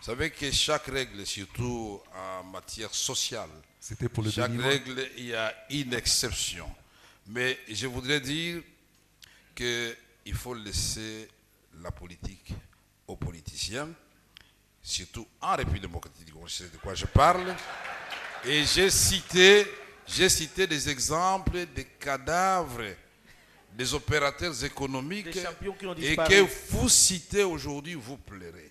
Vous 0.00 0.04
savez 0.06 0.30
que 0.30 0.50
chaque 0.50 0.86
règle, 0.86 1.24
surtout 1.26 2.00
en 2.14 2.44
matière 2.44 2.94
sociale, 2.94 3.50
C'était 3.80 4.08
pour 4.08 4.22
le 4.22 4.30
chaque 4.30 4.52
règle, 4.58 5.06
il 5.16 5.26
y 5.26 5.34
a 5.34 5.54
une 5.70 5.94
exception. 5.94 6.70
Mais 7.26 7.58
je 7.68 7.86
voudrais 7.86 8.20
dire 8.20 8.62
qu'il 9.54 10.34
faut 10.34 10.54
laisser 10.54 11.28
la 11.82 11.90
politique 11.90 12.52
aux 13.06 13.16
politiciens, 13.16 13.88
surtout 14.84 15.26
en 15.40 15.56
République 15.56 15.82
démocratique 15.82 16.26
du 16.26 16.32
Congo, 16.32 16.46
c'est 16.46 16.70
de 16.70 16.76
quoi 16.76 16.94
je 16.94 17.06
parle. 17.06 17.56
Et 18.44 18.64
j'ai 18.64 18.90
cité, 18.90 19.66
j'ai 20.06 20.28
cité 20.28 20.66
des 20.66 20.88
exemples 20.88 21.66
de 21.74 21.82
cadavres 21.98 22.94
des 23.72 23.92
opérateurs 23.94 24.62
économiques 24.62 25.36
et 25.98 26.14
que 26.14 26.70
vous 26.70 26.88
citez 26.88 27.42
aujourd'hui, 27.42 27.94
vous 27.94 28.18
plairez. 28.18 28.70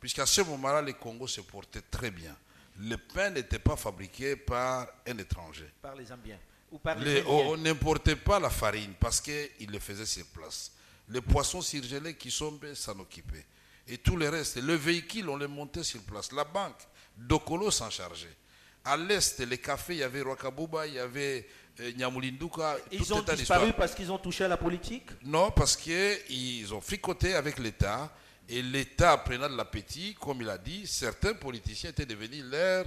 Puisqu'à 0.00 0.26
ce 0.26 0.40
moment-là, 0.40 0.82
le 0.82 0.94
Congo 0.94 1.28
se 1.28 1.42
portait 1.42 1.82
très 1.82 2.10
bien. 2.10 2.36
Le 2.80 2.96
pain 2.96 3.30
n'était 3.30 3.60
pas 3.60 3.76
fabriqué 3.76 4.34
par 4.34 4.88
un 5.06 5.18
étranger. 5.18 5.70
Par 5.80 5.94
les 5.94 6.06
Zambiens. 6.06 6.38
Ou 6.72 6.78
par 6.78 6.96
les, 6.96 7.22
on 7.26 7.56
n'importait 7.58 8.16
pas 8.16 8.40
la 8.40 8.50
farine 8.50 8.94
parce 8.98 9.20
qu'il 9.20 9.70
le 9.70 9.78
faisait 9.78 10.06
sur 10.06 10.24
place 10.26 10.72
les 11.08 11.20
poissons 11.20 11.60
surgelés 11.60 12.14
qui 12.14 12.30
sont 12.30 12.58
s'en 12.74 12.98
occuper. 12.98 13.44
Et 13.88 13.98
tout 13.98 14.16
le 14.16 14.28
reste, 14.28 14.56
le 14.56 14.74
véhicule, 14.74 15.28
on 15.28 15.36
les 15.36 15.48
montait 15.48 15.82
sur 15.82 16.00
place. 16.02 16.32
La 16.32 16.44
banque, 16.44 16.78
Dokolo 17.16 17.70
s'en 17.70 17.90
chargeait. 17.90 18.36
À 18.84 18.96
l'est, 18.96 19.38
les 19.40 19.58
cafés, 19.58 19.94
il 19.94 19.98
y 19.98 20.02
avait 20.02 20.22
Rwakabuba, 20.22 20.86
il 20.86 20.94
y 20.94 20.98
avait 20.98 21.48
euh, 21.80 21.92
Nyamulinduka. 21.92 22.76
Ils 22.90 23.14
ont 23.14 23.22
disparu 23.22 23.72
parce 23.72 23.94
qu'ils 23.94 24.10
ont 24.10 24.18
touché 24.18 24.44
à 24.44 24.48
la 24.48 24.56
politique? 24.56 25.06
Non, 25.24 25.50
parce 25.50 25.76
qu'ils 25.76 26.72
ont 26.74 26.80
fricoté 26.80 27.34
avec 27.34 27.58
l'État. 27.58 28.12
Et 28.48 28.60
l'État, 28.60 29.16
prenant 29.18 29.48
de 29.48 29.56
l'appétit, 29.56 30.16
comme 30.20 30.42
il 30.42 30.48
a 30.48 30.58
dit, 30.58 30.86
certains 30.86 31.34
politiciens 31.34 31.90
étaient 31.90 32.06
devenus 32.06 32.44
leurs 32.44 32.86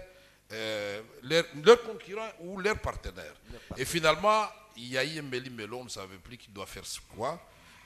euh, 0.51 1.01
concurrents 1.85 2.31
ou 2.41 2.59
leurs 2.59 2.79
partenaires. 2.79 3.35
Et 3.77 3.85
finalement, 3.85 4.45
il 4.75 4.89
y 4.89 4.97
a 4.97 5.21
Melon, 5.21 5.81
on 5.81 5.83
ne 5.85 5.89
savait 5.89 6.17
plus 6.17 6.37
qui 6.37 6.49
doit 6.51 6.65
faire 6.65 6.83
quoi 7.15 7.41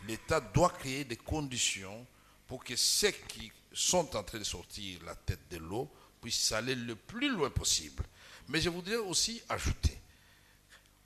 l'État 0.08 0.40
doit 0.40 0.70
créer 0.70 1.04
des 1.04 1.18
conditions 1.18 2.06
pour 2.50 2.64
que 2.64 2.76
ceux 2.76 3.12
qui 3.12 3.52
sont 3.72 4.16
en 4.16 4.24
train 4.24 4.40
de 4.40 4.44
sortir 4.44 5.04
la 5.06 5.14
tête 5.14 5.48
de 5.52 5.58
l'eau 5.58 5.88
puissent 6.20 6.52
aller 6.52 6.74
le 6.74 6.96
plus 6.96 7.30
loin 7.30 7.52
possible. 7.52 8.04
Mais 8.48 8.60
je 8.60 8.70
voudrais 8.70 8.96
aussi 8.96 9.40
ajouter, 9.48 9.96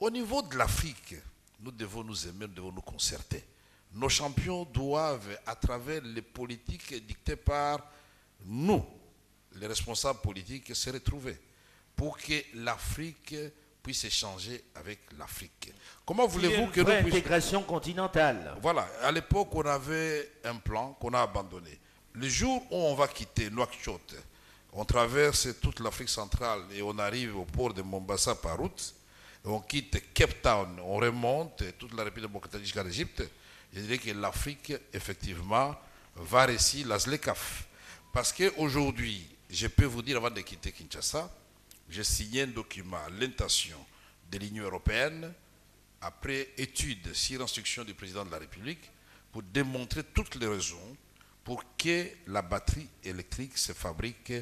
au 0.00 0.10
niveau 0.10 0.40
de 0.40 0.56
l'Afrique, 0.56 1.14
nous 1.60 1.70
devons 1.70 2.02
nous 2.02 2.26
aimer, 2.26 2.46
nous 2.46 2.54
devons 2.54 2.72
nous 2.72 2.80
concerter. 2.80 3.44
Nos 3.92 4.08
champions 4.08 4.64
doivent, 4.64 5.38
à 5.44 5.54
travers 5.54 6.02
les 6.02 6.22
politiques 6.22 6.94
dictées 7.06 7.36
par 7.36 7.92
nous, 8.46 8.82
les 9.56 9.66
responsables 9.66 10.20
politiques, 10.22 10.74
se 10.74 10.88
retrouver 10.88 11.38
pour 11.94 12.16
que 12.16 12.42
l'Afrique 12.54 13.34
puisse 13.84 14.04
échanger 14.04 14.64
avec 14.74 15.00
l'Afrique. 15.18 15.72
Comment 16.06 16.26
voulez-vous 16.26 16.68
que 16.68 16.80
nous 16.80 16.86
puissions... 16.86 17.06
intégration 17.06 17.62
continentale. 17.62 18.56
Voilà, 18.62 18.88
à 19.02 19.12
l'époque, 19.12 19.54
on 19.54 19.60
avait 19.60 20.32
un 20.42 20.56
plan 20.56 20.94
qu'on 20.94 21.12
a 21.12 21.20
abandonné. 21.20 21.78
Le 22.14 22.26
jour 22.26 22.62
où 22.70 22.76
on 22.76 22.94
va 22.94 23.06
quitter 23.08 23.50
Nouakchott, 23.50 24.16
on 24.72 24.86
traverse 24.86 25.48
toute 25.60 25.80
l'Afrique 25.80 26.08
centrale 26.08 26.62
et 26.74 26.80
on 26.80 26.98
arrive 26.98 27.36
au 27.36 27.44
port 27.44 27.74
de 27.74 27.82
Mombasa 27.82 28.34
par 28.34 28.56
route, 28.56 28.94
on 29.44 29.60
quitte 29.60 30.14
Cape 30.14 30.40
Town, 30.40 30.80
on 30.82 30.96
remonte 30.96 31.62
toute 31.78 31.92
la 31.94 32.04
République 32.04 32.30
démocratique 32.30 32.62
jusqu'à 32.62 32.82
l'Égypte, 32.82 33.22
je 33.74 33.80
dirais 33.80 33.98
que 33.98 34.10
l'Afrique, 34.12 34.72
effectivement, 34.94 35.76
va 36.16 36.46
réussir 36.46 36.86
la 36.86 36.98
ZLECAF. 36.98 37.66
Parce 38.12 38.32
qu'aujourd'hui, 38.32 39.26
je 39.50 39.66
peux 39.66 39.84
vous 39.84 40.00
dire 40.00 40.16
avant 40.16 40.30
de 40.30 40.40
quitter 40.40 40.72
Kinshasa, 40.72 41.28
j'ai 41.88 42.04
signé 42.04 42.42
un 42.42 42.46
document 42.48 42.96
à 42.96 43.10
l'intention 43.10 43.76
de 44.30 44.38
l'Union 44.38 44.64
européenne, 44.64 45.32
après 46.00 46.50
étude 46.56 47.14
sur 47.14 47.42
instruction 47.42 47.84
du 47.84 47.94
président 47.94 48.24
de 48.24 48.30
la 48.30 48.38
République, 48.38 48.90
pour 49.32 49.42
démontrer 49.42 50.02
toutes 50.04 50.34
les 50.36 50.46
raisons 50.46 50.96
pour 51.42 51.62
que 51.76 52.06
la 52.26 52.42
batterie 52.42 52.88
électrique 53.02 53.58
se 53.58 53.72
fabrique 53.72 54.32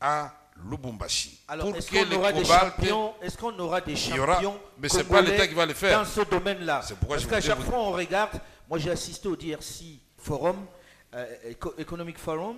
à 0.00 0.34
Lubumbashi. 0.68 1.40
Alors, 1.46 1.74
est-ce 1.76 1.90
qu'on 1.90 2.16
aura, 2.16 2.32
des 2.32 2.44
champions 2.44 3.14
Est-ce 3.22 3.38
qu'on 3.38 3.58
aura 3.58 3.80
des 3.80 3.94
champions 3.96 4.60
Mais 4.78 4.88
c'est 4.88 5.04
pas 5.04 5.22
l'État 5.22 5.46
qui 5.46 5.54
va 5.54 5.66
le 5.66 5.74
faire. 5.74 6.00
Dans 6.00 6.04
ce 6.04 6.22
domaine-là. 6.22 6.82
Parce 7.08 7.26
qu'à 7.26 7.40
chaque 7.40 7.60
fois, 7.60 7.78
on 7.78 7.92
regarde. 7.92 8.40
Moi, 8.68 8.78
j'ai 8.78 8.90
assisté 8.90 9.28
au 9.28 9.36
DRC 9.36 9.98
Forum, 10.18 10.66
euh, 11.14 11.54
Economic 11.78 12.18
Forum, 12.18 12.56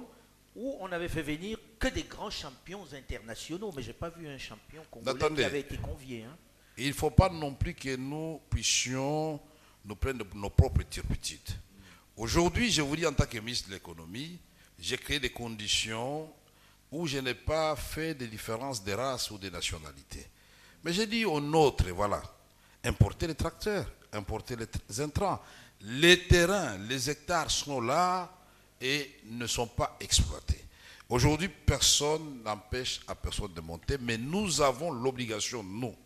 où 0.57 0.77
on 0.81 0.91
avait 0.91 1.09
fait 1.09 1.23
venir 1.23 1.57
que 1.81 1.89
des 1.89 2.03
grands 2.03 2.31
champions 2.31 2.87
internationaux, 2.93 3.73
mais 3.75 3.83
je 3.83 3.89
n'ai 3.89 3.95
pas 3.95 4.11
vu 4.11 4.29
un 4.29 4.37
champion 4.37 4.83
congolais 4.91 5.35
qui 5.35 5.43
avait 5.43 5.61
été 5.61 5.79
convié. 5.79 6.25
Hein. 6.25 6.37
Il 6.77 6.89
ne 6.89 6.93
faut 6.93 7.11
pas 7.11 7.31
non 7.31 7.55
plus 7.55 7.75
que 7.75 7.97
nous 7.97 8.41
puissions 8.51 9.41
nous 9.87 9.97
prendre 9.97 10.25
nos 10.35 10.51
propres 10.51 10.83
turpitudes. 10.83 11.41
Aujourd'hui, 12.17 12.71
je 12.71 12.83
vous 12.83 12.97
dis 12.97 13.07
en 13.07 13.15
tant 13.15 13.25
que 13.25 13.39
ministre 13.39 13.71
de 13.71 13.75
l'économie, 13.75 14.39
j'ai 14.79 14.99
créé 14.99 15.19
des 15.19 15.31
conditions 15.31 16.31
où 16.93 17.07
je 17.07 17.19
n'ai 17.19 17.35
pas 17.35 17.75
fait 17.77 18.15
de 18.15 18.27
différence 18.27 18.85
de 18.85 18.93
race 18.93 19.31
ou 19.31 19.39
de 19.39 19.49
nationalité. 19.49 20.27
Mais 20.85 20.93
j'ai 20.93 21.07
dit 21.07 21.25
aux 21.25 21.41
nôtres, 21.41 21.89
voilà, 21.95 22.23
importer 22.85 23.27
les 23.27 23.35
tracteurs, 23.35 23.91
importer 24.13 24.55
les 24.57 25.01
intrants. 25.01 25.41
Les 25.81 26.27
terrains, 26.27 26.77
les 26.77 27.09
hectares 27.09 27.51
sont 27.51 27.81
là 27.81 28.31
et 28.81 29.19
ne 29.25 29.47
sont 29.47 29.67
pas 29.67 29.97
exploités. 30.01 30.63
Aujourd'hui, 31.11 31.49
personne 31.49 32.41
n'empêche 32.45 33.01
à 33.09 33.17
personne 33.17 33.53
de 33.53 33.61
monter, 33.61 33.99
mais 33.99 34.17
nous 34.17 34.61
avons 34.61 34.93
l'obligation, 34.93 35.61
nous, 35.61 35.97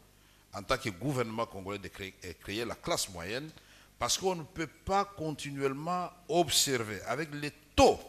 en 0.54 0.62
tant 0.62 0.78
que 0.78 0.88
gouvernement 0.88 1.44
congolais, 1.44 1.78
de 1.78 1.88
créer, 1.88 2.14
créer 2.40 2.64
la 2.64 2.74
classe 2.74 3.10
moyenne, 3.10 3.50
parce 3.98 4.16
qu'on 4.16 4.34
ne 4.34 4.44
peut 4.44 4.66
pas 4.66 5.04
continuellement 5.04 6.10
observer 6.26 7.02
avec 7.02 7.28
les 7.34 7.52
taux 7.76 8.00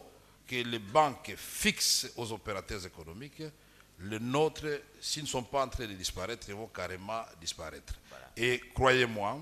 que 0.46 0.56
les 0.56 0.78
banques 0.78 1.34
fixent 1.36 2.10
aux 2.16 2.32
opérateurs 2.32 2.86
économiques, 2.86 3.42
les 4.00 4.18
nôtres, 4.18 4.80
s'ils 4.98 5.24
ne 5.24 5.28
sont 5.28 5.42
pas 5.42 5.66
en 5.66 5.68
train 5.68 5.86
de 5.86 5.92
disparaître, 5.92 6.48
ils 6.48 6.54
vont 6.54 6.68
carrément 6.68 7.22
disparaître. 7.38 7.92
Et 8.34 8.58
croyez-moi, 8.74 9.38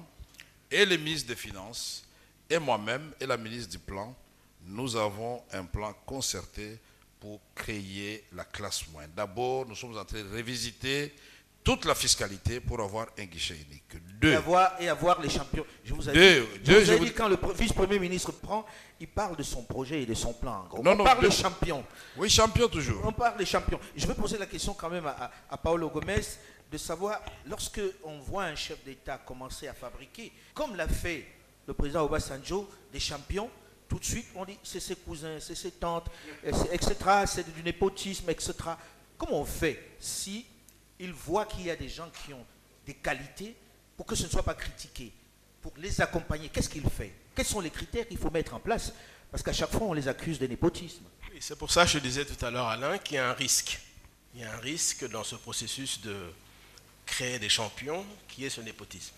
et 0.69 0.85
le 0.85 0.97
ministre 0.97 1.29
des 1.29 1.37
Finances, 1.37 2.05
et 2.51 2.59
moi-même, 2.59 3.13
et 3.21 3.27
la 3.27 3.37
ministre 3.37 3.71
du 3.71 3.79
Plan, 3.79 4.13
nous 4.67 4.97
avons 4.97 5.41
un 5.53 5.65
plan 5.65 5.93
concerté 6.05 6.81
pour 7.25 7.41
créer 7.55 8.23
la 8.35 8.45
classe 8.45 8.87
moyenne. 8.89 9.13
D'abord, 9.17 9.65
nous 9.67 9.75
sommes 9.75 9.97
en 9.97 10.05
train 10.05 10.23
de 10.23 10.37
revisiter 10.37 11.15
toute 11.63 11.87
la 11.87 11.95
fiscalité 11.95 12.61
pour 12.61 12.79
avoir 12.83 13.07
un 13.19 13.25
guichet 13.25 13.55
unique. 13.55 13.97
Deux. 14.21 14.33
Et 14.33 14.35
avoir, 14.35 14.73
et 14.79 14.89
avoir 14.91 15.23
les 15.23 15.31
champions. 15.31 15.65
Je 15.83 15.95
vous 15.95 16.07
ai 16.07 16.13
dit, 16.13 16.47
je 16.63 16.73
vous 16.75 16.93
ai 16.93 16.99
dit 16.99 17.13
quand 17.15 17.29
le 17.31 17.39
vice-premier 17.55 17.99
ministre 17.99 18.31
prend, 18.33 18.67
il 19.01 19.09
parle 19.09 19.37
de 19.37 19.43
son 19.43 19.63
projet 19.63 20.03
et 20.03 20.05
de 20.05 20.13
son 20.13 20.35
plan. 20.35 20.69
Non, 20.83 21.01
on 21.01 21.03
parle 21.03 21.25
de 21.25 21.31
champions. 21.31 21.83
Oui, 22.19 22.29
champion 22.29 22.69
toujours. 22.69 23.03
On 23.07 23.13
parle 23.13 23.39
des 23.39 23.47
champions. 23.47 23.81
Je 23.97 24.07
vais 24.07 24.15
poser 24.15 24.37
la 24.37 24.45
question 24.45 24.75
quand 24.75 24.91
même 24.91 25.07
à, 25.07 25.31
à 25.49 25.57
Paolo 25.57 25.89
Gomez 25.89 26.21
de 26.71 26.77
savoir, 26.77 27.23
lorsque 27.47 27.81
on 28.05 28.19
voit 28.19 28.45
un 28.45 28.55
chef 28.55 28.85
d'État 28.85 29.17
commencer 29.17 29.67
à 29.67 29.73
fabriquer, 29.73 30.31
comme 30.53 30.77
l'a 30.77 30.89
fait 30.89 31.27
le 31.67 31.73
président 31.73 32.05
Obasanjo, 32.05 32.69
des 32.93 33.01
champions, 33.01 33.49
tout 33.95 34.01
de 34.01 34.05
suite 34.05 34.27
on 34.35 34.45
dit 34.45 34.59
c'est 34.65 34.81
ses 34.81 34.97
cousins, 34.97 35.39
c'est 35.39 35.55
ses 35.55 35.71
tantes, 35.71 36.07
etc. 36.43 36.97
C'est 37.27 37.55
du 37.55 37.63
népotisme, 37.63 38.29
etc. 38.29 38.55
Comment 39.17 39.41
on 39.41 39.45
fait 39.45 39.97
si 40.01 40.47
il 40.99 41.13
voit 41.13 41.47
qu'il 41.47 41.63
y 41.67 41.71
a 41.71 41.77
des 41.77 41.89
gens 41.89 42.11
qui 42.11 42.33
ont 42.33 42.45
des 42.87 42.95
qualités 42.95 43.55
pour 43.97 44.05
que 44.05 44.17
ce 44.17 44.25
ne 44.25 44.29
soit 44.29 44.43
pas 44.43 44.55
critiqué, 44.55 45.13
pour 45.63 45.73
les 45.77 46.01
accompagner. 46.01 46.49
Qu'est-ce 46.49 46.69
qu'il 46.69 46.83
fait? 46.91 47.13
Quels 47.37 47.47
sont 47.47 47.61
les 47.61 47.71
critères 47.71 48.09
qu'il 48.09 48.19
faut 48.19 48.31
mettre 48.31 48.55
en 48.55 48.61
place? 48.61 48.93
Parce 49.31 49.43
qu'à 49.43 49.53
chaque 49.53 49.71
fois, 49.71 49.83
on 49.83 49.93
les 49.93 50.09
accuse 50.09 50.41
de 50.41 50.47
népotisme. 50.47 51.05
c'est 51.39 51.57
pour 51.57 51.71
ça 51.71 51.85
que 51.85 51.93
je 51.93 51.99
disais 51.99 52.25
tout 52.25 52.45
à 52.45 52.51
l'heure, 52.51 52.67
Alain, 52.67 52.99
qu'il 52.99 53.17
y 53.17 53.19
a 53.19 53.31
un 53.31 53.33
risque. 53.33 53.81
Il 54.35 54.41
y 54.41 54.45
a 54.45 54.53
un 54.53 54.59
risque 54.59 55.09
dans 55.09 55.23
ce 55.23 55.37
processus 55.37 56.01
de 56.01 56.17
créer 57.07 57.39
des 57.39 57.49
champions 57.49 58.05
qui 58.27 58.45
est 58.45 58.51
ce 58.51 58.61
népotisme. 58.61 59.15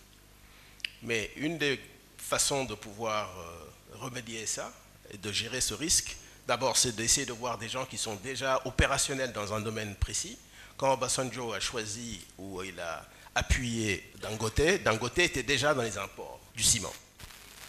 Mais 1.03 1.31
une 1.37 1.57
des 1.57 1.81
façons 2.19 2.65
de 2.65 2.75
pouvoir 2.75 3.31
euh, 3.39 3.99
remédier 3.99 4.43
à 4.43 4.47
ça 4.47 4.73
et 5.11 5.19
de 5.19 5.33
gérer 5.33 5.61
ce 5.61 5.75
risque, 5.75 6.17
d'abord, 6.47 6.77
c'est 6.77 6.95
d'essayer 6.95 7.27
de 7.27 7.33
voir 7.33 7.59
des 7.59 7.69
gens 7.69 7.85
qui 7.87 7.99
sont 7.99 8.17
déjà 8.17 8.61
opérationnels 8.65 9.33
dans 9.33 9.53
un 9.53 9.61
domaine 9.61 9.95
précis 9.97 10.39
quand 10.77 10.93
Obasanjo 10.93 11.53
a 11.53 11.61
choisi 11.61 12.21
ou 12.39 12.63
il 12.63 12.79
a 12.81 13.05
appuyé 13.35 14.13
Dangote, 14.21 14.83
Dangote 14.85 15.19
était 15.19 15.43
déjà 15.43 15.75
dans 15.75 15.83
les 15.83 15.99
imports 15.99 16.41
du 16.55 16.63
ciment. 16.63 16.93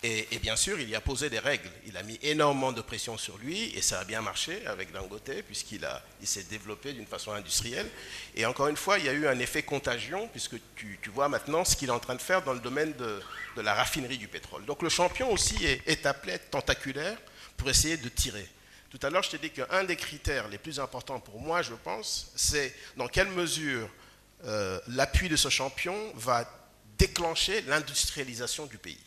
Et, 0.04 0.40
bien 0.40 0.56
sûr, 0.56 0.80
il 0.80 0.90
y 0.90 0.96
a 0.96 1.02
posé 1.02 1.30
des 1.30 1.40
règles. 1.40 1.70
Il 1.86 1.98
a 1.98 2.04
mis 2.04 2.20
énormément 2.22 2.72
de 2.72 2.82
pression 2.82 3.18
sur 3.18 3.38
lui 3.38 3.76
et 3.76 3.82
ça 3.82 4.00
a 4.00 4.04
bien 4.04 4.22
marché 4.22 4.66
avec 4.68 4.92
Dangote 4.92 5.32
puisqu'il 5.48 5.88
il 6.22 6.28
s'est 6.28 6.44
développé 6.44 6.94
d'une 6.94 7.08
façon 7.08 7.32
industrielle. 7.32 7.90
Et 8.36 8.46
encore 8.46 8.68
une 8.68 8.78
fois, 8.78 9.00
il 9.00 9.06
y 9.06 9.10
a 9.10 9.14
eu 9.14 9.28
un 9.28 9.40
effet 9.40 9.64
contagion 9.64 10.28
puisque 10.28 10.56
tu, 10.76 11.00
vois 11.14 11.30
maintenant 11.30 11.66
ce 11.66 11.76
qu'il 11.76 11.90
est 11.90 11.92
en 11.92 12.00
train 12.00 12.16
de 12.16 12.22
faire 12.22 12.44
dans 12.44 12.54
le 12.54 12.60
domaine 12.60 12.94
de, 12.94 13.22
la 13.62 13.74
raffinerie 13.74 14.20
du 14.20 14.28
pétrole. 14.28 14.66
Donc 14.66 14.84
le 14.84 14.90
champion 14.90 15.32
aussi 15.32 15.66
est, 15.66 15.82
est 15.88 16.06
appelé 16.06 16.38
tentaculaire 16.52 17.18
pour 17.58 17.70
essayer 17.70 17.98
de 17.98 18.10
tirer. 18.10 18.48
Tout 18.90 19.00
à 19.02 19.10
l'heure, 19.10 19.24
je 19.24 19.32
t'ai 19.32 19.38
dit 19.38 19.50
qu'un 19.50 19.84
des 19.84 19.96
critères 19.96 20.48
les 20.48 20.58
plus 20.58 20.80
importants 20.80 21.20
pour 21.20 21.42
moi, 21.42 21.62
je 21.62 21.74
pense, 21.74 22.32
c'est 22.36 22.74
dans 22.96 23.08
quelle 23.08 23.30
mesure 23.30 23.90
euh, 24.46 24.80
l'appui 24.88 25.30
de 25.30 25.36
ce 25.36 25.50
champion 25.50 25.96
va 26.16 26.50
déclencher 26.98 27.62
l'industrialisation 27.64 28.66
du 28.66 28.78
pays. 28.78 29.00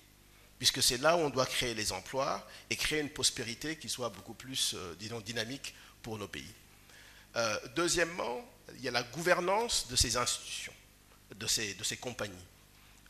Puisque 0.60 0.82
c'est 0.82 0.98
là 0.98 1.16
où 1.16 1.20
on 1.20 1.30
doit 1.30 1.46
créer 1.46 1.72
les 1.72 1.90
emplois 1.90 2.46
et 2.68 2.76
créer 2.76 3.00
une 3.00 3.08
prospérité 3.08 3.76
qui 3.76 3.88
soit 3.88 4.10
beaucoup 4.10 4.34
plus, 4.34 4.74
euh, 4.74 4.94
dynamique 5.24 5.74
pour 6.02 6.18
nos 6.18 6.28
pays. 6.28 6.52
Euh, 7.34 7.58
deuxièmement, 7.74 8.44
il 8.76 8.82
y 8.82 8.88
a 8.88 8.90
la 8.90 9.02
gouvernance 9.02 9.88
de 9.88 9.96
ces 9.96 10.18
institutions, 10.18 10.74
de 11.34 11.46
ces 11.46 11.96
compagnies. 11.98 12.46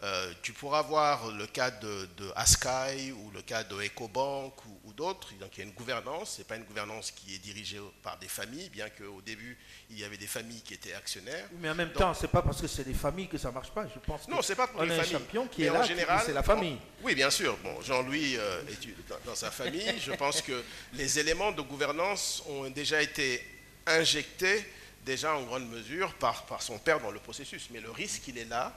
Euh, 0.02 0.32
tu 0.40 0.54
pourras 0.54 0.80
voir 0.80 1.30
le 1.30 1.46
cas 1.46 1.70
de, 1.70 2.08
de 2.16 2.32
Askai 2.34 3.12
ou 3.12 3.30
le 3.32 3.42
cas 3.42 3.64
de 3.64 3.74
EcoBank 3.82 4.54
ou, 4.84 4.92
d'autres. 4.94 5.32
Donc 5.38 5.50
il 5.56 5.58
y 5.58 5.62
a 5.62 5.66
une 5.66 5.74
gouvernance, 5.74 6.34
ce 6.34 6.38
n'est 6.38 6.44
pas 6.44 6.56
une 6.56 6.64
gouvernance 6.64 7.10
qui 7.10 7.34
est 7.34 7.38
dirigée 7.38 7.80
par 8.02 8.18
des 8.18 8.28
familles, 8.28 8.68
bien 8.70 8.88
qu'au 8.88 9.20
début 9.20 9.56
il 9.90 9.98
y 9.98 10.04
avait 10.04 10.16
des 10.16 10.26
familles 10.26 10.62
qui 10.62 10.74
étaient 10.74 10.94
actionnaires. 10.94 11.46
Mais 11.58 11.70
en 11.70 11.74
même 11.74 11.92
temps, 11.92 12.12
ce 12.14 12.22
n'est 12.22 12.28
pas 12.28 12.42
parce 12.42 12.60
que 12.60 12.66
c'est 12.66 12.84
des 12.84 12.94
familles 12.94 13.28
que 13.28 13.38
ça 13.38 13.48
ne 13.48 13.54
marche 13.54 13.70
pas. 13.70 13.86
Je 13.86 13.98
pense 14.00 14.26
non, 14.28 14.42
c'est 14.42 14.56
pas 14.56 14.66
pour 14.66 14.82
les 14.82 14.98
un 14.98 15.04
champion 15.04 15.46
qui 15.46 15.64
est 15.64 15.70
là, 15.70 16.22
c'est 16.24 16.32
la 16.32 16.42
famille. 16.42 16.78
oui, 17.02 17.14
bien 17.14 17.30
sûr. 17.30 17.56
Bon, 17.62 17.80
Jean-Louis 17.82 18.36
euh, 18.36 18.62
est 18.68 19.26
dans, 19.26 19.34
sa 19.34 19.50
famille. 19.50 19.94
Je 20.00 20.12
pense 20.12 20.40
que 20.40 20.64
les 20.94 21.18
éléments 21.18 21.52
de 21.52 21.62
gouvernance 21.62 22.42
ont 22.48 22.68
déjà 22.70 23.02
été 23.02 23.46
injectés 23.86 24.64
déjà 25.04 25.34
en 25.34 25.42
grande 25.42 25.68
mesure 25.68 26.14
par, 26.14 26.44
par 26.46 26.62
son 26.62 26.78
père 26.78 27.00
dans 27.00 27.10
le 27.10 27.20
processus. 27.20 27.68
Mais 27.70 27.80
le 27.80 27.90
risque, 27.90 28.28
il 28.28 28.38
est 28.38 28.44
là 28.44 28.74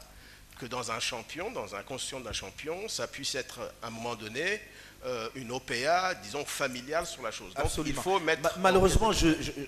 que 0.59 0.65
dans 0.65 0.91
un 0.91 0.99
champion, 0.99 1.51
dans 1.51 1.75
un 1.75 1.83
conscient 1.83 2.19
d'un 2.19 2.33
champion, 2.33 2.87
ça 2.87 3.07
puisse 3.07 3.35
être 3.35 3.59
à 3.81 3.87
un 3.87 3.89
moment 3.89 4.15
donné 4.15 4.61
euh, 5.05 5.27
une 5.35 5.51
OPA, 5.51 6.15
disons, 6.15 6.45
familiale 6.45 7.05
sur 7.05 7.21
la 7.23 7.31
chose. 7.31 7.53
Donc 7.53 7.85
il 7.85 7.93
faut 7.93 8.19
mettre. 8.19 8.57
malheureusement, 8.59 9.11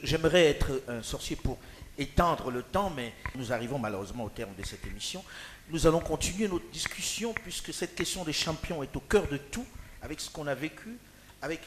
j'aimerais 0.03 0.45
être 0.45 0.81
un 0.87 1.03
sorcier 1.03 1.35
pour 1.35 1.57
étendre 1.97 2.51
le 2.51 2.63
temps, 2.63 2.89
mais 2.89 3.13
nous 3.35 3.51
arrivons 3.51 3.77
malheureusement 3.79 4.25
au 4.25 4.29
terme 4.29 4.53
de 4.55 4.65
cette 4.65 4.85
émission. 4.85 5.23
Nous 5.69 5.87
allons 5.87 5.99
continuer 5.99 6.47
notre 6.47 6.69
discussion 6.69 7.33
puisque 7.33 7.73
cette 7.73 7.95
question 7.95 8.23
des 8.23 8.33
champions 8.33 8.83
est 8.83 8.95
au 8.95 8.99
cœur 8.99 9.27
de 9.27 9.37
tout, 9.37 9.65
avec 10.01 10.19
ce 10.21 10.29
qu'on 10.29 10.47
a 10.47 10.55
vécu, 10.55 10.97
avec 11.41 11.61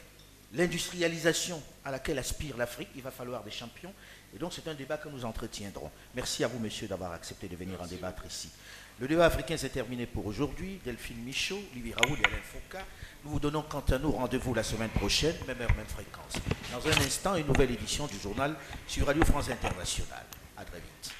l'industrialisation 0.55 1.63
à 1.85 1.91
laquelle 1.91 2.19
aspire 2.19 2.57
l'Afrique. 2.57 2.89
Il 2.95 3.03
va 3.03 3.11
falloir 3.11 3.43
des 3.43 3.51
champions. 3.51 3.93
Et 4.35 4.39
donc 4.39 4.53
c'est 4.53 4.69
un 4.69 4.75
débat 4.75 4.99
que 4.99 5.09
nous 5.09 5.25
entretiendrons. 5.25 5.91
Merci 6.15 6.45
à 6.45 6.49
vous, 6.49 6.59
messieurs, 6.59 6.89
d'avoir 6.89 7.13
accepté 7.13 7.49
de 7.49 7.57
venir 7.57 7.81
en 7.81 7.87
débattre 7.87 8.25
ici. 8.27 8.51
Le 9.01 9.07
débat 9.07 9.27
africain 9.27 9.57
s'est 9.57 9.69
terminé 9.69 10.07
pour 10.07 10.27
aujourd'hui. 10.27 10.81
Delphine 10.85 11.23
Michaud, 11.25 11.61
Olivier 11.73 11.95
Raoul 11.95 12.19
et 12.21 12.25
Alain 12.25 12.43
Foucault. 12.43 12.85
Nous 13.25 13.31
vous 13.31 13.41
donnons 13.41 13.63
quant 13.63 13.85
à 13.91 13.99
nous 13.99 14.11
rendez-vous 14.11 14.55
la 14.55 14.65
semaine 14.65 14.91
prochaine, 14.91 15.37
même 15.47 15.61
heure, 15.61 15.75
même 15.77 15.87
fréquence. 15.87 16.35
Dans 16.73 16.85
un 16.85 17.07
instant, 17.07 17.37
une 17.37 17.47
nouvelle 17.47 17.71
édition 17.71 18.07
du 18.07 18.19
journal 18.19 18.57
sur 18.89 19.07
Radio 19.07 19.25
France 19.25 19.51
Internationale. 19.51 20.27
À 20.57 20.65
très 20.65 20.79
vite. 20.79 21.13